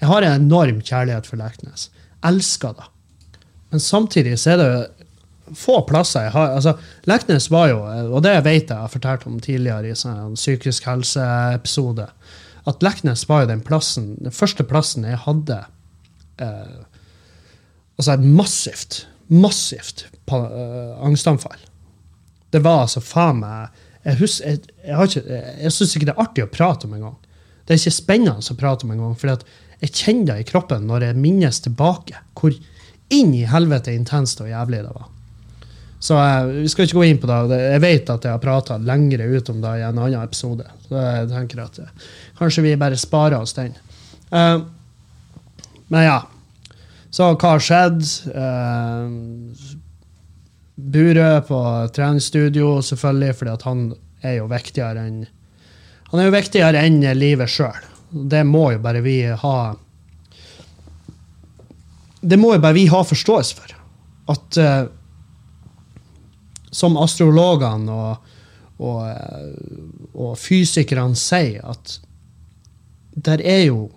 Jeg 0.00 0.08
har 0.08 0.20
en 0.24 0.44
enorm 0.44 0.78
kjærlighet 0.80 1.26
for 1.28 1.36
Leknes. 1.40 1.90
Elsker 2.24 2.72
det. 2.76 2.86
Men 3.70 3.80
samtidig 3.82 4.36
så 4.42 4.54
er 4.54 4.60
det 4.60 4.70
få 5.58 5.80
plasser 5.88 6.28
jeg 6.28 6.32
har 6.36 6.52
altså, 6.54 6.76
Leknes 7.10 7.48
var 7.50 7.68
jo, 7.72 7.78
og 8.14 8.20
det 8.22 8.36
vet 8.46 8.54
jeg 8.62 8.68
jeg 8.70 8.84
har 8.84 8.92
fortalt 8.92 9.24
om 9.26 9.40
tidligere 9.42 9.90
i 9.90 9.96
sånn 9.98 10.18
en 10.28 10.36
psykisk 10.38 10.84
helse-episode, 10.86 12.06
at 12.70 12.84
Leknes 12.86 13.24
var 13.28 13.42
jo 13.44 13.50
den 13.50 13.62
plassen, 13.66 14.12
den 14.22 14.34
første 14.34 14.62
plassen 14.68 15.06
jeg 15.08 15.18
hadde 15.24 15.56
eh, 16.38 16.76
altså 17.98 18.14
et 18.14 18.26
massivt, 18.26 19.00
massivt 19.30 20.04
eh, 20.30 20.94
angstanfall. 21.06 21.58
Det 22.50 22.62
var 22.64 22.84
altså 22.86 23.02
faen 23.04 23.42
meg 23.42 23.86
Jeg, 24.04 24.16
husker, 24.16 24.46
jeg, 24.48 24.60
jeg, 24.86 25.08
ikke- 25.10 25.40
jeg 25.66 25.72
syns 25.76 25.90
ikke 25.96 26.06
det 26.08 26.14
er 26.14 26.22
artig 26.22 26.44
å 26.46 26.48
prate 26.48 26.86
om 26.88 26.94
engang. 26.96 27.18
Det 27.66 27.74
er 27.74 27.80
ikke 27.82 27.92
spennende 27.98 28.40
å 28.40 28.54
prate 28.56 28.86
om 28.86 28.94
engang, 28.94 29.12
for 29.20 29.28
jeg 29.82 29.90
kjenner 29.92 30.30
det 30.30 30.36
i 30.40 30.46
kroppen 30.48 30.86
når 30.88 31.04
jeg 31.10 31.18
minnes 31.20 31.58
tilbake 31.66 32.16
hvor 32.38 32.54
inn 33.14 33.32
i 33.34 33.46
helvete 33.48 33.94
intenst 33.94 34.40
og 34.42 34.50
jævlig 34.50 34.84
det 34.84 34.92
var. 34.94 35.08
Så 36.00 36.16
eh, 36.16 36.44
vi 36.62 36.68
skal 36.68 36.86
ikke 36.86 36.96
gå 36.96 37.04
inn 37.10 37.20
på 37.20 37.28
det. 37.28 37.60
Jeg 37.60 37.82
vet 37.84 38.10
at 38.12 38.24
jeg 38.24 38.32
har 38.32 38.42
prata 38.42 38.78
lengre 38.80 39.26
ut 39.28 39.50
om 39.52 39.60
det 39.60 39.76
i 39.78 39.84
en 39.84 39.98
annen 40.00 40.22
episode. 40.22 40.64
Så 40.88 40.96
jeg 40.96 41.28
tenker 41.34 41.64
at 41.66 41.80
eh, 41.82 42.10
kanskje 42.38 42.64
vi 42.64 42.78
bare 42.80 42.98
sparer 43.00 43.36
oss 43.40 43.52
den. 43.58 43.74
Uh, 44.30 44.62
men 45.90 46.06
ja. 46.06 46.20
Så 47.10 47.32
hva 47.34 47.56
har 47.56 47.64
skjedd? 47.66 48.00
Uh, 48.30 49.76
Burø 50.80 51.32
på 51.44 51.60
treningsstudio, 51.92 52.78
selvfølgelig, 52.86 53.34
fordi 53.36 53.52
at 53.52 53.66
han 53.68 53.82
er 54.24 54.38
jo 54.38 54.46
viktigere 54.48 55.04
enn 55.04 55.20
Han 56.10 56.18
er 56.18 56.26
jo 56.26 56.34
viktigere 56.34 56.80
enn 56.82 57.04
livet 57.14 57.50
sjøl. 57.52 57.84
Det 58.10 58.40
må 58.46 58.72
jo 58.72 58.80
bare 58.82 59.02
vi 59.04 59.20
ha 59.28 59.56
Det 62.20 62.38
må 62.38 62.54
jo 62.54 62.62
bare 62.62 62.76
vi 62.76 62.88
ha 62.90 63.00
forståelse 63.06 63.56
for. 63.56 63.76
At 64.30 64.58
uh, 64.60 64.90
som 66.70 66.98
astrologene 67.00 67.90
og, 67.90 68.28
og, 68.78 68.98
eh, 69.10 70.10
og 70.14 70.36
fysikerne 70.38 71.18
sier, 71.18 71.64
at 71.66 71.96
der 73.18 73.42
er 73.42 73.64
jo 73.64 73.88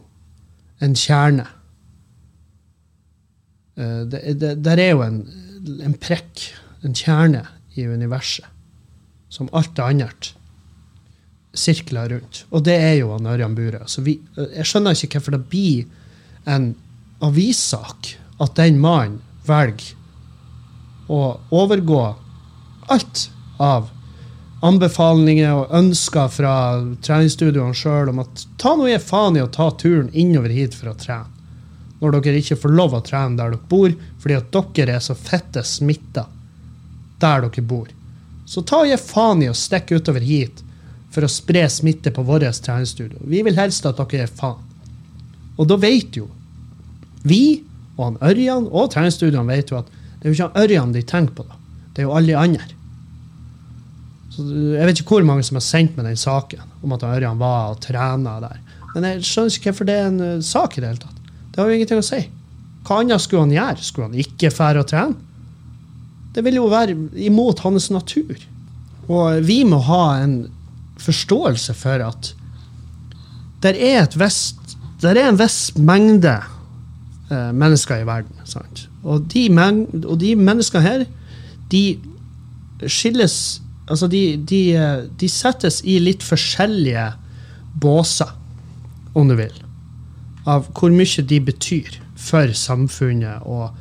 en 0.81 0.95
kjerne. 0.97 1.45
Uh, 3.77 4.01
det, 4.09 4.23
det, 4.41 4.55
der 4.65 4.81
er 4.81 4.95
jo 4.95 5.03
en, 5.05 5.21
en 5.85 5.93
prekk, 5.93 6.47
en 6.83 6.97
kjerne 6.97 7.45
i 7.77 7.85
universet, 7.87 8.49
som 9.29 9.51
alt 9.53 9.75
det 9.77 9.85
annet 9.85 10.33
sirkler 11.53 12.09
rundt. 12.15 12.45
Og 12.51 12.65
det 12.65 12.75
er 12.81 12.95
jo 12.99 13.11
han 13.13 13.29
Ørjan 13.29 13.55
Burøe. 13.57 13.85
Så 13.87 14.01
jeg 14.05 14.65
skjønner 14.65 14.97
ikke 14.97 15.19
hvorfor 15.19 15.37
det 15.37 15.45
blir 15.51 15.85
en 16.49 16.73
avissak 17.21 18.15
at 18.41 18.55
den 18.55 18.79
mannen 18.81 19.21
velger 19.45 19.93
å 21.11 21.37
overgå 21.51 22.03
alt 22.91 23.27
av 23.61 23.89
anbefalinger 24.63 25.51
og 25.57 25.73
ønsker 25.75 26.29
fra 26.31 26.55
treningsstudioene 27.03 27.75
sjøl 27.75 28.13
om 28.13 28.21
at 28.23 28.45
ta 28.61 28.75
nå 28.79 28.87
i 28.87 28.99
faen 28.99 29.37
i 29.37 29.43
å 29.43 29.51
ta 29.51 29.69
turen 29.75 30.09
innover 30.13 30.53
hit 30.55 30.75
for 30.77 30.93
å 30.93 30.97
trene. 30.99 31.27
Når 31.99 32.19
dere 32.19 32.39
ikke 32.39 32.59
får 32.59 32.75
lov 32.75 32.95
å 32.95 33.03
trene 33.03 33.39
der 33.39 33.53
dere 33.53 33.69
bor, 33.69 33.91
fordi 34.19 34.35
at 34.39 34.55
dere 34.75 34.97
er 34.97 35.03
så 35.03 35.15
fette 35.15 35.63
smitta 35.67 36.25
der 37.19 37.45
dere 37.45 37.63
bor. 37.67 37.87
Så 38.45 38.63
ta 38.67 38.83
gi 38.87 38.97
faen 38.99 39.43
i 39.43 39.49
å 39.51 39.55
stikke 39.55 39.99
utover 39.99 40.23
hit 40.23 40.63
for 41.13 41.23
å 41.23 41.31
spre 41.31 41.63
smitte 41.69 42.11
på 42.11 42.23
vårt 42.27 42.63
treningsstudio. 42.63 43.19
Vi 43.23 43.43
vil 43.45 43.59
helst 43.59 43.85
at 43.87 43.99
dere 43.99 44.23
gir 44.23 44.31
faen. 44.31 44.63
Og 45.59 45.67
da 45.69 45.77
vet 45.79 46.17
jo 46.17 46.27
vi 47.27 47.43
og 47.97 48.05
han 48.07 48.21
Ørjan 48.25 48.69
og 48.71 48.91
treningsstudioene 48.93 49.53
vet 49.53 49.71
jo 49.71 49.79
at 49.79 49.89
det 49.89 50.25
er 50.25 50.31
jo 50.31 50.37
ikke 50.37 50.47
han 50.49 50.63
Ørjan 50.63 50.93
de 50.95 51.03
tenker 51.05 51.35
på, 51.37 51.45
da. 51.45 51.59
Det 51.93 52.01
er 52.01 52.07
jo 52.07 52.15
alle 52.17 52.31
de 52.31 52.37
andre. 52.39 52.69
Så 54.33 54.45
jeg 54.47 54.87
vet 54.87 55.01
ikke 55.01 55.17
hvor 55.17 55.27
mange 55.27 55.45
som 55.45 55.59
har 55.59 55.65
sendt 55.65 55.97
meg 55.97 56.07
den 56.09 56.17
saken 56.17 56.63
om 56.81 56.95
at 56.95 57.03
han 57.05 57.17
Ørjan 57.19 57.41
var 57.41 57.73
og 57.73 57.81
trena 57.83 58.39
der. 58.41 58.61
Men 58.93 59.09
jeg 59.09 59.27
skjønner 59.27 59.57
ikke 59.57 59.71
hvorfor 59.71 59.89
det 59.89 59.97
er 59.99 60.07
en 60.09 60.23
eh, 60.25 60.45
sak 60.45 60.77
i 60.77 60.81
det 60.81 60.89
hele 60.89 61.03
tatt. 61.03 61.29
Det 61.51 61.61
har 61.61 61.69
jo 61.69 61.77
ingenting 61.77 62.01
å 62.01 62.07
si. 62.07 62.21
Hva 62.87 62.99
annet 63.01 63.23
skulle 63.23 63.45
han 63.45 63.53
gjøre? 63.53 63.85
Skulle 63.85 64.09
han 64.09 64.23
ikke 64.23 64.51
fære 64.53 64.81
og 64.81 64.89
trene? 64.89 65.19
Det 66.33 66.41
vil 66.45 66.57
jo 66.57 66.69
være 66.71 66.95
imot 67.27 67.61
hans 67.65 67.91
natur. 67.93 68.33
Og 69.05 69.43
vi 69.45 69.59
må 69.69 69.77
ha 69.85 70.03
en 70.23 70.37
forståelse 71.01 71.75
for 71.77 72.01
at 72.05 72.31
der 73.63 73.77
er, 73.77 74.01
et 74.03 74.17
vest, 74.19 74.77
der 75.03 75.17
er 75.19 75.29
en 75.29 75.39
viss 75.39 75.75
mengde 75.77 76.35
eh, 77.29 77.51
mennesker 77.51 78.03
i 78.03 78.07
verden. 78.07 78.39
Sant? 78.47 78.87
Og, 79.03 79.27
de 79.33 79.47
men, 79.53 79.85
og 80.03 80.19
de 80.21 80.33
menneskene 80.39 80.83
her, 80.85 81.05
de 81.71 81.85
skilles 82.87 83.59
Altså, 83.83 84.07
de, 84.07 84.37
de, 84.47 84.61
eh, 84.79 85.01
de 85.19 85.27
settes 85.27 85.81
i 85.83 85.97
litt 85.99 86.23
forskjellige 86.23 87.09
båser, 87.83 88.29
om 89.11 89.27
du 89.27 89.35
vil, 89.35 89.57
av 90.47 90.69
hvor 90.71 90.93
mye 90.93 91.25
de 91.27 91.39
betyr 91.43 91.97
for 92.15 92.53
samfunnet, 92.55 93.43
og 93.43 93.75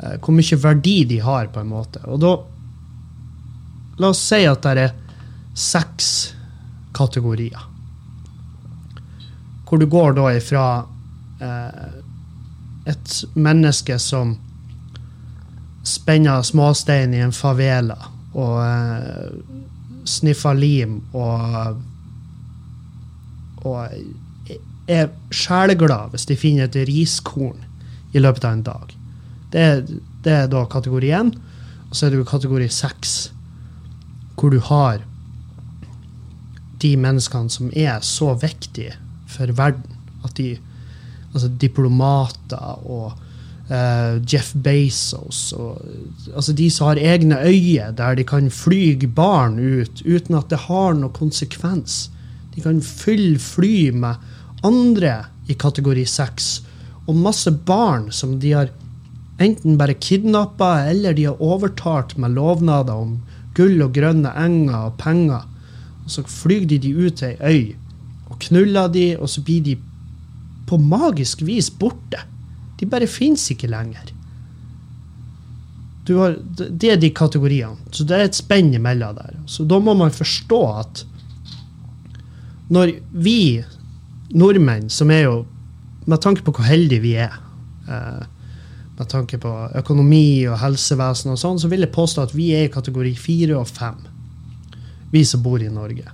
eh, 0.00 0.16
hvor 0.24 0.32
mye 0.32 0.58
verdi 0.62 0.96
de 1.12 1.20
har, 1.20 1.50
på 1.52 1.60
en 1.60 1.68
måte. 1.68 2.00
Og 2.08 2.22
da 2.24 2.32
La 3.96 4.10
oss 4.12 4.20
si 4.28 4.42
at 4.44 4.60
det 4.60 4.82
er 4.82 4.90
seks 5.56 6.08
kategorier. 6.96 7.62
Hvor 9.64 9.80
du 9.80 9.86
går 9.88 10.18
da 10.18 10.26
ifra 10.36 10.64
eh, 11.40 11.86
et 12.86 13.16
menneske 13.34 13.98
som 14.02 14.36
spenner 15.86 16.42
småstein 16.46 17.14
i 17.14 17.22
en 17.22 17.34
favela 17.34 17.98
og 18.36 18.56
uh, 18.62 19.66
sniffer 20.06 20.54
lim 20.58 21.00
og 21.14 21.76
og 23.66 23.88
er 24.86 25.08
sjeleglad 25.34 26.12
hvis 26.12 26.28
de 26.30 26.36
finner 26.38 26.68
et 26.68 26.78
riskorn 26.88 27.64
i 28.14 28.22
løpet 28.22 28.46
av 28.46 28.54
en 28.54 28.62
dag. 28.66 28.94
Det 29.50 29.62
er, 29.62 29.82
det 30.24 30.32
er 30.32 30.46
da 30.50 30.62
kategori 30.70 31.10
én. 31.16 31.32
Og 31.90 31.96
så 31.96 32.06
er 32.06 32.12
det 32.12 32.20
jo 32.20 32.28
kategori 32.28 32.68
seks, 32.72 33.16
hvor 34.36 34.52
du 34.54 34.60
har 34.62 35.02
de 36.82 36.92
menneskene 37.00 37.50
som 37.50 37.70
er 37.74 38.02
så 38.04 38.34
viktige 38.38 38.96
for 39.30 39.50
verden. 39.58 39.96
At 40.26 40.36
de 40.38 40.56
Altså 41.36 41.50
diplomater 41.60 42.84
og 42.88 43.12
uh, 43.68 44.16
Jeff 44.24 44.54
Bezos 44.56 45.50
og 45.52 45.82
Altså 46.32 46.54
de 46.56 46.70
som 46.72 46.88
har 46.88 47.02
egne 47.12 47.38
øyer 47.44 47.92
der 47.96 48.16
de 48.16 48.24
kan 48.24 48.48
fly 48.50 48.96
barn 49.06 49.58
ut 49.60 50.00
uten 50.06 50.38
at 50.38 50.48
det 50.50 50.64
har 50.66 50.96
noe 50.96 51.12
konsekvens. 51.12 52.06
De 52.54 52.64
kan 52.64 52.80
fylle 52.80 53.38
fly 53.38 53.90
med 53.92 54.16
andre 54.64 55.26
i 55.48 55.54
kategori 55.54 56.06
seks. 56.08 56.62
Og 57.06 57.16
masse 57.20 57.50
barn 57.68 58.08
som 58.10 58.38
de 58.40 58.54
har 58.56 58.72
enten 59.38 59.76
bare 59.76 59.94
kidnappa 60.00 60.88
eller 60.88 61.12
de 61.12 61.28
har 61.28 61.42
overtalt 61.42 62.16
med 62.18 62.34
lovnader 62.34 62.96
om 62.96 63.18
gull 63.56 63.82
og 63.84 63.92
grønne 63.96 64.32
enger 64.40 64.88
og 64.88 64.96
penger. 65.00 65.44
Og 66.04 66.10
så 66.16 66.24
flyr 66.24 66.64
de 66.64 66.80
de 66.80 66.94
ut 66.96 67.20
til 67.20 67.36
ei 67.36 67.60
øy 67.60 67.74
og 68.26 68.40
knuller 68.42 68.88
de, 68.90 69.04
og 69.18 69.28
så 69.30 69.42
blir 69.42 69.62
de 69.62 69.76
på 70.66 70.78
magisk 70.82 71.42
vis 71.46 71.70
borte. 71.70 72.20
De 72.78 72.86
bare 72.86 73.08
fins 73.08 73.48
ikke 73.52 73.70
lenger. 73.70 74.12
Har, 76.06 76.36
det 76.54 76.90
er 76.92 77.00
de 77.02 77.10
kategoriene. 77.10 77.78
Så 77.90 78.06
det 78.06 78.16
er 78.16 78.28
et 78.28 78.38
spenn 78.38 78.70
imellom 78.76 79.16
der. 79.18 79.38
Så 79.50 79.66
da 79.66 79.80
må 79.82 79.94
man 79.98 80.14
forstå 80.14 80.60
at 80.78 81.02
når 82.70 82.96
vi 83.10 83.64
nordmenn, 84.34 84.88
som 84.90 85.10
er 85.10 85.28
jo 85.28 85.44
Med 86.06 86.20
tanke 86.22 86.44
på 86.46 86.52
hvor 86.54 86.62
heldige 86.62 87.02
vi 87.02 87.16
er, 87.18 87.32
eh, 87.90 88.20
med 88.94 89.08
tanke 89.10 89.40
på 89.42 89.50
økonomi 89.74 90.46
og 90.46 90.60
helsevesen 90.60 91.32
og 91.32 91.40
sånn, 91.40 91.58
så 91.58 91.66
vil 91.66 91.82
jeg 91.82 91.90
påstå 91.90 92.22
at 92.28 92.34
vi 92.36 92.52
er 92.54 92.68
i 92.68 92.70
kategori 92.70 93.10
fire 93.18 93.56
og 93.58 93.66
fem. 93.66 93.98
Vi 95.10 95.24
som 95.26 95.42
bor 95.42 95.58
i 95.58 95.66
Norge. 95.66 96.06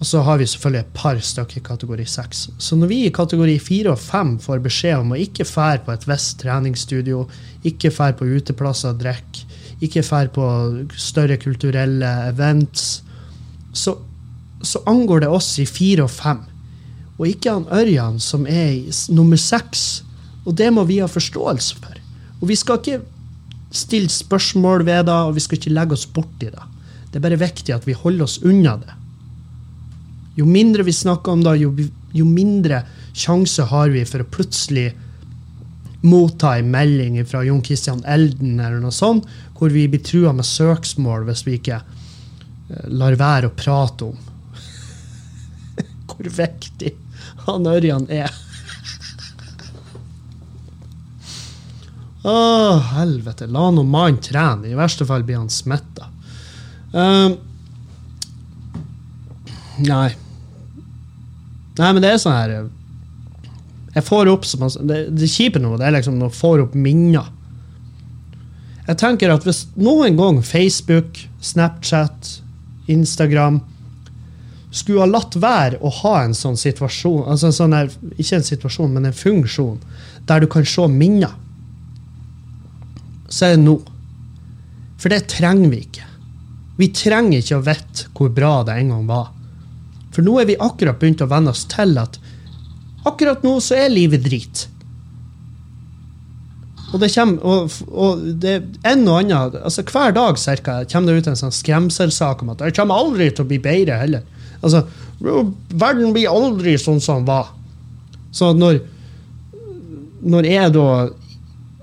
Og 0.00 0.08
så 0.08 0.22
har 0.24 0.38
vi 0.40 0.46
selvfølgelig 0.48 0.80
et 0.80 0.92
par 0.96 1.18
stykker 1.20 1.58
i 1.58 1.64
kategori 1.64 2.04
6. 2.08 2.38
Så 2.58 2.76
når 2.76 2.88
vi 2.88 2.98
i 3.04 3.12
kategori 3.12 3.58
4 3.60 3.90
og 3.92 3.98
5 4.00 4.30
får 4.40 4.62
beskjed 4.64 5.02
om 5.02 5.12
å 5.12 5.18
ikke 5.20 5.44
fære 5.44 5.82
på 5.84 5.92
et 5.92 6.06
visst 6.08 6.38
treningsstudio, 6.40 7.26
ikke 7.68 7.92
fære 7.92 8.16
på 8.16 8.28
uteplasser 8.38 8.94
og 8.94 9.02
drikke, 9.02 9.44
ikke 9.84 10.04
fære 10.04 10.32
på 10.32 10.46
større 10.96 11.36
kulturelle 11.40 12.08
events, 12.30 13.02
så, 13.76 13.98
så 14.64 14.80
angår 14.88 15.26
det 15.26 15.28
oss 15.36 15.50
i 15.60 15.66
4 15.68 16.06
og 16.06 16.14
5. 16.14 16.40
Og 17.20 17.26
ikke 17.28 17.52
han 17.52 17.68
Ørjan, 17.68 18.16
som 18.24 18.46
er 18.48 18.72
i 18.78 18.94
nummer 19.12 19.36
6. 19.36 19.82
Og 20.46 20.56
det 20.56 20.70
må 20.72 20.86
vi 20.88 21.02
ha 21.04 21.08
forståelse 21.12 21.76
for. 21.76 22.00
Og 22.40 22.48
vi 22.48 22.56
skal 22.56 22.80
ikke 22.80 23.02
stille 23.76 24.08
spørsmål 24.08 24.86
ved 24.88 25.04
det, 25.10 25.18
og 25.28 25.36
vi 25.36 25.44
skal 25.44 25.60
ikke 25.60 25.74
legge 25.76 25.98
oss 25.98 26.08
borti 26.08 26.48
det. 26.48 26.64
Det 27.12 27.20
er 27.20 27.26
bare 27.28 27.42
viktig 27.44 27.76
at 27.76 27.84
vi 27.84 27.98
holder 28.00 28.24
oss 28.24 28.40
unna 28.40 28.78
det. 28.80 28.96
Jo 30.40 30.48
mindre 30.48 30.86
vi 30.86 30.94
snakker 30.96 31.36
om 31.36 31.44
det, 31.44 31.58
jo, 31.60 31.70
jo 32.16 32.26
mindre 32.26 32.82
sjanse 33.12 33.66
har 33.68 33.92
vi 33.92 34.04
for 34.08 34.24
å 34.24 34.30
plutselig 34.32 34.88
motta 36.00 36.54
en 36.56 36.70
melding 36.72 37.18
fra 37.28 37.42
Jon 37.44 37.60
Christian 37.64 38.00
Elden 38.08 38.56
eller 38.56 38.80
noe 38.80 38.94
sånt, 38.94 39.26
hvor 39.58 39.72
vi 39.72 39.84
blir 39.90 40.00
trua 40.04 40.32
med 40.32 40.48
søksmål 40.48 41.26
hvis 41.28 41.44
vi 41.44 41.58
ikke 41.58 41.80
eh, 41.82 42.86
lar 42.88 43.18
være 43.20 43.50
å 43.50 43.56
prate 43.56 44.08
om 44.08 44.16
hvor 46.08 46.30
viktig 46.40 46.94
han 47.44 47.68
Ørjan 47.68 48.06
er. 48.12 48.32
Å, 52.20 52.32
helvete. 52.94 53.48
La 53.48 53.70
nå 53.72 53.84
mannen 53.88 54.20
trene. 54.20 54.68
I 54.68 54.76
verste 54.76 55.06
fall 55.08 55.24
blir 55.24 55.40
han 55.40 55.52
smitta. 55.52 56.10
Um, 56.92 57.38
nei. 59.86 60.10
Nei, 61.78 61.90
men 61.94 62.02
det 62.02 62.10
er 62.10 62.20
sånn 62.20 62.34
her 62.34 62.52
eh, 62.56 62.68
Jeg 63.94 64.06
får 64.08 64.28
opp 64.32 64.46
masse 64.58 64.82
Det, 64.82 65.04
det 65.14 65.28
kjipe 65.30 65.62
nå, 65.62 65.76
det 65.78 65.86
er 65.86 65.94
liksom 65.94 66.18
når 66.18 66.32
jeg 66.32 66.40
får 66.40 66.64
opp 66.64 66.74
minner. 66.74 67.30
Jeg 68.88 68.98
tenker 68.98 69.30
at 69.30 69.44
hvis 69.46 69.64
noen 69.78 70.16
gang 70.18 70.40
Facebook, 70.42 71.20
Snapchat, 71.40 72.40
Instagram 72.90 73.60
skulle 74.70 75.02
ha 75.02 75.10
latt 75.10 75.36
være 75.38 75.78
å 75.82 75.90
ha 76.00 76.14
en 76.24 76.34
sånn 76.34 76.58
situasjon, 76.58 77.24
altså 77.30 77.50
en 77.50 77.56
sånn 77.56 77.74
her, 77.74 77.90
ikke 78.16 78.38
en 78.38 78.46
situasjon, 78.46 78.92
men 78.94 79.08
en 79.08 79.16
funksjon, 79.16 79.78
der 80.26 80.42
du 80.42 80.48
kan 80.50 80.66
se 80.66 80.86
minner, 80.90 81.34
så 83.30 83.46
er 83.46 83.56
det 83.56 83.64
nå. 83.64 83.76
For 85.00 85.12
det 85.12 85.24
trenger 85.30 85.70
vi 85.72 85.82
ikke. 85.84 86.06
Vi 86.80 86.88
trenger 86.96 87.42
ikke 87.42 87.58
å 87.58 87.66
vite 87.66 88.10
hvor 88.16 88.30
bra 88.34 88.52
det 88.66 88.78
en 88.80 88.94
gang 88.94 89.06
var. 89.10 89.30
For 90.14 90.26
nå 90.26 90.36
er 90.40 90.50
vi 90.50 90.58
akkurat 90.58 90.98
begynt 91.00 91.22
å 91.22 91.30
venne 91.30 91.54
oss 91.54 91.64
til 91.70 91.96
at 92.00 92.18
akkurat 93.08 93.44
nå 93.46 93.56
så 93.62 93.78
er 93.78 93.92
livet 93.92 94.24
drit. 94.26 94.66
Og 96.90 96.98
det 96.98 97.12
kommer, 97.14 97.38
og, 97.46 97.76
og 97.94 98.22
det 98.42 98.52
er 98.56 98.92
en 98.92 99.04
og 99.06 99.20
annen, 99.20 99.60
altså 99.62 99.84
Hver 99.86 100.14
dag 100.16 100.38
cirka, 100.42 100.80
kommer 100.90 101.14
det 101.14 101.22
ut 101.22 101.30
en 101.30 101.38
sånn 101.38 101.54
skremselsak 101.54 102.42
om 102.42 102.50
at 102.54 102.64
det 102.64 102.74
kommer 102.76 102.98
aldri 102.98 103.30
til 103.30 103.46
å 103.46 103.50
bli 103.50 103.60
bedre 103.62 104.00
heller. 104.00 104.26
Altså, 104.60 104.82
Verden 105.20 106.14
blir 106.16 106.32
aldri 106.32 106.74
sånn 106.80 107.00
som 107.02 107.20
den 107.20 107.28
var. 107.28 107.52
Så 108.34 108.50
når, 108.56 108.80
når 110.20 110.48
jeg 110.48 110.74
da 110.74 110.88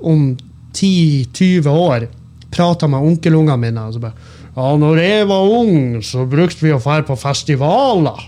om 0.07 0.30
10-20 0.75 1.69
år 1.71 2.07
prater 2.53 2.89
med 2.91 3.05
onkelungene 3.05 3.57
mine 3.61 3.88
og 3.88 3.95
så 3.95 4.03
bare, 4.03 4.28
ja, 4.58 4.72
når 4.82 4.97
jeg 5.03 5.28
var 5.30 5.51
ung, 5.53 5.99
så 6.01 6.26
brukte 6.26 6.66
vi 6.66 6.74
å 6.74 6.82
dra 6.82 7.03
på 7.05 7.16
festivaler. 7.22 8.26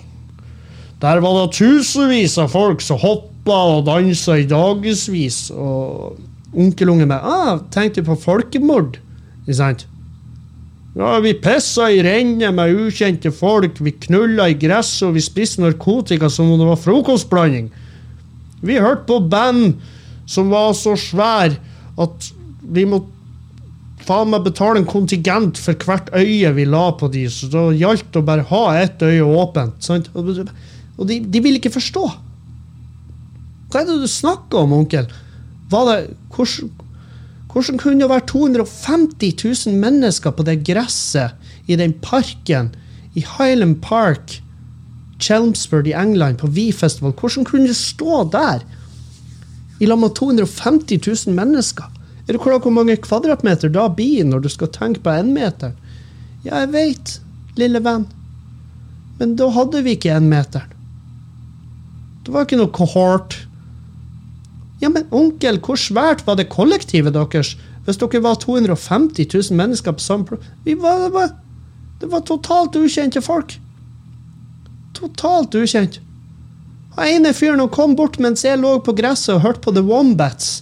Der 1.01 1.21
var 1.23 1.37
det 1.39 1.57
tusenvis 1.57 2.35
av 2.37 2.51
folk 2.53 2.83
som 2.83 2.99
hoppa 3.01 3.57
og 3.73 3.85
dansa 3.87 4.35
i 4.37 4.47
dagevis. 4.49 5.47
Og 5.49 6.19
onkelungen 6.53 7.09
min 7.09 7.17
ah, 7.17 7.57
tenkte 7.73 8.03
på 8.05 8.17
folkemord. 8.19 8.99
Ikke 9.45 9.57
sant? 9.57 9.85
Ja, 10.99 11.15
vi 11.23 11.35
pissa 11.37 11.87
i 11.93 12.01
rennet 12.03 12.53
med 12.53 12.75
ukjente 12.75 13.31
folk, 13.31 13.77
vi 13.79 13.93
knulla 14.07 14.49
i 14.51 14.57
gresset, 14.59 15.07
og 15.07 15.15
vi 15.15 15.23
spiste 15.23 15.63
narkotika 15.63 16.29
som 16.29 16.49
om 16.51 16.59
det 16.59 16.67
var 16.67 16.81
frokostblanding. 16.81 17.69
Vi 18.65 18.81
hørte 18.81 19.07
på 19.07 19.21
band 19.31 19.79
som 20.29 20.51
var 20.51 20.73
så 20.77 20.97
svære 20.99 21.55
at 21.99 22.33
vi 22.69 22.83
måtte 22.89 23.15
faen 24.09 24.31
meg 24.31 24.45
betale 24.47 24.81
en 24.81 24.89
kontingent 24.89 25.59
for 25.61 25.77
hvert 25.85 26.09
øye 26.17 26.49
vi 26.55 26.65
la 26.65 26.87
på 26.97 27.11
de, 27.13 27.27
så 27.29 27.49
det 27.53 27.79
gjaldt 27.81 28.17
å 28.17 28.25
bare 28.25 28.47
ha 28.49 28.63
ett 28.81 29.03
øye 29.05 29.25
åpent. 29.25 29.77
Sant? 29.85 30.09
Og 30.15 31.05
de, 31.07 31.19
de 31.21 31.41
vil 31.43 31.59
ikke 31.59 31.73
forstå. 31.73 32.05
Hva 33.69 33.81
er 33.83 33.85
det 33.87 33.99
du 34.01 34.09
snakker 34.09 34.63
om, 34.63 34.73
onkel? 34.79 35.05
Var 35.69 35.89
det, 35.89 35.97
hvordan, 36.33 36.71
hvordan 37.53 37.81
kunne 37.81 38.01
det 38.01 38.09
være 38.09 38.25
250 38.31 39.35
000 39.69 39.77
mennesker 39.83 40.33
på 40.33 40.45
det 40.47 40.57
gresset 40.65 41.69
i 41.69 41.77
den 41.77 41.93
parken 42.01 42.73
i 43.13 43.21
Highland 43.21 43.77
Park, 43.85 44.39
Chelmsford 45.21 45.87
i 45.87 45.93
England, 45.93 46.41
på 46.41 46.49
V-festival? 46.49 47.13
Hvordan 47.13 47.45
kunne 47.45 47.69
det 47.69 47.77
stå 47.77 48.23
der 48.33 48.65
i 49.79 49.85
lag 49.85 50.01
med 50.01 50.17
250 50.17 50.97
000 51.05 51.37
mennesker? 51.37 51.98
Er 52.29 52.35
du 52.37 52.39
klar 52.43 52.59
over 52.59 52.67
hvor 52.67 52.75
mange 52.77 52.93
kvadratmeter 53.01 53.71
da 53.73 53.87
blir 53.89 54.27
når 54.29 54.43
du 54.43 54.51
skal 54.53 54.69
tenke 54.69 55.01
på 55.01 55.09
énmeteren? 55.17 55.73
Ja, 56.45 56.61
jeg 56.61 56.69
veit, 56.75 57.13
lille 57.57 57.81
venn. 57.81 58.05
Men 59.17 59.33
da 59.39 59.47
hadde 59.55 59.81
vi 59.83 59.95
ikke 59.97 60.13
énmeteren. 60.13 60.75
Det 62.21 62.35
var 62.35 62.45
ikke 62.45 62.59
noe 62.59 62.69
kohort. 62.69 63.33
Ja, 64.79 64.91
men 64.93 65.09
onkel, 65.09 65.57
hvor 65.65 65.79
svært 65.81 66.21
var 66.27 66.37
det 66.37 66.51
kollektivet 66.53 67.17
deres? 67.17 67.55
Hvis 67.87 67.97
dere 67.97 68.21
var 68.21 68.37
250 68.37 69.25
000 69.33 69.57
mennesker 69.57 69.97
på 69.97 70.03
samme 70.03 70.29
plass 70.29 70.45
det, 70.67 70.75
var, 70.77 71.33
det 71.97 72.11
var 72.11 72.21
totalt 72.29 72.77
ukjente 72.77 73.25
folk. 73.25 73.57
Totalt 74.93 75.57
ukjent. 75.57 75.97
Han 76.93 77.09
ene 77.09 77.33
fyren 77.33 77.65
kom 77.73 77.97
bort 77.97 78.21
mens 78.21 78.45
jeg 78.45 78.61
lå 78.61 78.77
på 78.85 78.93
gresset 78.93 79.39
og 79.39 79.45
hørte 79.47 79.65
på 79.65 79.73
The 79.73 79.81
Wombats. 79.89 80.59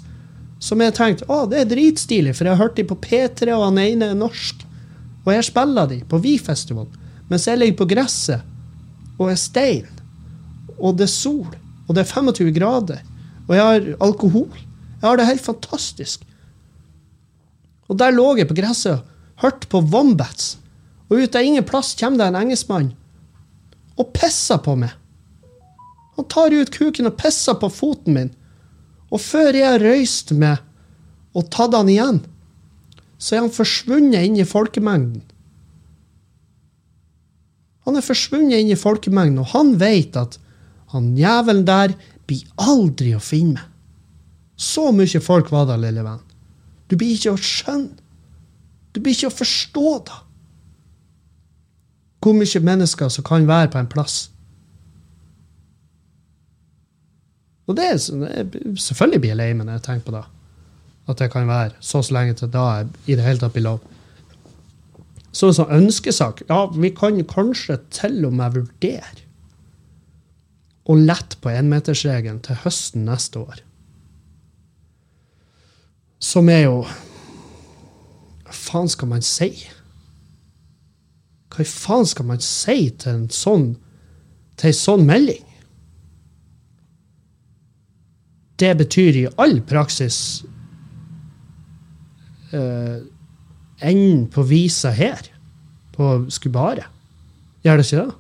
Som 0.68 0.84
jeg 0.84 0.96
tenkte 0.98 1.28
å, 1.32 1.46
det 1.48 1.62
er 1.62 1.70
dritstilig, 1.70 2.34
for 2.36 2.48
jeg 2.48 2.58
har 2.58 2.66
hørt 2.66 2.76
de 2.76 2.84
på 2.88 2.98
P3, 3.00 3.54
og 3.56 3.70
han 3.70 3.80
ene 3.80 4.12
er 4.12 4.20
norsk. 4.20 4.66
Og 5.24 5.32
jeg 5.32 5.48
spiller 5.48 5.88
de 5.88 6.02
på 6.08 6.20
Vi-festivalen. 6.24 7.06
Mens 7.32 7.48
jeg 7.48 7.60
ligger 7.60 7.82
på 7.82 7.90
gresset 7.92 8.44
og 9.18 9.32
er 9.32 9.40
stein. 9.40 9.88
Og 10.78 10.96
det 11.00 11.08
er 11.08 11.14
sol. 11.14 11.48
Og 11.88 11.96
det 11.96 12.04
er 12.04 12.12
25 12.12 12.52
grader. 12.56 13.02
Og 13.48 13.56
jeg 13.56 13.64
har 13.64 13.90
alkohol. 14.04 14.50
Jeg 15.00 15.06
har 15.06 15.20
det 15.20 15.28
helt 15.28 15.44
fantastisk. 15.44 16.24
Og 17.88 18.00
der 18.00 18.16
lå 18.16 18.34
jeg 18.40 18.50
på 18.50 18.58
gresset 18.58 19.04
hørte 19.42 19.70
på 19.72 19.82
Wombats. 19.92 20.56
Og 21.08 21.24
ut 21.24 21.36
av 21.36 21.46
ingen 21.46 21.66
plass 21.68 21.94
kommer 22.00 22.20
det 22.20 22.32
en 22.32 22.42
engelskmann 22.44 22.94
og 23.98 24.12
pisser 24.14 24.60
på 24.62 24.76
meg. 24.78 24.92
Han 26.18 26.28
tar 26.30 26.54
ut 26.54 26.70
kuken 26.74 27.10
og 27.10 27.16
pisser 27.18 27.56
på 27.58 27.70
foten 27.74 28.14
min. 28.14 28.28
Og 29.14 29.22
før 29.24 29.56
jeg 29.56 29.68
har 29.68 29.84
røyst 29.84 30.34
meg 30.36 30.64
og 31.38 31.48
tatt 31.54 31.76
han 31.78 31.90
igjen, 31.92 32.20
så 33.18 33.36
er 33.36 33.46
han 33.46 33.54
forsvunnet 33.54 34.28
inn 34.28 34.38
i 34.42 34.48
folkemengden. 34.48 35.24
Han 37.88 37.96
er 37.96 38.04
forsvunnet 38.04 38.60
inn 38.60 38.74
i 38.74 38.80
folkemengden, 38.80 39.40
og 39.42 39.54
han 39.54 39.76
vet 39.80 40.18
at 40.20 40.38
han 40.92 41.14
jævelen 41.18 41.66
der 41.68 41.94
blir 42.28 42.44
aldri 42.60 43.14
å 43.16 43.24
finne. 43.24 43.64
Så 44.58 44.90
mye 44.92 45.22
folk 45.24 45.52
var 45.54 45.68
der, 45.70 45.80
lille 45.80 46.04
venn. 46.04 46.24
Du 46.90 46.98
blir 46.98 47.14
ikke 47.14 47.36
å 47.36 47.40
skjønne. 47.40 47.96
Du 48.92 49.02
blir 49.04 49.14
ikke 49.14 49.30
å 49.30 49.38
forstå 49.38 49.92
det. 50.08 50.20
Hvor 52.24 52.34
mye 52.36 52.62
mennesker 52.66 53.12
som 53.14 53.26
kan 53.28 53.46
være 53.48 53.70
på 53.72 53.80
en 53.80 53.90
plass. 53.92 54.32
Og 57.68 57.76
det 57.76 57.86
er, 57.92 58.00
selvfølgelig 58.00 59.22
blir 59.22 59.34
jeg 59.34 59.40
lei 59.42 59.52
meg 59.54 59.68
når 59.68 59.80
jeg 59.80 59.86
tenker 59.90 60.08
på 60.08 60.16
det. 60.16 60.24
At 61.08 61.22
det 61.22 61.30
kan 61.32 61.48
være 61.48 61.76
så, 61.80 62.02
så 62.04 62.16
lenge 62.16 62.36
til 62.40 62.52
da 62.52 62.66
jeg 62.78 62.90
i 63.08 63.18
det 63.20 63.26
hele 63.26 63.42
tatt 63.42 63.56
blir 63.56 63.68
lov. 63.68 63.86
Så 65.36 65.50
en 65.50 65.58
sånn 65.58 65.74
ønskesak 65.76 66.46
Ja, 66.50 66.66
vi 66.74 66.92
kan 66.96 67.20
kanskje 67.30 67.78
til 67.94 68.24
og 68.26 68.36
med 68.40 68.56
vurdere 68.58 69.26
å 70.88 70.96
lette 70.96 71.36
på 71.44 71.52
énmetersregelen 71.52 72.40
til 72.46 72.62
høsten 72.64 73.04
neste 73.10 73.42
år. 73.44 73.60
Som 76.24 76.48
er 76.50 76.64
jo 76.66 76.78
Hva 78.48 78.56
faen 78.56 78.88
skal 78.90 79.12
man 79.12 79.26
si? 79.26 79.52
Hva 81.52 81.66
faen 81.68 82.08
skal 82.08 82.30
man 82.30 82.40
si 82.44 82.88
til 82.96 83.12
en 83.12 83.28
sånn, 83.34 83.68
til 84.56 84.72
en 84.72 84.80
sånn 84.80 85.04
melding? 85.08 85.47
Det 88.58 88.74
betyr 88.80 89.18
i 89.20 89.26
all 89.38 89.60
praksis 89.62 90.20
uh, 92.54 93.04
enden 93.80 94.26
på 94.34 94.46
visa 94.50 94.92
her, 94.96 95.28
på 95.94 96.26
Skubare. 96.34 96.88
Gjør 97.66 97.80
det 97.80 97.86
ikke 97.86 98.06
det? 98.06 98.16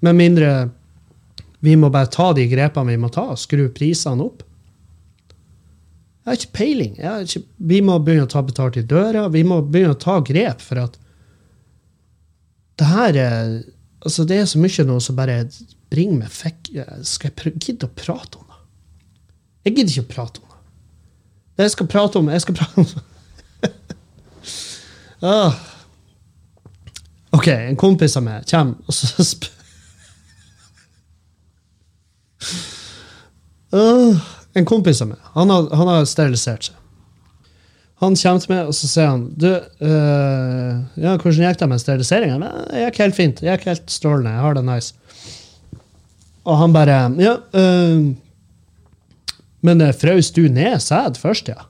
Med 0.00 0.16
mindre 0.16 0.52
vi 1.60 1.74
må 1.76 1.90
bare 1.92 2.08
ta 2.08 2.30
de 2.36 2.46
grepene 2.48 2.94
vi 2.94 3.00
må 3.00 3.10
ta, 3.12 3.26
skru 3.36 3.66
prisene 3.74 4.24
opp. 4.24 4.46
Jeg 6.20 6.28
har 6.28 6.38
ikke 6.38 6.56
peiling. 6.56 6.94
Har 7.00 7.26
ikke, 7.26 7.42
vi 7.72 7.80
må 7.84 7.98
begynne 8.00 8.28
å 8.28 8.30
ta 8.30 8.42
betalt 8.44 8.78
i 8.80 8.84
døra. 8.86 9.26
Vi 9.32 9.42
må 9.44 9.60
begynne 9.64 9.96
å 9.96 10.00
ta 10.00 10.18
grep 10.24 10.62
for 10.64 10.82
at 10.86 10.96
det 12.80 12.88
her 12.88 13.18
er 13.18 13.52
altså 14.00 14.24
Det 14.24 14.38
er 14.40 14.46
så 14.48 14.56
mye 14.56 14.84
nå 14.88 14.94
som 15.04 15.16
bare 15.18 15.42
bringer 15.92 16.22
meg 16.22 16.30
fikk 16.32 16.70
Skal 17.04 17.34
jeg 17.34 17.52
gidde 17.60 17.90
å 17.90 17.92
prate 17.92 18.38
om 18.40 18.49
jeg 19.64 19.76
gidder 19.76 19.92
ikke 19.92 20.06
å 20.06 20.14
prate 20.14 20.42
om 20.42 20.48
det. 20.48 20.58
Jeg 21.64 21.70
skal 21.74 21.90
prate 21.92 22.20
om, 22.20 22.26
jeg 22.32 22.42
skal 22.44 22.56
prate 22.56 22.76
om 22.80 22.86
ah. 25.30 25.52
OK, 27.36 27.48
en 27.52 27.78
kompis 27.78 28.16
av 28.16 28.22
meg 28.26 28.38
kommer, 28.50 28.74
og 28.86 28.92
så 28.96 29.24
spør 29.32 29.56
uh, 33.76 34.12
En 34.56 34.66
kompis 34.66 35.02
av 35.02 35.08
meg, 35.12 35.20
han 35.34 35.48
har, 35.52 35.62
han 35.76 35.88
har, 35.90 36.00
sterilisert 36.08 36.64
seg. 36.70 36.76
Han 38.00 38.16
kommer 38.16 38.40
til 38.40 38.52
meg 38.54 38.68
og 38.70 38.74
så 38.74 38.86
sier 38.88 39.08
han, 39.12 39.22
du, 39.36 39.50
uh, 39.84 40.72
ja, 40.96 41.18
'Hvordan 41.20 41.44
gikk 41.44 41.58
det 41.60 41.68
med 41.68 41.82
steriliseringa?' 41.82 42.38
'Det 42.40 42.80
gikk 42.86 43.00
helt 43.04 43.18
fint. 43.18 43.36
Det 43.42 43.50
gikk 43.50 43.64
helt 43.68 43.86
strålende. 43.92 44.32
Jeg 44.32 44.44
har 44.46 44.54
det 44.56 44.64
nice.' 44.64 44.94
Og 46.48 46.54
han 46.56 46.72
bare 46.72 46.96
ja, 47.20 47.34
uh, 47.54 48.16
men 49.66 49.84
uh, 49.84 49.92
frøs 49.96 50.32
du 50.36 50.46
ned 50.48 50.80
sæd 50.82 51.20
først, 51.20 51.52
ja? 51.52 51.66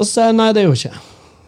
Og 0.00 0.06
så 0.06 0.12
sier 0.14 0.30
jeg 0.30 0.38
nei, 0.38 0.52
det 0.56 0.62
er 0.62 0.70
jo 0.70 0.76
ikke. 0.78 0.94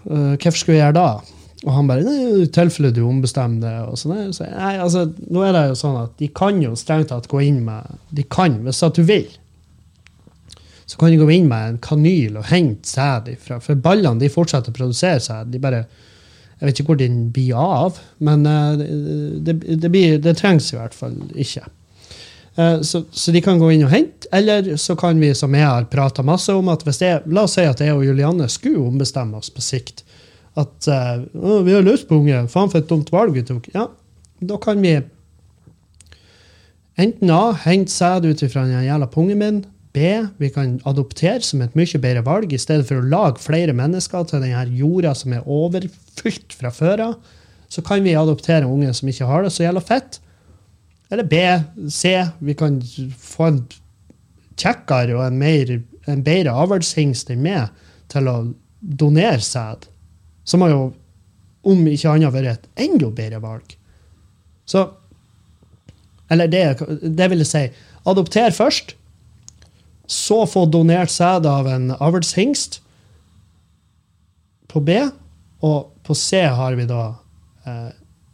Uh, 0.04 0.34
hvorfor 0.36 0.58
skulle 0.58 0.78
jeg 0.78 0.84
gjøre 0.84 0.98
da? 0.98 1.38
Og 1.62 1.70
han 1.76 1.86
bare 1.86 2.02
i 2.42 2.46
tilfelle 2.50 2.90
du 2.94 3.04
ombestemmer 3.06 3.62
det. 3.62 3.74
og 3.86 3.98
sånn. 4.00 4.32
Så, 4.34 4.48
nei, 4.50 4.74
altså, 4.82 5.06
nå 5.30 5.44
er 5.46 5.54
det 5.54 5.66
jo 5.70 5.78
sånn 5.78 6.00
at 6.00 6.16
De 6.18 6.28
kan 6.34 6.58
jo 6.62 6.74
strengt 6.78 7.12
tatt 7.12 7.28
gå 7.30 7.42
inn 7.46 7.60
med 7.66 8.00
De 8.10 8.24
kan, 8.26 8.58
hvis 8.66 8.82
at 8.82 8.98
du 8.98 9.06
vil. 9.06 9.30
så 10.86 10.98
kan 10.98 11.08
de 11.08 11.16
gå 11.16 11.28
inn 11.32 11.46
med 11.48 11.68
en 11.68 11.76
kanyl 11.80 12.34
og 12.36 12.48
hente 12.50 12.90
sæd 12.90 13.30
ifra. 13.32 13.60
For 13.64 13.78
ballene 13.78 14.20
de 14.20 14.28
fortsetter 14.28 14.74
å 14.74 14.76
produsere 14.76 15.22
sæd. 15.22 15.52
De 15.54 15.60
bare, 15.62 15.86
jeg 16.58 16.66
vet 16.66 16.80
ikke 16.80 16.90
hvor 16.90 16.98
den 17.00 17.22
blir 17.32 17.54
av, 17.56 18.00
men 18.20 18.44
eh, 18.44 18.82
det, 19.46 19.54
det, 19.80 19.88
blir, 19.88 20.18
det 20.20 20.34
trengs 20.36 20.68
i 20.74 20.76
hvert 20.76 20.92
fall 20.98 21.14
ikke. 21.32 21.64
Eh, 22.56 22.80
så, 22.80 23.04
så, 23.10 23.32
de 23.32 23.40
kan 23.40 23.60
gå 23.60 23.70
inn 23.72 23.84
og 23.86 23.92
hente, 23.92 24.28
eller 24.32 24.74
så 24.80 24.96
kan 24.98 25.20
vi, 25.20 25.32
som 25.36 25.54
jeg 25.56 25.64
har 25.64 25.88
prata 25.92 26.24
masse 26.26 26.52
om, 26.52 26.68
at 26.72 26.84
hvis 26.84 27.00
jeg, 27.00 27.22
la 27.32 27.46
oss 27.46 27.56
si 27.56 27.64
at 27.64 27.80
jeg 27.80 27.94
og 27.96 28.04
Julianne 28.04 28.48
skulle 28.52 28.82
ombestemme 28.84 29.40
oss 29.40 29.52
på 29.52 29.64
sikt. 29.64 30.04
At 30.58 30.88
uh, 30.88 31.62
vi 31.64 31.72
har 31.72 31.84
lyst 31.84 32.10
på 32.10 32.18
unge, 32.20 32.44
faen 32.52 32.68
for 32.68 32.82
et 32.82 32.90
dumt 32.90 33.08
valg 33.12 33.32
vi 33.32 33.44
tok. 33.48 33.70
Ja, 33.72 33.88
da 34.44 34.58
kan 34.60 34.82
vi 34.84 34.98
enten 37.00 37.30
A, 37.32 37.54
hente 37.64 37.92
sæd 37.92 38.28
ut 38.28 38.42
ifra 38.44 38.66
den 38.68 38.84
jævla 38.84 39.08
pungen 39.08 39.40
min. 39.40 39.62
B, 39.92 40.08
vi 40.40 40.48
kan 40.52 40.78
adoptere 40.88 41.44
som 41.44 41.60
et 41.64 41.74
mye 41.76 42.00
bedre 42.00 42.22
valg, 42.24 42.52
i 42.52 42.60
stedet 42.60 42.86
for 42.88 43.00
å 43.00 43.04
lage 43.04 43.42
flere 43.44 43.74
mennesker 43.76 44.24
til 44.28 44.40
denne 44.44 44.64
jorda 44.76 45.12
som 45.16 45.34
er 45.36 45.48
overfylt 45.48 46.56
fra 46.56 46.72
før 46.72 47.06
av. 47.08 47.16
Så 47.72 47.84
kan 47.84 48.04
vi 48.04 48.14
adoptere 48.16 48.68
unge 48.68 48.92
som 48.96 49.08
ikke 49.08 49.28
har 49.28 49.44
det 49.44 49.52
så 49.52 49.64
jævla 49.66 49.84
fett. 49.84 50.20
Eller 51.12 51.24
B, 51.24 51.60
C. 51.90 52.28
Vi 52.38 52.54
kan 52.56 52.78
få 53.18 53.48
en 53.50 53.58
kjekkere 54.56 55.12
og 55.18 55.26
en, 55.26 55.36
mer, 55.36 55.74
en 56.08 56.22
bedre 56.24 56.54
avlshingst 56.56 57.28
enn 57.34 57.42
meg 57.44 57.68
til 58.12 58.30
å 58.30 58.36
donere 58.80 59.42
sæd. 59.44 59.84
Som 60.48 60.64
har 60.64 60.72
jo, 60.72 60.86
om 61.68 61.84
ikke 61.84 62.14
annet, 62.14 62.32
vært 62.32 62.54
et 62.54 62.86
enda 62.86 63.12
bedre 63.12 63.42
valg. 63.44 63.76
Så 64.64 64.88
Eller 66.32 66.48
det, 66.48 66.64
det 67.04 67.28
vil 67.28 67.44
jeg 67.44 67.50
si. 67.50 67.64
Adopter 68.08 68.54
først. 68.56 68.94
Så 70.08 70.46
få 70.48 70.64
donert 70.64 71.12
sæd 71.12 71.44
av 71.44 71.68
en 71.68 71.90
avlshingst 71.92 72.80
på 74.72 74.80
B. 74.80 74.96
Og 75.60 75.92
på 76.08 76.16
C 76.16 76.40
har 76.48 76.80
vi 76.80 76.88
da 76.88 77.02
eh, 77.68 77.90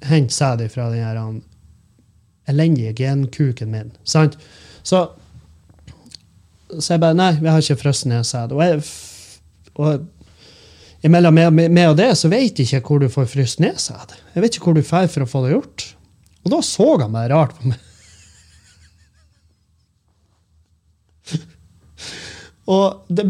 hent 0.07 0.31
sæd 0.31 0.63
fra 0.71 0.93
den 0.95 1.43
elendige 2.49 2.93
genkuken 2.97 3.71
min. 3.73 3.91
Sant? 4.05 4.39
Så, 4.83 5.05
så 6.79 6.95
jeg 6.95 7.03
bare 7.03 7.17
Nei, 7.19 7.33
vi 7.41 7.51
har 7.51 7.61
ikke 7.63 7.83
frosset 7.83 8.09
ned. 8.11 8.25
Og, 8.57 8.63
og 9.79 9.89
imellom 11.07 11.35
meg, 11.37 11.53
meg, 11.69 11.87
og 11.91 11.97
det 12.01 12.11
så 12.19 12.31
vet 12.33 12.59
jeg 12.59 12.67
ikke 12.69 12.87
hvor 12.89 13.03
du 13.03 13.09
får 13.13 13.27
fryst 13.35 13.59
ned 13.65 13.77
sæd. 13.83 14.17
Jeg 14.35 14.45
vet 14.45 14.55
ikke 14.57 14.71
hvor 14.71 14.79
du 14.79 14.85
drar 14.85 15.09
for 15.13 15.25
å 15.25 15.31
få 15.31 15.45
det 15.45 15.55
gjort. 15.55 15.79
Og 16.47 16.55
da 16.55 16.59
så 16.65 16.89
han 17.03 17.13
meg 17.15 17.31
rart 17.33 17.53
på 17.59 17.63
meg. 17.73 17.79
og 22.77 22.87
det, 23.13 23.25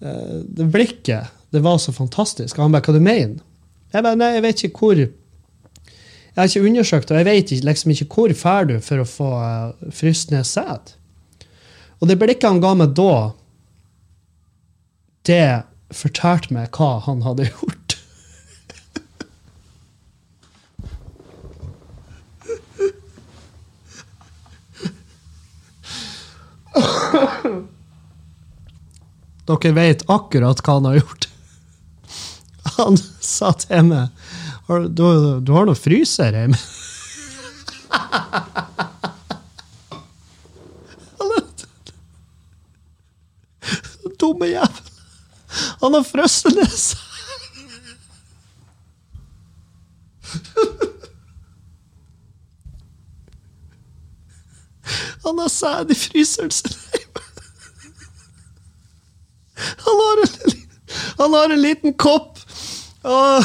det 0.56 0.66
blikket, 0.72 1.24
det 1.52 1.60
var 1.64 1.78
så 1.82 1.92
fantastisk. 1.92 2.56
Han 2.58 2.72
bare 2.72 2.82
'Hva 2.86 2.92
du 2.96 3.00
mener?' 3.00 3.42
Jeg 3.94 4.02
bare, 4.02 4.18
nei, 4.18 4.34
jeg 4.34 4.42
vet 4.44 4.64
ikke 4.66 4.78
hvor 4.82 4.98
jeg 6.36 6.42
har 6.42 6.50
ikke 6.50 6.68
undersøkt, 6.68 7.10
og 7.10 7.16
jeg 7.16 7.24
vet 7.24 7.50
liksom 7.64 7.92
ikke 7.94 8.06
hvor 8.12 8.32
fær 8.36 8.66
du 8.68 8.74
for 8.84 9.00
å 9.00 9.08
få 9.08 9.28
uh, 9.40 9.86
fryst 9.88 10.28
ned 10.34 10.44
sæd. 10.44 10.92
Og 11.96 12.10
det 12.10 12.18
blikket 12.20 12.44
han 12.44 12.60
ga 12.60 12.74
meg 12.76 12.92
da, 12.92 13.32
det 15.24 15.64
fortalte 15.96 16.52
meg 16.52 16.76
hva 16.76 16.98
han 17.06 17.24
hadde 17.24 17.48
gjort. 17.54 17.96
Dere 29.46 29.72
vet 29.72 30.04
akkurat 30.12 30.60
hva 30.60 30.76
han 30.82 30.90
har 30.90 31.00
gjort. 31.00 31.30
Han 32.76 33.00
sa 33.24 33.54
til 33.56 33.88
meg 33.88 34.25
har, 34.66 34.80
du, 34.80 35.40
du, 35.40 35.52
har 35.52 35.66
noe 35.68 35.78
fryser 35.78 36.32
hjemme? 36.34 36.58
Dumme 44.16 44.46
jævel. 44.48 44.84
Han 45.82 45.94
har 45.94 46.04
frosset 46.08 46.56
seg. 46.72 46.98
Han 55.26 55.38
har 55.42 55.48
sæd 55.48 55.90
i 55.90 55.94
fryseren 55.98 56.50
sin. 56.50 56.72
Han 59.56 60.02
har 60.02 60.22
en, 60.22 60.28
han 61.18 61.34
har 61.34 61.50
en 61.50 61.62
liten 61.62 61.94
kopp. 61.98 62.38
Og 63.02 63.44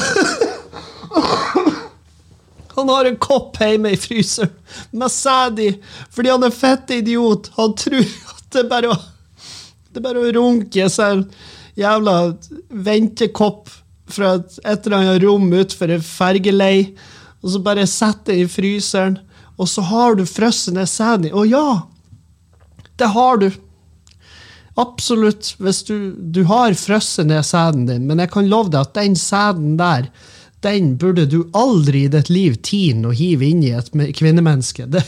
han 2.76 2.90
har 2.90 3.06
en 3.06 3.20
kopp 3.22 3.60
hjemme 3.62 3.94
i 3.94 4.00
fryseren 4.00 4.54
med 4.92 5.12
sæd 5.12 5.60
i 5.60 5.70
fordi 6.14 6.34
han 6.34 6.46
er 6.48 6.56
fette 6.56 7.00
idiot. 7.02 7.52
Han 7.58 7.76
tror 7.78 8.06
at 8.06 8.46
det 8.52 8.64
er 8.64 8.70
bare 8.72 8.92
å, 8.94 8.98
det 9.92 10.02
er 10.02 10.08
bare 10.08 10.24
å 10.24 10.34
runke 10.40 10.90
seg 10.92 11.26
jævla 11.80 12.16
ventekopp 12.70 13.70
fra 14.12 14.36
et, 14.40 14.60
et 14.64 14.88
eller 14.88 14.98
annet 14.98 15.24
rom 15.24 15.48
utenfor 15.52 15.94
en 15.96 16.04
fergelei, 16.04 16.78
og 17.42 17.54
så 17.54 17.62
bare 17.64 17.88
sette 17.90 18.34
det 18.34 18.44
i 18.44 18.50
fryseren, 18.52 19.18
og 19.62 19.70
så 19.70 19.84
har 19.88 20.18
du 20.18 20.26
frosset 20.28 20.76
ned 20.76 20.90
sæden 20.90 21.30
i. 21.30 21.34
Å 21.34 21.46
ja! 21.48 21.68
Det 23.00 23.10
har 23.16 23.40
du. 23.42 23.48
Absolutt, 24.80 25.56
hvis 25.60 25.82
du, 25.88 25.96
du 26.16 26.44
har 26.50 26.76
frosset 26.80 27.28
ned 27.30 27.46
sæden 27.46 27.88
din, 27.90 28.06
men 28.10 28.22
jeg 28.24 28.32
kan 28.34 28.50
love 28.50 28.72
deg 28.72 28.84
at 28.84 28.96
den 28.98 29.18
sæden 29.20 29.76
der 29.80 30.10
den 30.62 30.98
burde 30.98 31.26
du 31.26 31.50
aldri 31.58 32.04
i 32.06 32.12
ditt 32.12 32.30
liv 32.30 32.58
tine 32.62 33.10
og 33.10 33.18
hive 33.18 33.48
inn 33.50 33.64
i 33.66 33.74
et 33.74 33.90
kvinnemenneske. 34.18 34.86
Det, 34.92 35.04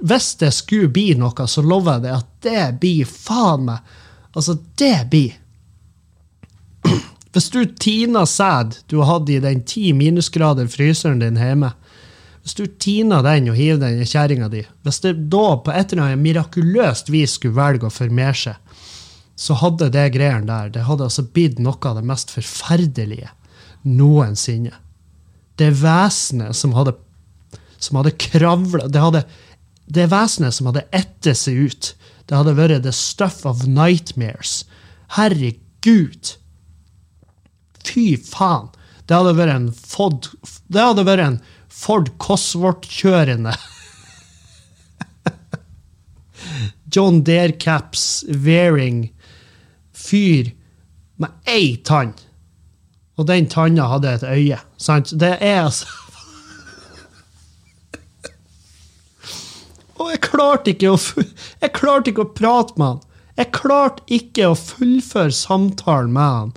hvis 0.00 0.34
det 0.40 0.50
skulle 0.56 0.90
bli 0.90 1.12
noe, 1.18 1.46
så 1.46 1.62
lover 1.62 1.98
jeg 1.98 2.04
deg 2.06 2.16
at 2.16 2.30
det 2.46 2.66
blir 2.82 3.10
faen 3.10 3.68
meg 3.70 3.98
Altså, 4.30 4.54
det 4.78 5.08
blir 5.10 5.32
Hvis 7.34 7.48
du 7.50 7.64
tiner 7.82 8.28
sæd 8.30 8.76
du 8.86 9.00
har 9.00 9.08
hatt 9.08 9.30
i 9.30 9.40
den 9.42 9.64
ti 9.66 9.88
minusgrader-fryseren 9.94 11.18
din 11.22 11.38
hjemme, 11.38 11.72
hvis 12.42 12.54
du 12.54 12.64
tiner 12.66 13.24
den 13.26 13.50
og 13.50 13.58
hiver 13.58 13.80
den 13.82 14.00
i 14.02 14.06
kjerringa 14.06 14.48
di, 14.50 14.62
hvis 14.86 15.02
det 15.02 15.16
da 15.34 15.56
på 15.58 15.74
et 15.74 15.92
eller 15.92 16.12
annet 16.12 16.22
mirakuløst 16.22 17.10
vis 17.10 17.34
skulle 17.38 17.58
velge 17.58 17.90
å 17.90 17.94
formere 17.94 18.38
seg, 18.38 18.78
så 19.34 19.58
hadde 19.58 19.90
det 19.94 20.08
greiene 20.14 20.46
der 20.46 20.72
det 20.74 20.86
hadde 20.86 21.06
altså 21.06 21.26
blitt 21.26 21.58
noe 21.62 21.78
av 21.90 21.98
det 21.98 22.06
mest 22.06 22.30
forferdelige 22.34 23.30
noensinne. 23.82 24.74
Det 25.60 25.70
vesenet 25.82 26.56
som 26.56 26.74
hadde, 26.76 26.94
som 27.78 28.00
hadde 28.00 28.16
kravla 28.16 28.88
Det 28.88 29.00
hadde 29.00 29.24
det 29.90 30.06
vesenet 30.12 30.54
som 30.54 30.68
hadde 30.70 30.86
ettet 30.94 31.38
seg 31.38 31.64
ut, 31.66 31.94
det 32.30 32.38
hadde 32.38 32.54
vært 32.54 32.84
the 32.84 32.92
stuff 32.94 33.42
of 33.48 33.64
nightmares. 33.66 34.62
Herregud! 35.16 36.36
Fy 37.82 38.14
faen! 38.14 38.68
Det 39.10 39.18
hadde 39.18 39.34
vært 39.34 39.56
en 39.56 39.72
Ford 39.74 40.28
Det 40.70 40.78
hadde 40.78 41.02
vært 41.08 41.24
en 41.24 41.40
Ford 41.66 42.06
Cosworth-kjørende 42.22 43.56
John 46.94 47.24
Deere-caps 47.26 48.22
wearing 48.30 49.08
fyr 49.94 50.52
med 51.20 51.30
ei 51.50 51.76
tann. 51.86 52.14
Og 53.20 53.26
den 53.28 53.50
tanna 53.52 53.90
hadde 53.90 54.14
et 54.16 54.24
øye. 54.24 54.58
Sant? 54.80 55.12
Det 55.20 55.34
er 55.44 55.66
altså 55.66 55.86
Og 60.00 60.08
jeg 60.08 60.20
klarte 60.24 60.72
ikke 60.72 60.94
å, 60.94 60.98
jeg 61.60 61.72
klarte 61.76 62.08
ikke 62.08 62.24
å 62.24 62.32
prate 62.32 62.80
med 62.80 62.86
han. 62.86 63.00
Jeg 63.36 63.52
klarte 63.56 64.04
ikke 64.08 64.46
å 64.48 64.56
fullføre 64.56 65.34
samtalen 65.36 66.14
med 66.16 66.36
han 66.38 66.54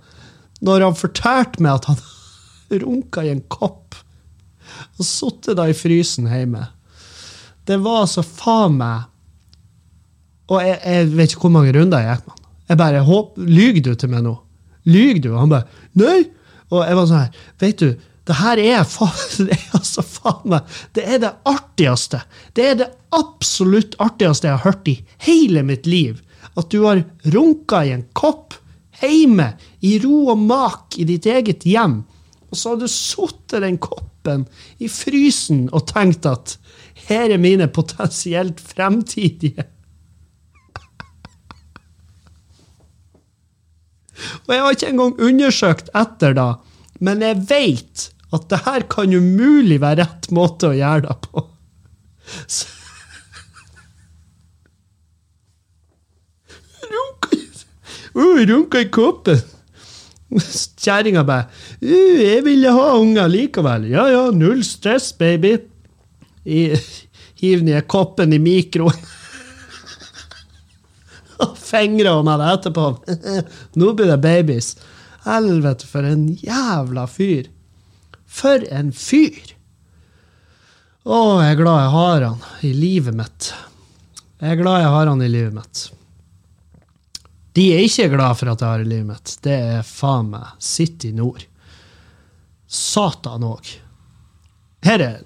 når 0.64 0.86
han 0.86 0.95
fortalte 0.95 1.59
meg 1.59 1.82
at 1.82 1.89
han 1.89 1.97
runka 2.86 3.26
i 3.26 3.34
en 3.34 3.43
kopp 3.51 3.97
og 4.95 5.03
sittet 5.05 5.57
da 5.59 5.66
i 5.68 5.76
frysen 5.76 6.30
hjemme. 6.32 6.64
Det 7.68 7.76
var 7.84 8.05
altså 8.05 8.24
faen 8.24 8.78
meg 8.80 9.09
Og 10.51 10.57
jeg, 10.59 10.80
jeg, 10.84 11.11
vet 11.16 11.32
ikke 11.32 11.45
hvor 11.45 11.53
mange 11.55 11.72
runder 11.76 12.03
jeg 12.03 12.16
gikk 12.16 12.26
med 12.26 12.34
han. 12.34 12.47
Jeg 12.72 12.80
bare 12.80 13.03
håper, 13.07 13.51
Lyver 13.59 13.84
du 13.84 13.91
til 13.99 14.11
meg 14.11 14.24
nå? 14.26 14.34
Lyver 14.88 15.22
du? 15.24 15.30
Han 15.36 15.51
bare 15.51 15.84
Nei! 15.99 16.24
Og 16.74 16.82
jeg 16.88 16.97
var 16.97 17.07
sånn 17.09 17.24
her, 17.24 17.45
vet 17.61 17.84
du, 17.84 17.89
det 18.24 18.39
her 18.39 18.59
er, 18.61 18.84
det 19.47 19.57
er 19.57 19.78
altså 19.78 20.03
faen 20.07 20.53
meg 20.53 20.76
Det 20.95 21.03
er 21.05 21.21
det 21.26 21.34
artigste. 21.49 22.24
Det 22.55 22.67
er 22.71 22.78
det 22.80 22.89
absolutt 23.13 23.97
artigste 24.01 24.49
jeg 24.49 24.57
har 24.57 24.71
hørt 24.71 24.89
i 24.89 24.97
hele 25.28 25.63
mitt 25.67 25.89
liv. 25.89 26.21
At 26.57 26.71
du 26.71 26.84
har 26.86 27.03
runka 27.34 27.84
i 27.84 27.93
en 27.95 28.05
kopp 28.15 28.55
hjemme, 29.01 29.53
i 29.84 29.97
ro 29.99 30.30
og 30.32 30.39
mak, 30.39 30.97
i 31.01 31.05
ditt 31.07 31.28
eget 31.28 31.65
hjem. 31.67 32.01
Og 32.51 32.59
så 32.59 32.74
har 32.74 32.82
du 32.82 32.88
sittet 32.88 33.63
den 33.65 33.80
koppen 33.82 34.45
i 34.80 34.88
frysen 34.91 35.65
og 35.74 35.88
tenkt 35.89 36.28
at 36.30 36.55
her 37.09 37.34
er 37.34 37.41
mine 37.41 37.67
potensielt 37.74 38.61
fremtidige 38.63 39.65
Og 44.45 44.53
jeg 44.53 44.61
har 44.61 44.78
ikke 44.78 44.91
engang 44.93 45.16
undersøkt 45.30 45.89
etter 45.97 46.36
da, 46.38 46.47
men 47.03 47.24
jeg 47.26 47.41
vet 47.49 48.09
at 48.34 48.47
det 48.49 48.61
her 48.66 48.86
kan 48.89 49.14
umulig 49.14 49.80
være 49.82 50.03
rett 50.03 50.32
måte 50.34 50.72
å 50.72 50.78
gjøre 50.78 51.07
det 51.07 51.18
på. 51.28 51.47
Så. 52.47 52.70
Runka, 58.14 58.80
i 58.80 58.89
koppen. 58.93 59.41
Kjerringa 60.82 61.24
bare 61.26 61.49
'Jeg 61.82 62.43
ville 62.45 62.72
ha 62.74 62.97
unger 62.97 63.28
likevel.' 63.30 63.89
Ja 63.89 64.07
ja, 64.09 64.32
null 64.32 64.64
stress, 64.64 65.14
baby. 65.14 65.57
Hiv 66.45 67.64
ned 67.64 67.88
koppen 67.88 68.34
i 68.34 68.39
mikroen. 68.39 68.97
Og 71.45 71.57
fingra 71.59 72.17
meg 72.25 72.39
det 72.41 72.51
etterpå. 72.57 72.87
Nå 73.79 73.93
blir 73.97 74.11
det 74.11 74.21
babies. 74.23 74.73
Helvete, 75.23 75.87
for 75.87 76.07
en 76.07 76.27
jævla 76.39 77.07
fyr. 77.07 77.49
For 78.27 78.63
en 78.73 78.91
fyr! 78.95 79.53
Å, 81.03 81.17
jeg 81.43 81.51
er 81.51 81.59
glad 81.59 81.81
jeg 81.81 81.91
har 81.93 82.25
han 82.29 82.43
i 82.63 82.71
livet 82.75 83.15
mitt. 83.17 83.51
Jeg 84.39 84.55
er 84.55 84.59
glad 84.61 84.81
jeg 84.83 84.91
har 84.93 85.09
han 85.11 85.23
i 85.23 85.31
livet 85.31 85.55
mitt. 85.55 85.83
De 87.53 87.65
er 87.75 87.83
ikke 87.85 88.09
glad 88.15 88.39
for 88.39 88.49
at 88.49 88.63
jeg 88.63 88.71
har 88.71 88.83
i 88.83 88.87
livet 88.87 89.09
mitt. 89.11 89.33
Det 89.45 89.57
er 89.75 89.85
faen 89.87 90.31
meg 90.31 90.63
City 90.63 91.11
Nord. 91.15 91.43
Satan 92.67 93.45
òg. 93.45 93.67
Her 94.83 95.03
er 95.05 95.19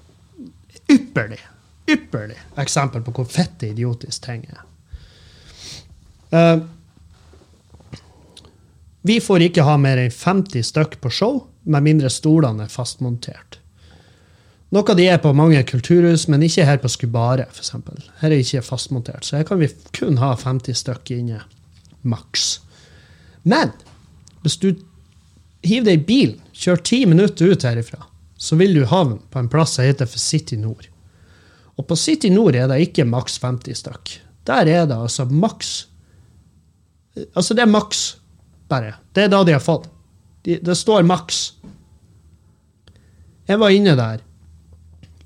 ypperlig, 0.91 1.39
ypperlig 1.89 2.37
eksempel 2.59 3.05
på 3.05 3.13
hvor 3.15 3.29
fette 3.31 3.71
idiotisk 3.71 4.27
ting 4.27 4.43
er. 4.51 4.66
Uh, 6.33 6.65
vi 9.07 9.19
får 9.23 9.45
ikke 9.45 9.63
ha 9.63 9.77
mer 9.79 9.99
enn 10.01 10.11
50 10.11 10.65
stykk 10.67 10.99
på 11.03 11.11
show, 11.13 11.45
med 11.63 11.85
mindre 11.85 12.09
stolene 12.11 12.65
er 12.65 12.71
fastmontert. 12.71 13.59
Noe 14.75 14.95
de 14.99 15.05
er 15.07 15.19
på 15.23 15.31
mange 15.35 15.61
kulturhus, 15.63 16.25
men 16.27 16.43
ikke 16.43 16.65
her 16.67 16.79
på 16.81 16.91
Skubare. 16.91 17.45
For 17.53 17.63
eksempel. 17.63 18.01
her 18.19 18.31
er 18.31 18.41
ikke 18.43 18.65
fastmontert, 18.65 19.23
så 19.23 19.39
her 19.39 19.47
kan 19.47 19.61
vi 19.61 19.69
kun 19.95 20.19
ha 20.19 20.33
50 20.35 20.75
stykk 20.75 21.13
inne. 21.15 21.39
Maks. 22.03 22.59
Men 23.43 23.71
hvis 24.43 24.59
du 24.59 24.73
hiver 25.63 25.87
deg 25.87 26.01
i 26.01 26.05
bilen, 26.09 26.41
kjører 26.51 26.83
ti 26.83 27.05
minutter 27.07 27.53
ut 27.53 27.63
herifra, 27.63 28.03
så 28.37 28.59
vil 28.59 28.75
du 28.75 28.85
havne 28.85 29.21
på 29.31 29.39
en 29.39 29.49
plass 29.51 29.77
som 29.77 29.87
heter 29.87 30.09
for 30.09 30.19
City 30.19 30.59
Nord. 30.59 30.89
Og 31.77 31.87
på 31.87 31.95
City 31.95 32.29
Nord 32.33 32.57
er 32.57 32.67
det 32.67 32.81
ikke 32.89 33.07
maks 33.07 33.39
50 33.39 33.85
stykk. 33.85 34.17
Der 34.49 34.67
er 34.67 34.87
det 34.89 34.97
altså 34.97 35.25
maks 35.29 35.87
Altså, 37.33 37.55
det 37.57 37.63
er 37.65 37.71
maks, 37.71 38.17
bare. 38.69 38.95
Det 39.15 39.25
er 39.25 39.31
da 39.33 39.43
de 39.47 39.55
har 39.55 39.63
fått. 39.63 39.87
De, 40.45 40.57
det 40.63 40.75
står 40.77 41.05
maks. 41.07 41.41
Jeg 43.47 43.59
var 43.61 43.73
inne 43.73 43.95
der 43.97 44.23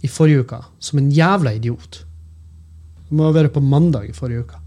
i 0.02 0.10
forrige 0.10 0.46
uke 0.46 0.60
som 0.82 1.02
en 1.02 1.12
jævla 1.14 1.56
idiot. 1.58 2.04
Det 3.08 3.18
må 3.18 3.28
ha 3.28 3.36
vært 3.36 3.56
på 3.56 3.64
mandag 3.66 4.10
i 4.10 4.16
forrige 4.16 4.46
uke. 4.46 4.60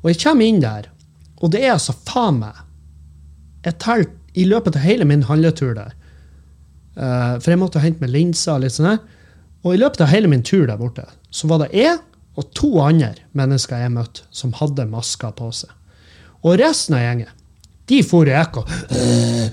Og 0.00 0.10
jeg 0.10 0.20
kommer 0.22 0.48
inn 0.48 0.62
der, 0.62 0.88
og 1.42 1.52
det 1.52 1.62
er 1.64 1.74
altså 1.74 1.94
faen 2.06 2.40
meg 2.40 2.64
Jeg 3.66 3.78
telte 3.82 4.14
i 4.38 4.44
løpet 4.46 4.76
av 4.78 4.82
hele 4.82 5.06
min 5.06 5.24
handletur 5.26 5.72
der 5.74 5.92
uh, 6.98 7.38
For 7.42 7.50
jeg 7.50 7.60
måtte 7.60 7.82
hente 7.82 8.02
meg 8.02 8.12
linser 8.14 8.54
og 8.56 8.62
litt 8.62 8.74
sånn. 8.76 9.00
Og 9.66 9.74
i 9.74 9.80
løpet 9.80 10.02
av 10.04 10.10
hele 10.12 10.30
min 10.30 10.44
tur 10.46 10.66
der 10.68 10.78
borte, 10.78 11.04
så 11.30 11.50
var 11.50 11.64
det 11.64 11.72
jeg 11.76 11.98
og 12.38 12.52
to 12.54 12.70
andre 12.82 13.16
mennesker 13.36 13.82
jeg 13.82 13.94
møtte, 13.96 14.22
som 14.30 14.54
hadde 14.54 14.86
masker 14.86 15.34
på 15.34 15.50
seg. 15.54 15.72
Og 16.46 16.58
resten 16.60 16.96
av 16.98 17.02
gjengen, 17.02 17.32
de 17.88 18.02
for 18.04 18.28
i 18.28 18.34
ekko 18.36 18.62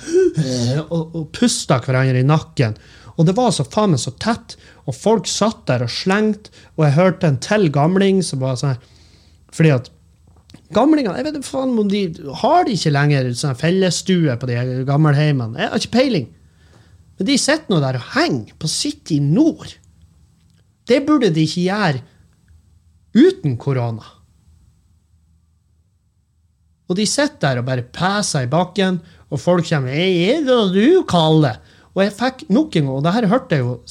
og, 0.91 1.01
og 1.15 1.23
pusta 1.33 1.79
hverandre 1.81 2.21
i 2.21 2.27
nakken. 2.27 2.75
Og 3.15 3.27
det 3.27 3.35
var 3.37 3.53
så 3.55 3.63
faen 3.63 3.93
meg 3.93 4.01
så 4.03 4.11
tett, 4.19 4.57
og 4.85 4.97
folk 4.97 5.29
satt 5.29 5.63
der 5.69 5.85
og 5.85 5.91
slengte, 5.91 6.51
og 6.75 6.85
jeg 6.85 6.97
hørte 6.97 7.29
en 7.29 7.39
til 7.41 7.69
gamling 7.73 8.19
som 8.25 8.43
var 8.43 8.59
sånn 8.59 8.75
Fordi 9.55 9.71
at 9.71 9.87
gamlingene 10.75 11.21
jeg 11.21 11.27
vet 11.29 11.47
faen 11.47 11.77
om 11.79 11.87
de 11.89 12.03
Har 12.41 12.67
de 12.67 12.75
ikke 12.75 12.93
lenger 12.93 13.31
sånn 13.37 13.57
fellesstue 13.57 14.35
på 14.41 14.49
de 14.49 14.59
gammelheimene? 14.87 15.61
Jeg 15.61 15.71
har 15.71 15.81
ikke 15.81 15.95
peiling. 15.95 16.27
Men 17.15 17.29
de 17.29 17.37
sitter 17.39 17.71
nå 17.71 17.79
der 17.79 17.99
og 18.01 18.11
henger 18.17 18.51
på 18.59 18.67
City 18.67 19.21
Nord. 19.23 19.77
Det 20.85 20.99
burde 21.07 21.31
de 21.33 21.45
ikke 21.47 21.63
gjøre 21.69 22.03
uten 23.15 23.55
korona. 23.57 24.14
Og 26.89 26.97
de 26.99 27.05
sitter 27.09 27.41
der 27.41 27.61
og 27.61 27.67
bare 27.69 27.85
peser 27.95 28.45
i 28.45 28.51
bakken, 28.51 28.99
og 29.31 29.41
folk 29.41 29.65
kommer 29.67 29.89
'Hei, 29.89 30.37
er 30.37 30.45
det 30.45 30.73
du, 30.73 31.03
Kalle?' 31.03 31.57
Og 31.95 32.03
jeg 32.03 32.13
fikk 32.13 32.49
nok 32.49 32.75
en 32.75 32.85
gang, 32.85 32.95
og 32.95 33.03
det 33.03 33.13
her 33.13 33.27
hørte 33.27 33.55
jeg 33.55 33.63
jo 33.63 33.81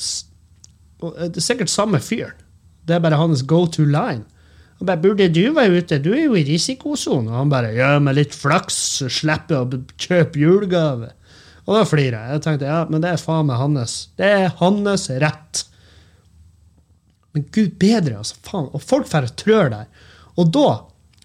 Det 1.04 1.36
er 1.36 1.40
sikkert 1.40 1.70
samme 1.70 2.00
fyren. 2.00 2.38
Det 2.86 2.96
er 2.96 3.00
bare 3.00 3.16
hans 3.16 3.42
go 3.42 3.66
to 3.66 3.84
line. 3.84 4.24
Han 4.78 4.86
bare 4.86 5.00
'Burde 5.00 5.28
du 5.28 5.52
være 5.52 5.78
ute? 5.78 5.98
Du 5.98 6.12
er 6.12 6.24
jo 6.24 6.34
i 6.34 6.44
risikosonen.' 6.44 7.28
Og 7.28 7.38
han 7.38 7.50
bare 7.50 7.74
'Ja, 7.74 7.98
med 7.98 8.14
litt 8.14 8.34
flaks 8.34 9.02
slipper 9.08 9.54
jeg 9.54 9.66
å 9.66 9.84
kjøpe 9.98 10.38
julegave'. 10.38 11.12
Og 11.66 11.78
da 11.78 11.84
flirer 11.84 12.18
jeg. 12.18 12.32
Jeg 12.32 12.42
tenkte 12.44 12.66
ja, 12.68 12.84
men 12.90 13.00
det 13.00 13.10
er 13.10 13.16
faen 13.16 13.46
meg 13.46 13.56
hans. 13.56 14.08
Det 14.16 14.26
er 14.26 14.52
hans 14.60 15.08
rett. 15.10 15.64
Men 17.32 17.46
gud 17.50 17.78
bedre, 17.80 18.18
altså. 18.20 18.36
faen. 18.44 18.68
Og 18.72 18.82
folk 18.82 19.08
får 19.08 19.30
trør 19.40 19.70
der. 19.72 19.86
Og 20.36 20.52
da 20.52 20.68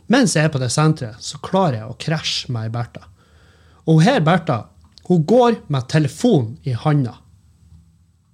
mens 0.09 0.35
jeg 0.35 0.47
er 0.47 0.53
på 0.53 0.61
det 0.61 0.71
senteret, 0.73 1.21
så 1.21 1.39
klarer 1.45 1.81
jeg 1.81 1.89
å 1.89 1.97
krasje 2.01 2.51
med 2.53 2.67
ei 2.67 2.73
Bertha. 2.73 3.07
Og 3.89 4.01
her 4.05 4.21
Bertha 4.25 4.63
hun 5.09 5.23
går 5.25 5.55
med 5.73 5.87
telefon 5.89 6.51
i 6.69 6.75
handa. 6.77 7.15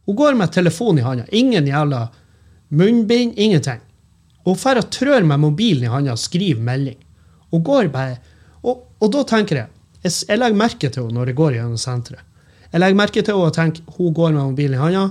Hun 0.05 0.15
går 0.19 0.33
med 0.35 0.51
telefon 0.51 0.99
i 0.99 1.05
handa. 1.05 1.23
Ingen 1.31 1.67
jævla 1.67 2.07
munnbind, 2.67 3.37
ingenting. 3.39 3.79
Hun 4.43 4.57
drar 4.59 4.81
og 4.81 4.89
trør 4.91 5.23
med 5.23 5.39
mobilen 5.39 5.87
i 5.87 5.91
handa 5.91 6.13
og 6.13 6.19
skriver 6.19 6.61
melding. 6.61 6.99
Hun 7.51 7.63
går 7.63 7.87
bare, 7.93 8.17
og, 8.61 8.83
og 8.99 9.11
da 9.13 9.23
tenker 9.29 9.61
jeg 9.61 9.71
jeg, 10.05 10.13
jeg 10.29 10.37
legger 10.37 10.59
merke 10.59 10.89
til 10.89 11.05
henne 11.05 11.17
når 11.17 11.31
jeg 11.31 11.39
går 11.39 11.55
gjennom 11.57 11.79
senteret. 11.81 12.21
Jeg 12.71 12.81
legger 12.81 12.99
merke 12.99 13.21
til 13.21 13.33
henne 13.33 13.49
og 13.49 13.55
tenker 13.55 13.95
hun 13.97 14.13
går 14.13 14.35
med 14.35 14.43
mobilen 14.51 14.77
i 14.77 14.81
handa. 14.81 15.05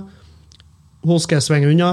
Hun 1.05 1.21
skal 1.21 1.39
jeg 1.39 1.47
svinge 1.49 1.71
unna. 1.73 1.91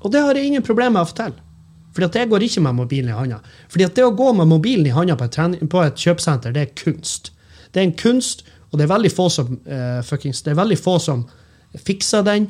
Og 0.00 0.12
det 0.14 0.22
har 0.24 0.38
jeg 0.38 0.48
ingen 0.48 0.64
problemer 0.64 0.96
med 0.96 1.04
å 1.04 1.10
fortelle. 1.10 1.49
Fordi 1.94 2.06
at 2.06 2.18
jeg 2.20 2.30
går 2.30 2.46
ikke 2.46 2.62
med 2.64 2.78
mobilen 2.78 3.10
i 3.10 3.16
handa. 3.16 3.40
Fordi 3.70 3.86
at 3.88 3.98
det 3.98 4.06
å 4.06 4.14
gå 4.16 4.30
med 4.38 4.48
mobilen 4.50 4.86
i 4.86 4.94
handa 4.94 5.16
på, 5.18 5.26
på, 5.30 5.82
et 5.82 6.04
kjøpesenter, 6.04 6.54
det 6.54 6.62
er 6.62 6.72
kunst. 6.78 7.32
Det 7.72 7.82
er 7.82 7.88
en 7.88 7.98
kunst, 7.98 8.44
og 8.70 8.78
det 8.78 8.86
er 8.86 8.92
veldig 8.94 9.12
få 9.12 9.26
som, 9.32 9.52
uh, 9.66 10.00
fuckings, 10.06 10.44
det 10.46 10.54
er 10.54 10.60
veldig 10.60 10.78
få 10.78 10.96
som 11.02 11.24
fikser 11.86 12.26
den. 12.26 12.48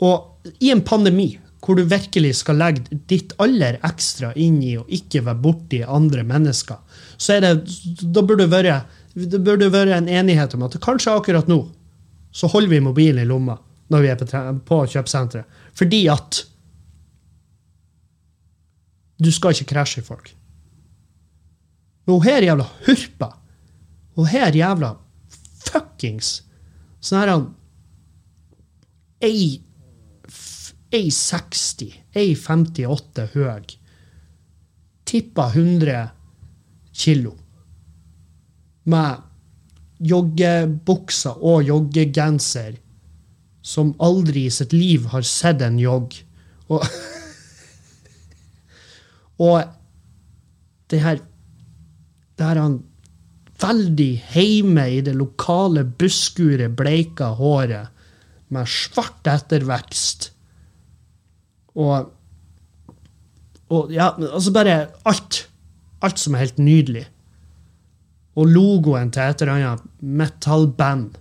Og 0.00 0.54
i 0.64 0.72
en 0.72 0.84
pandemi, 0.84 1.34
hvor 1.62 1.78
du 1.78 1.84
virkelig 1.86 2.34
skal 2.40 2.58
legge 2.58 2.98
ditt 3.10 3.36
aller 3.42 3.78
ekstra 3.86 4.32
inn 4.34 4.58
i 4.64 4.74
å 4.80 4.86
ikke 4.90 5.22
være 5.28 5.42
borti 5.44 5.82
andre 5.84 6.24
mennesker, 6.26 6.80
så 7.16 7.36
er 7.36 7.44
det, 7.44 7.52
da 8.02 8.24
burde 8.24 8.48
det 8.48 8.54
være, 8.56 8.80
det 9.14 9.42
burde 9.44 9.70
være 9.70 10.00
en 10.00 10.10
enighet 10.10 10.56
om 10.56 10.66
at 10.66 10.80
kanskje 10.82 11.14
akkurat 11.14 11.50
nå 11.50 11.60
så 12.32 12.48
holder 12.48 12.72
vi 12.72 12.80
mobilen 12.80 13.22
i 13.22 13.28
lomma 13.28 13.58
når 13.92 14.02
vi 14.02 14.08
er 14.08 14.20
på, 14.22 14.40
på 14.66 14.78
kjøpesenteret. 14.94 15.60
Fordi 15.76 16.00
at 16.08 16.42
du 19.22 19.30
skal 19.34 19.54
ikke 19.54 19.72
krasje 19.74 20.02
i 20.02 20.06
folk. 20.06 20.32
Men 22.06 22.16
hun 22.16 22.26
her 22.26 22.42
jævla 22.42 22.66
hurpa. 22.86 23.28
Hun 24.18 24.28
her 24.28 24.56
jævla 24.56 24.96
fuckings 25.62 26.40
sånn 27.02 27.22
her 27.22 27.32
han 27.34 27.50
Ei 29.22 29.62
ei 30.92 31.08
60, 31.14 31.92
ei 32.20 32.34
58 32.36 33.22
høy, 33.32 33.62
tippa 35.08 35.46
100 35.54 36.02
kilo, 36.92 37.32
med 38.84 39.22
joggebukser 40.10 41.38
og 41.38 41.64
joggegenser, 41.70 42.76
som 43.62 43.94
aldri 44.02 44.44
i 44.50 44.52
sitt 44.52 44.74
liv 44.76 45.06
har 45.14 45.24
sett 45.24 45.62
en 45.64 45.78
jogg. 45.80 46.18
Og 46.68 46.84
Og 49.38 49.62
det 50.90 51.00
her 51.00 51.20
Det 52.38 52.46
her 52.48 52.60
han 52.60 52.82
veldig 53.62 54.10
heime 54.32 54.88
i 54.90 55.00
det 55.04 55.14
lokale 55.14 55.84
busskuret, 55.84 56.72
bleika 56.76 57.28
håret, 57.38 57.92
med 58.52 58.68
svart 58.68 59.28
ettervekst. 59.30 60.30
Og, 61.78 62.10
og 63.72 63.92
ja, 63.92 64.10
altså 64.18 64.52
bare 64.52 64.76
alt. 65.08 65.46
Alt 66.02 66.18
som 66.18 66.34
er 66.34 66.42
helt 66.42 66.58
nydelig. 66.58 67.04
Og 68.34 68.48
logoen 68.50 69.12
til 69.14 69.22
et 69.22 69.44
eller 69.44 69.54
annet 69.54 69.86
metallband 70.00 71.20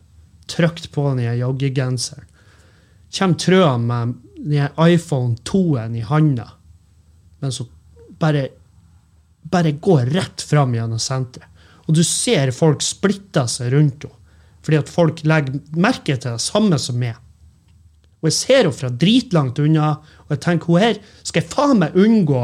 trykt 0.50 0.90
på 0.92 1.06
den 1.12 1.38
joggegenseren. 1.38 2.26
Kjem 3.12 3.36
trøen 3.40 3.86
med 3.88 4.16
den 4.40 4.80
iPhone 4.88 5.36
2-en 5.48 5.96
i 6.00 6.04
handa, 6.08 6.48
mens 7.44 7.60
så 7.60 7.68
bare, 8.22 8.48
bare 9.52 9.74
gå 9.74 9.98
rett 10.12 10.44
fram 10.46 10.76
gjennom 10.78 11.02
senteret. 11.02 11.48
Og 11.88 11.98
du 11.98 12.04
ser 12.06 12.54
folk 12.56 12.84
splitte 12.86 13.44
seg 13.50 13.74
rundt 13.74 14.06
henne. 14.06 14.18
Fordi 14.62 14.78
at 14.78 14.90
folk 14.94 15.24
legger 15.26 15.58
merke 15.74 16.14
til 16.14 16.36
det 16.36 16.44
samme 16.44 16.78
som 16.80 17.00
meg. 17.02 17.18
Og 18.22 18.30
jeg 18.30 18.38
ser 18.38 18.60
henne 18.62 18.78
fra 18.78 18.92
dritlangt 19.04 19.60
unna, 19.64 19.96
og 20.28 20.36
jeg 20.36 20.44
tenker 20.44 20.70
hun 20.70 20.84
her 20.84 21.00
skal 21.26 21.42
jeg 21.42 21.50
faen 21.50 21.82
meg 21.82 21.98
unngå 21.98 22.44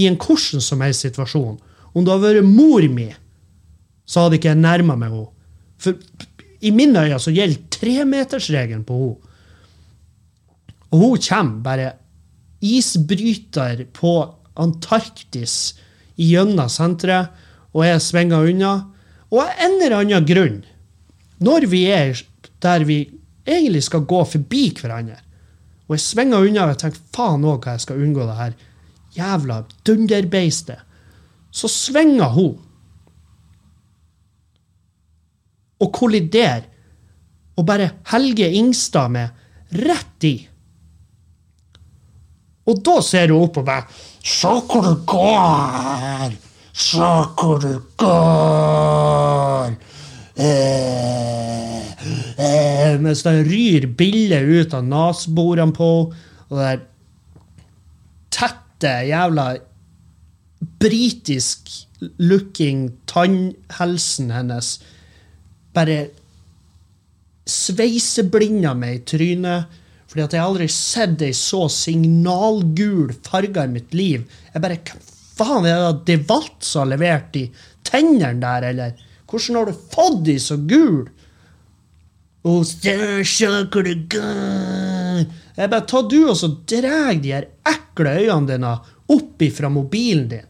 i 0.00 0.06
en 0.08 0.16
hvordan 0.16 0.64
som 0.64 0.80
helst 0.84 1.04
situasjon. 1.04 1.58
Om 1.92 2.06
det 2.06 2.14
hadde 2.14 2.30
vært 2.30 2.48
mor 2.48 2.86
mi, 2.88 3.10
så 4.08 4.24
hadde 4.24 4.40
ikke 4.40 4.54
jeg 4.54 4.62
nærma 4.62 4.96
meg 4.96 5.12
henne. 5.12 5.32
For 5.80 5.96
i 6.60 6.72
mine 6.76 7.04
øyne 7.04 7.20
så 7.20 7.32
gjelder 7.32 7.68
tremetersregelen 7.76 8.86
på 8.88 9.00
henne. 9.00 9.26
Og 10.90 10.98
hun 10.98 11.20
kommer 11.22 11.62
bare 11.62 11.90
isbryter 12.66 13.84
på 13.94 14.14
Antarktis 14.58 15.76
gjennom 16.20 16.70
senteret, 16.72 17.30
og 17.70 17.86
jeg 17.86 18.02
svinga 18.02 18.40
unna. 18.42 18.72
Og 19.30 19.44
av 19.44 19.62
en 19.62 19.76
eller 19.78 19.96
annen 20.00 20.26
grunn, 20.26 20.60
når 21.38 21.68
vi 21.70 21.84
er 21.94 22.18
der 22.60 22.84
vi 22.84 23.04
egentlig 23.46 23.84
skal 23.86 24.06
gå 24.08 24.24
forbi 24.28 24.64
hverandre, 24.80 25.20
og 25.86 25.96
jeg 25.96 26.04
svinger 26.04 26.46
unna 26.46 26.64
og 26.64 26.74
jeg 26.74 26.80
tenker 26.84 27.06
faen 27.14 27.46
òg 27.50 27.64
hva 27.64 27.74
jeg 27.74 27.84
skal 27.86 28.02
unngå 28.02 28.26
det 28.28 28.38
her 28.38 28.58
jævla 29.16 29.62
dunderbeistet, 29.86 30.82
så 31.50 31.70
svinger 31.70 32.30
hun 32.36 32.58
og 35.80 35.90
kolliderer 35.96 36.68
og 37.58 37.66
bare 37.66 37.90
Helge 38.12 38.46
Ingstad 38.56 39.10
med 39.12 39.80
rett 39.82 40.26
i. 40.28 40.36
Og 42.70 42.78
da 42.86 43.00
ser 43.04 43.32
hun 43.32 43.44
opp 43.44 43.56
på 43.58 43.64
meg. 43.66 43.88
Se 44.20 44.48
hvor 44.48 44.84
det 44.84 44.96
går! 45.08 46.36
Se 46.72 47.10
hvor 47.36 47.60
det 47.62 47.78
går! 48.00 49.76
Eh, 50.40 51.80
eh, 52.40 52.94
mens 53.00 53.22
det 53.26 53.34
ryr 53.48 53.86
biller 53.96 54.46
ut 54.48 54.74
av 54.76 54.86
nasbordene 54.86 55.76
på 55.76 55.90
og 56.50 56.56
det 56.58 56.64
der 56.64 56.86
tette, 58.32 58.94
jævla 59.10 59.46
britisk 60.80 61.68
looking 62.18 62.88
tannhelsen 63.08 64.32
hennes 64.32 64.78
bare 65.76 65.98
sveiseblinda 67.50 68.74
meg 68.78 69.00
i 69.00 69.04
trynet. 69.12 69.79
Fordi 70.10 70.24
at 70.24 70.32
jeg 70.34 70.42
aldri 70.42 70.66
har 70.66 70.74
sett 70.74 71.22
ei 71.22 71.30
så 71.36 71.68
signalgul 71.70 73.12
farge 73.22 73.62
i 73.62 73.70
mitt 73.70 73.94
liv. 73.94 74.26
Jeg 74.50 74.62
bare 74.64 74.80
Hva 74.82 74.98
faen 75.46 75.66
er 75.70 75.78
det 75.86 76.02
De 76.08 76.16
Walt 76.28 76.66
har 76.74 76.86
levert 76.90 77.28
de 77.32 77.44
tennene 77.86 78.40
der, 78.42 78.62
eller? 78.72 78.90
Hvordan 79.30 79.56
har 79.56 79.64
du 79.70 79.74
fått 79.94 80.24
de 80.26 80.36
så 80.42 80.56
gule? 80.58 81.06
Og 82.44 82.66
Jeg 82.82 83.24
bare 85.70 85.86
Ta 85.86 86.02
du 86.02 86.24
og 86.24 86.36
så 86.40 86.48
drar 86.66 87.14
de 87.20 87.32
her 87.34 87.44
ekle 87.68 88.10
øynene 88.24 88.48
dine 88.50 88.72
opp 89.10 89.42
ifra 89.44 89.68
mobilen 89.72 90.28
din. 90.30 90.46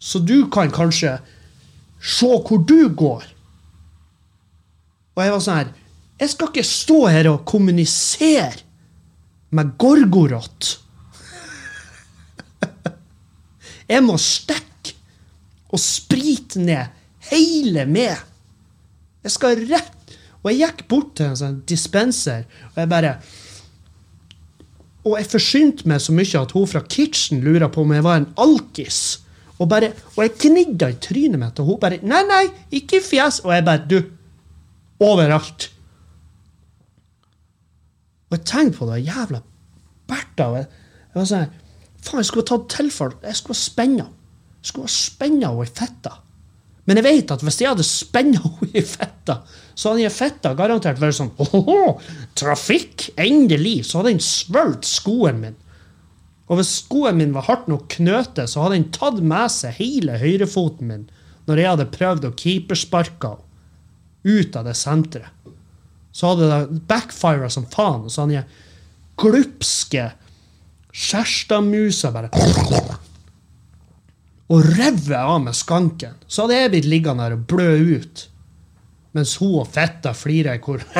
Så 0.00 0.18
du 0.18 0.50
kan 0.52 0.70
kanskje 0.72 1.18
se 2.00 2.26
hvor 2.26 2.58
du 2.64 2.88
går. 2.88 3.24
Og 5.16 5.24
jeg 5.24 5.32
var 5.32 5.40
sånn 5.44 5.60
her 5.60 5.72
Jeg 6.20 6.34
skal 6.34 6.50
ikke 6.50 6.66
stå 6.68 6.98
her 7.08 7.30
og 7.30 7.44
kommunisere 7.48 8.52
med 9.56 9.72
Gorgorot. 9.80 10.74
Jeg 13.90 14.04
må 14.06 14.18
stikke 14.20 14.94
og 15.70 15.80
sprite 15.80 16.60
ned 16.62 16.92
hele 17.30 17.86
med. 17.86 18.20
Jeg 19.24 19.32
skal 19.32 19.64
rett 19.70 19.96
Og 20.40 20.48
jeg 20.48 20.60
gikk 20.62 20.86
bort 20.88 21.10
til 21.18 21.26
en 21.28 21.36
sånn 21.36 21.56
dispenser, 21.68 22.46
og 22.70 22.78
jeg 22.80 22.88
bare 22.88 23.10
Og 25.04 25.18
jeg 25.18 25.28
forsynte 25.28 25.88
meg 25.90 26.00
så 26.00 26.14
mye 26.16 26.40
at 26.40 26.54
hun 26.56 26.68
fra 26.68 26.80
Kitchen 26.84 27.42
lurer 27.44 27.68
på 27.72 27.84
om 27.84 27.92
jeg 27.92 28.04
var 28.04 28.20
en 28.20 28.30
alkis. 28.40 29.20
Og, 29.58 29.68
bare, 29.68 29.92
og 30.16 30.22
jeg 30.24 30.38
knidda 30.40 30.88
i 30.88 30.96
trynet 31.00 31.40
mitt, 31.40 31.60
og 31.60 31.66
hun 31.66 31.80
bare 31.80 32.00
'Nei, 32.00 32.22
nei, 32.28 32.46
ikke 32.72 33.00
fjes.' 33.04 33.42
Og 33.44 33.52
jeg 33.52 33.64
bare 33.64 33.84
'Du, 33.88 34.00
overalt'. 35.00 35.68
Og 38.30 38.36
jeg 38.38 38.46
tenkte 38.46 38.78
på 38.78 38.88
det 38.90 39.02
jævla 39.02 39.42
berta. 40.10 40.48
Jeg, 40.56 40.70
var 41.14 41.28
sånn 41.28 41.50
Faen, 42.00 42.22
jeg 42.22 42.30
skulle 42.30 42.46
ha 42.46 42.50
tatt 42.54 42.70
tilfelle. 42.72 43.18
Jeg 43.26 43.36
skulle 43.36 43.58
ha 43.58 43.60
spenna. 43.60 44.06
Skulle 44.64 44.88
ha 44.88 44.92
spenna 44.94 45.50
henne 45.52 45.66
i 45.66 45.72
fitta. 45.80 46.14
Men 46.88 46.98
jeg 46.98 47.06
vet 47.06 47.32
at 47.34 47.42
hvis 47.44 47.60
jeg 47.60 47.68
hadde 47.70 47.86
spenna 47.86 48.40
henne 48.44 48.70
i 48.72 48.84
fitta, 48.86 49.40
så 49.74 49.90
hadde 49.90 50.06
den 50.06 50.14
fitta 50.14 50.54
garantert 50.58 51.02
vært 51.02 51.18
sånn 51.18 51.34
Åhå, 51.44 51.96
trafikk! 52.38 53.10
Endelig! 53.20 53.82
Så 53.88 54.00
hadde 54.00 54.14
den 54.14 54.24
svølt 54.24 54.88
skoen 54.88 55.42
min. 55.42 55.58
Og 56.50 56.58
hvis 56.58 56.72
skoen 56.80 57.20
min 57.20 57.34
var 57.36 57.46
hardt 57.46 57.68
nok 57.70 57.86
knøte, 57.94 58.48
så 58.50 58.64
hadde 58.64 58.78
den 58.78 58.88
tatt 58.94 59.20
med 59.22 59.52
seg 59.54 59.76
hele 59.78 60.18
høyrefoten 60.22 60.88
min 60.90 61.08
når 61.48 61.60
jeg 61.60 61.72
hadde 61.72 61.92
prøvd 61.94 62.26
å 62.28 62.36
keepersparke 62.38 63.34
henne 63.34 63.46
ut 64.20 64.56
av 64.58 64.66
det 64.68 64.74
senteret. 64.76 65.32
Så 66.12 66.32
hadde 66.32 66.48
det 66.50 66.80
backfira 66.90 67.50
som 67.50 67.66
faen, 67.70 68.04
og 68.06 68.12
så 68.12 68.26
jeg 68.30 68.44
glupske 69.20 70.10
Skjærstadmusa 70.90 72.10
bare 72.10 72.30
Og 74.50 74.64
revet 74.66 75.14
av 75.14 75.38
med 75.44 75.54
skanken. 75.54 76.16
Så 76.26 76.42
hadde 76.42 76.56
jeg 76.58 76.72
blitt 76.72 76.88
liggende 76.90 77.28
der 77.28 77.36
og 77.36 77.44
blø 77.46 77.70
ut. 78.00 78.24
Mens 79.14 79.36
hun 79.38 79.60
og 79.62 79.68
fetta 79.70 80.10
flirer 80.14 80.58
i 80.58 80.62
kor. 80.62 80.82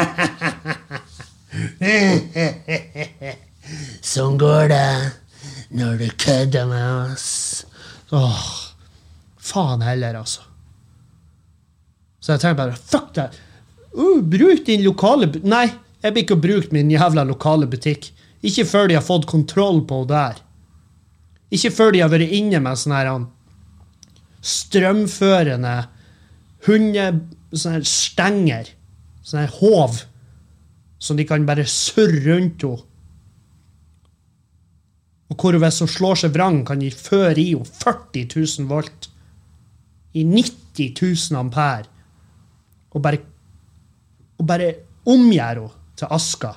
sånn 4.12 4.38
går 4.38 4.70
det 4.70 5.10
når 5.74 5.98
du 5.98 6.06
kødder 6.18 6.66
med 6.70 6.86
oss. 7.10 7.28
Åh, 8.14 8.46
faen 9.38 9.82
heller, 9.86 10.14
altså. 10.22 10.46
Så 12.20 12.34
jeg 12.34 12.42
tenker 12.42 12.58
bare 12.62 12.78
fuck 12.78 13.14
det. 13.18 13.28
Uh, 13.96 14.20
bruk 14.22 14.62
din 14.66 14.84
lokale 14.84 15.26
Nei, 15.42 15.66
jeg 16.00 16.14
blir 16.14 16.24
ikke 16.24 16.36
å 16.38 16.42
bruke 16.44 16.74
min 16.74 16.92
jævla 16.92 17.24
lokale 17.28 17.68
butikk. 17.70 18.12
Ikke 18.46 18.64
før 18.64 18.88
de 18.88 18.96
har 18.96 19.04
fått 19.04 19.28
kontroll 19.28 19.82
på 19.84 20.02
henne 20.02 20.12
der. 20.12 20.40
Ikke 21.50 21.72
før 21.74 21.92
de 21.92 22.02
har 22.04 22.12
vært 22.12 22.30
inne 22.32 22.60
med 22.62 22.78
sånn 22.78 22.96
her 22.96 23.10
strømførende 24.40 25.74
hunde... 26.66 27.10
Sånne 27.50 27.82
stenger. 27.82 28.68
Sånne 29.26 29.48
her 29.48 29.56
håv. 29.58 29.96
Som 31.02 31.18
de 31.18 31.26
kan 31.26 31.44
bare 31.48 31.66
surre 31.68 32.22
rundt 32.28 32.62
henne. 32.62 32.86
Og 35.30 35.38
hvor 35.38 35.54
hvis 35.62 35.78
hun 35.82 35.90
slår 35.90 36.18
seg 36.24 36.32
vrang, 36.34 36.62
kan 36.66 36.80
de 36.82 36.88
føre 36.90 37.38
i 37.38 37.52
henne 37.52 37.66
40 37.66 38.30
000 38.34 38.70
volt. 38.70 39.10
I 40.14 40.24
90 40.26 40.94
000 41.30 41.38
ampere. 41.38 41.86
Og 42.94 43.02
bare, 43.02 43.20
og 44.40 44.48
bare 44.48 44.72
omgjør 45.08 45.60
henne 45.60 45.76
til 46.00 46.12
aska 46.16 46.54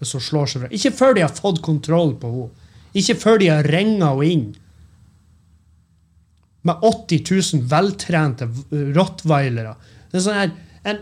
hvis 0.00 0.12
hun 0.16 0.24
slår 0.26 0.50
seg 0.50 0.64
fra. 0.64 0.70
Ikke 0.76 0.92
før 0.92 1.16
de 1.16 1.24
har 1.24 1.32
fått 1.32 1.62
kontroll 1.64 2.14
på 2.20 2.32
henne. 2.32 2.68
Ikke 2.94 3.16
før 3.18 3.40
de 3.40 3.50
har 3.50 3.66
ringa 3.70 4.12
henne 4.12 4.30
inn. 4.30 4.46
Med 6.64 6.84
80 6.84 7.24
000 7.28 7.66
veltrente 7.68 8.48
rottweilere. 8.96 9.74
Det 10.10 10.20
er 10.20 10.24
sånn 10.24 10.38
her, 10.38 10.52
en, 10.88 11.00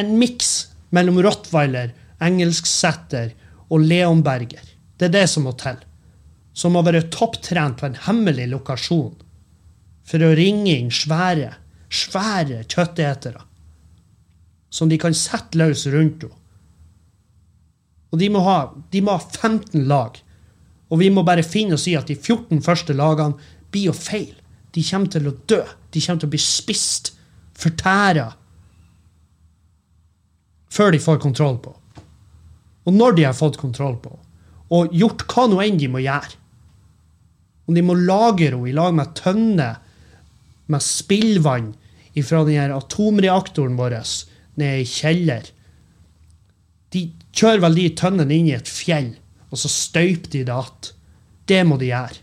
en 0.00 0.14
miks 0.20 0.52
mellom 0.96 1.20
rottweiler, 1.24 1.92
engelsksetter 2.24 3.34
og 3.68 3.84
leonberger. 3.84 4.64
Det 4.96 5.08
er 5.08 5.16
det 5.18 5.26
som 5.32 5.44
må 5.48 5.52
til. 5.60 5.76
Som 6.56 6.74
må 6.76 6.84
være 6.84 7.06
topptrent 7.12 7.80
på 7.80 7.88
en 7.88 8.00
hemmelig 8.06 8.48
lokasjon 8.52 9.12
for 10.10 10.24
å 10.24 10.32
ringe 10.34 10.72
inn 10.72 10.90
svære, 10.92 11.52
svære 11.92 12.64
kjøttetere 12.64 13.44
som 14.70 14.90
de 14.90 14.98
kan 15.00 15.14
sette 15.16 15.58
løs 15.58 15.86
rundt 15.90 16.26
henne. 16.26 16.36
Og 18.10 18.18
de 18.18 18.26
må, 18.32 18.40
ha, 18.42 18.72
de 18.90 19.00
må 19.06 19.14
ha 19.14 19.22
15 19.22 19.84
lag. 19.86 20.16
Og 20.90 20.98
vi 20.98 21.12
må 21.14 21.22
bare 21.22 21.46
finne 21.46 21.76
og 21.76 21.82
si 21.82 21.92
at 21.94 22.08
de 22.10 22.16
14 22.16 22.58
første 22.66 22.96
lagene 22.98 23.38
blir 23.70 23.90
jo 23.90 23.94
feil. 23.94 24.32
De 24.74 24.82
kommer 24.82 25.12
til 25.14 25.28
å 25.30 25.36
dø. 25.46 25.60
De 25.94 26.02
kommer 26.02 26.22
til 26.22 26.30
å 26.30 26.32
bli 26.32 26.40
spist, 26.42 27.12
fortæra, 27.54 28.26
før 30.70 30.94
de 30.94 31.00
får 31.02 31.22
kontroll 31.22 31.58
på. 31.62 31.74
Og 32.86 32.94
når 32.94 33.16
de 33.18 33.26
har 33.26 33.36
fått 33.36 33.60
kontroll 33.60 33.96
på, 34.02 34.12
og 34.70 34.94
gjort 34.94 35.26
hva 35.30 35.46
nå 35.50 35.58
enn 35.64 35.78
de 35.80 35.88
må 35.90 35.98
gjøre 35.98 36.36
Om 37.66 37.74
de 37.74 37.82
må 37.82 37.96
lagre 37.98 38.52
henne 38.52 38.70
i 38.70 38.74
lag 38.74 38.94
med 38.94 39.14
tønner 39.18 39.80
med 40.70 40.82
spillvann 40.82 41.72
fra 42.26 42.42
denne 42.46 42.76
atomreaktoren 42.76 43.74
vår 43.78 43.96
nede 44.58 44.82
i 44.82 44.86
kjeller 44.88 45.50
De 46.90 47.04
kjører 47.36 47.62
vel 47.62 47.76
de 47.78 47.84
tønnene 47.94 48.34
inn 48.34 48.48
i 48.50 48.56
et 48.56 48.68
fjell, 48.68 49.12
og 49.50 49.60
så 49.62 49.68
støyper 49.70 50.30
de 50.32 50.44
det 50.44 50.54
att. 50.54 50.92
Det 51.46 51.62
må 51.66 51.76
de 51.78 51.90
gjøre. 51.90 52.18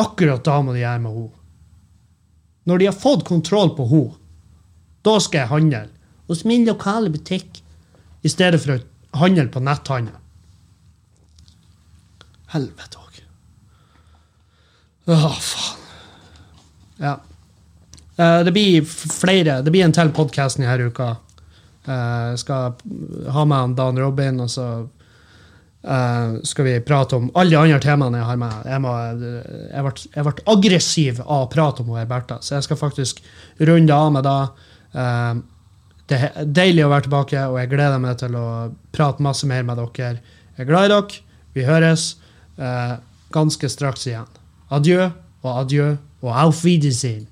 Akkurat 0.00 0.44
da 0.44 0.56
må 0.64 0.72
de 0.72 0.80
gjøre 0.80 1.02
med 1.04 1.16
henne. 1.18 1.36
Når 2.64 2.78
de 2.78 2.88
har 2.88 2.96
fått 2.96 3.26
kontroll 3.28 3.74
på 3.76 3.86
henne, 3.90 4.16
da 5.04 5.16
skal 5.20 5.44
jeg 5.44 5.52
handle 5.52 5.82
hos 6.28 6.44
min 6.44 6.66
lokale 6.68 7.10
butikk 7.12 7.62
i 8.22 8.32
stedet 8.32 8.60
for 8.62 8.76
å 8.76 9.22
handle 9.22 9.48
på 9.52 9.62
netthandel. 9.64 10.16
Helvete 12.52 13.00
òg. 13.00 13.20
Å, 15.10 15.16
faen. 15.40 15.88
Ja. 17.00 17.16
Eh, 18.20 18.44
Det 18.44 18.52
blir 18.52 18.84
flere. 19.20 19.62
Det 19.62 19.70
blir 19.70 19.84
en 19.84 19.92
til 19.92 20.12
podkast 20.12 20.60
denne 20.60 20.88
uka. 20.90 21.16
Uh, 21.88 22.36
skal 22.36 22.74
ha 23.32 23.44
med 23.48 23.56
han 23.56 23.74
Dan 23.74 23.98
Robin, 23.98 24.40
og 24.44 24.50
så 24.52 24.64
uh, 24.84 26.34
skal 26.44 26.66
vi 26.66 26.74
prate 26.84 27.16
om 27.16 27.30
alle 27.34 27.54
de 27.54 27.56
andre 27.56 27.78
temaene 27.80 28.20
jeg 28.20 28.28
har 28.28 28.36
med. 28.42 28.58
Jeg, 28.68 28.82
må, 28.84 28.92
jeg, 29.00 29.84
ble, 29.86 29.92
jeg 30.12 30.26
ble 30.26 30.44
aggressiv 30.54 31.22
av 31.24 31.46
å 31.46 31.48
prate 31.50 31.82
om 31.82 31.94
Bertha, 32.10 32.36
så 32.44 32.58
jeg 32.58 32.68
skal 32.68 32.80
faktisk 32.82 33.24
runde 33.70 33.96
av 33.96 34.12
med 34.12 34.28
det. 34.28 34.36
Uh, 34.92 35.40
Det 36.10 36.20
er 36.26 36.46
deilig 36.60 36.84
å 36.84 36.90
være 36.90 37.06
tilbake, 37.06 37.46
og 37.48 37.58
jeg 37.62 37.70
gleder 37.72 37.98
meg 38.02 38.20
til 38.20 38.36
å 38.36 38.46
prate 38.92 39.22
masse 39.22 39.46
mer 39.46 39.62
med 39.64 39.78
dere. 39.78 40.20
Jeg 40.58 40.66
er 40.66 40.68
glad 40.68 40.90
i 40.90 40.92
dere. 40.92 41.20
Vi 41.54 41.64
høres 41.64 42.16
ganske 43.30 43.68
straks 43.70 44.08
igjen. 44.10 44.26
Adjø 44.74 45.06
og 45.06 45.52
adjø 45.54 45.92
og 46.20 46.32
auf 46.34 46.64
Wiedersehen. 46.66 47.29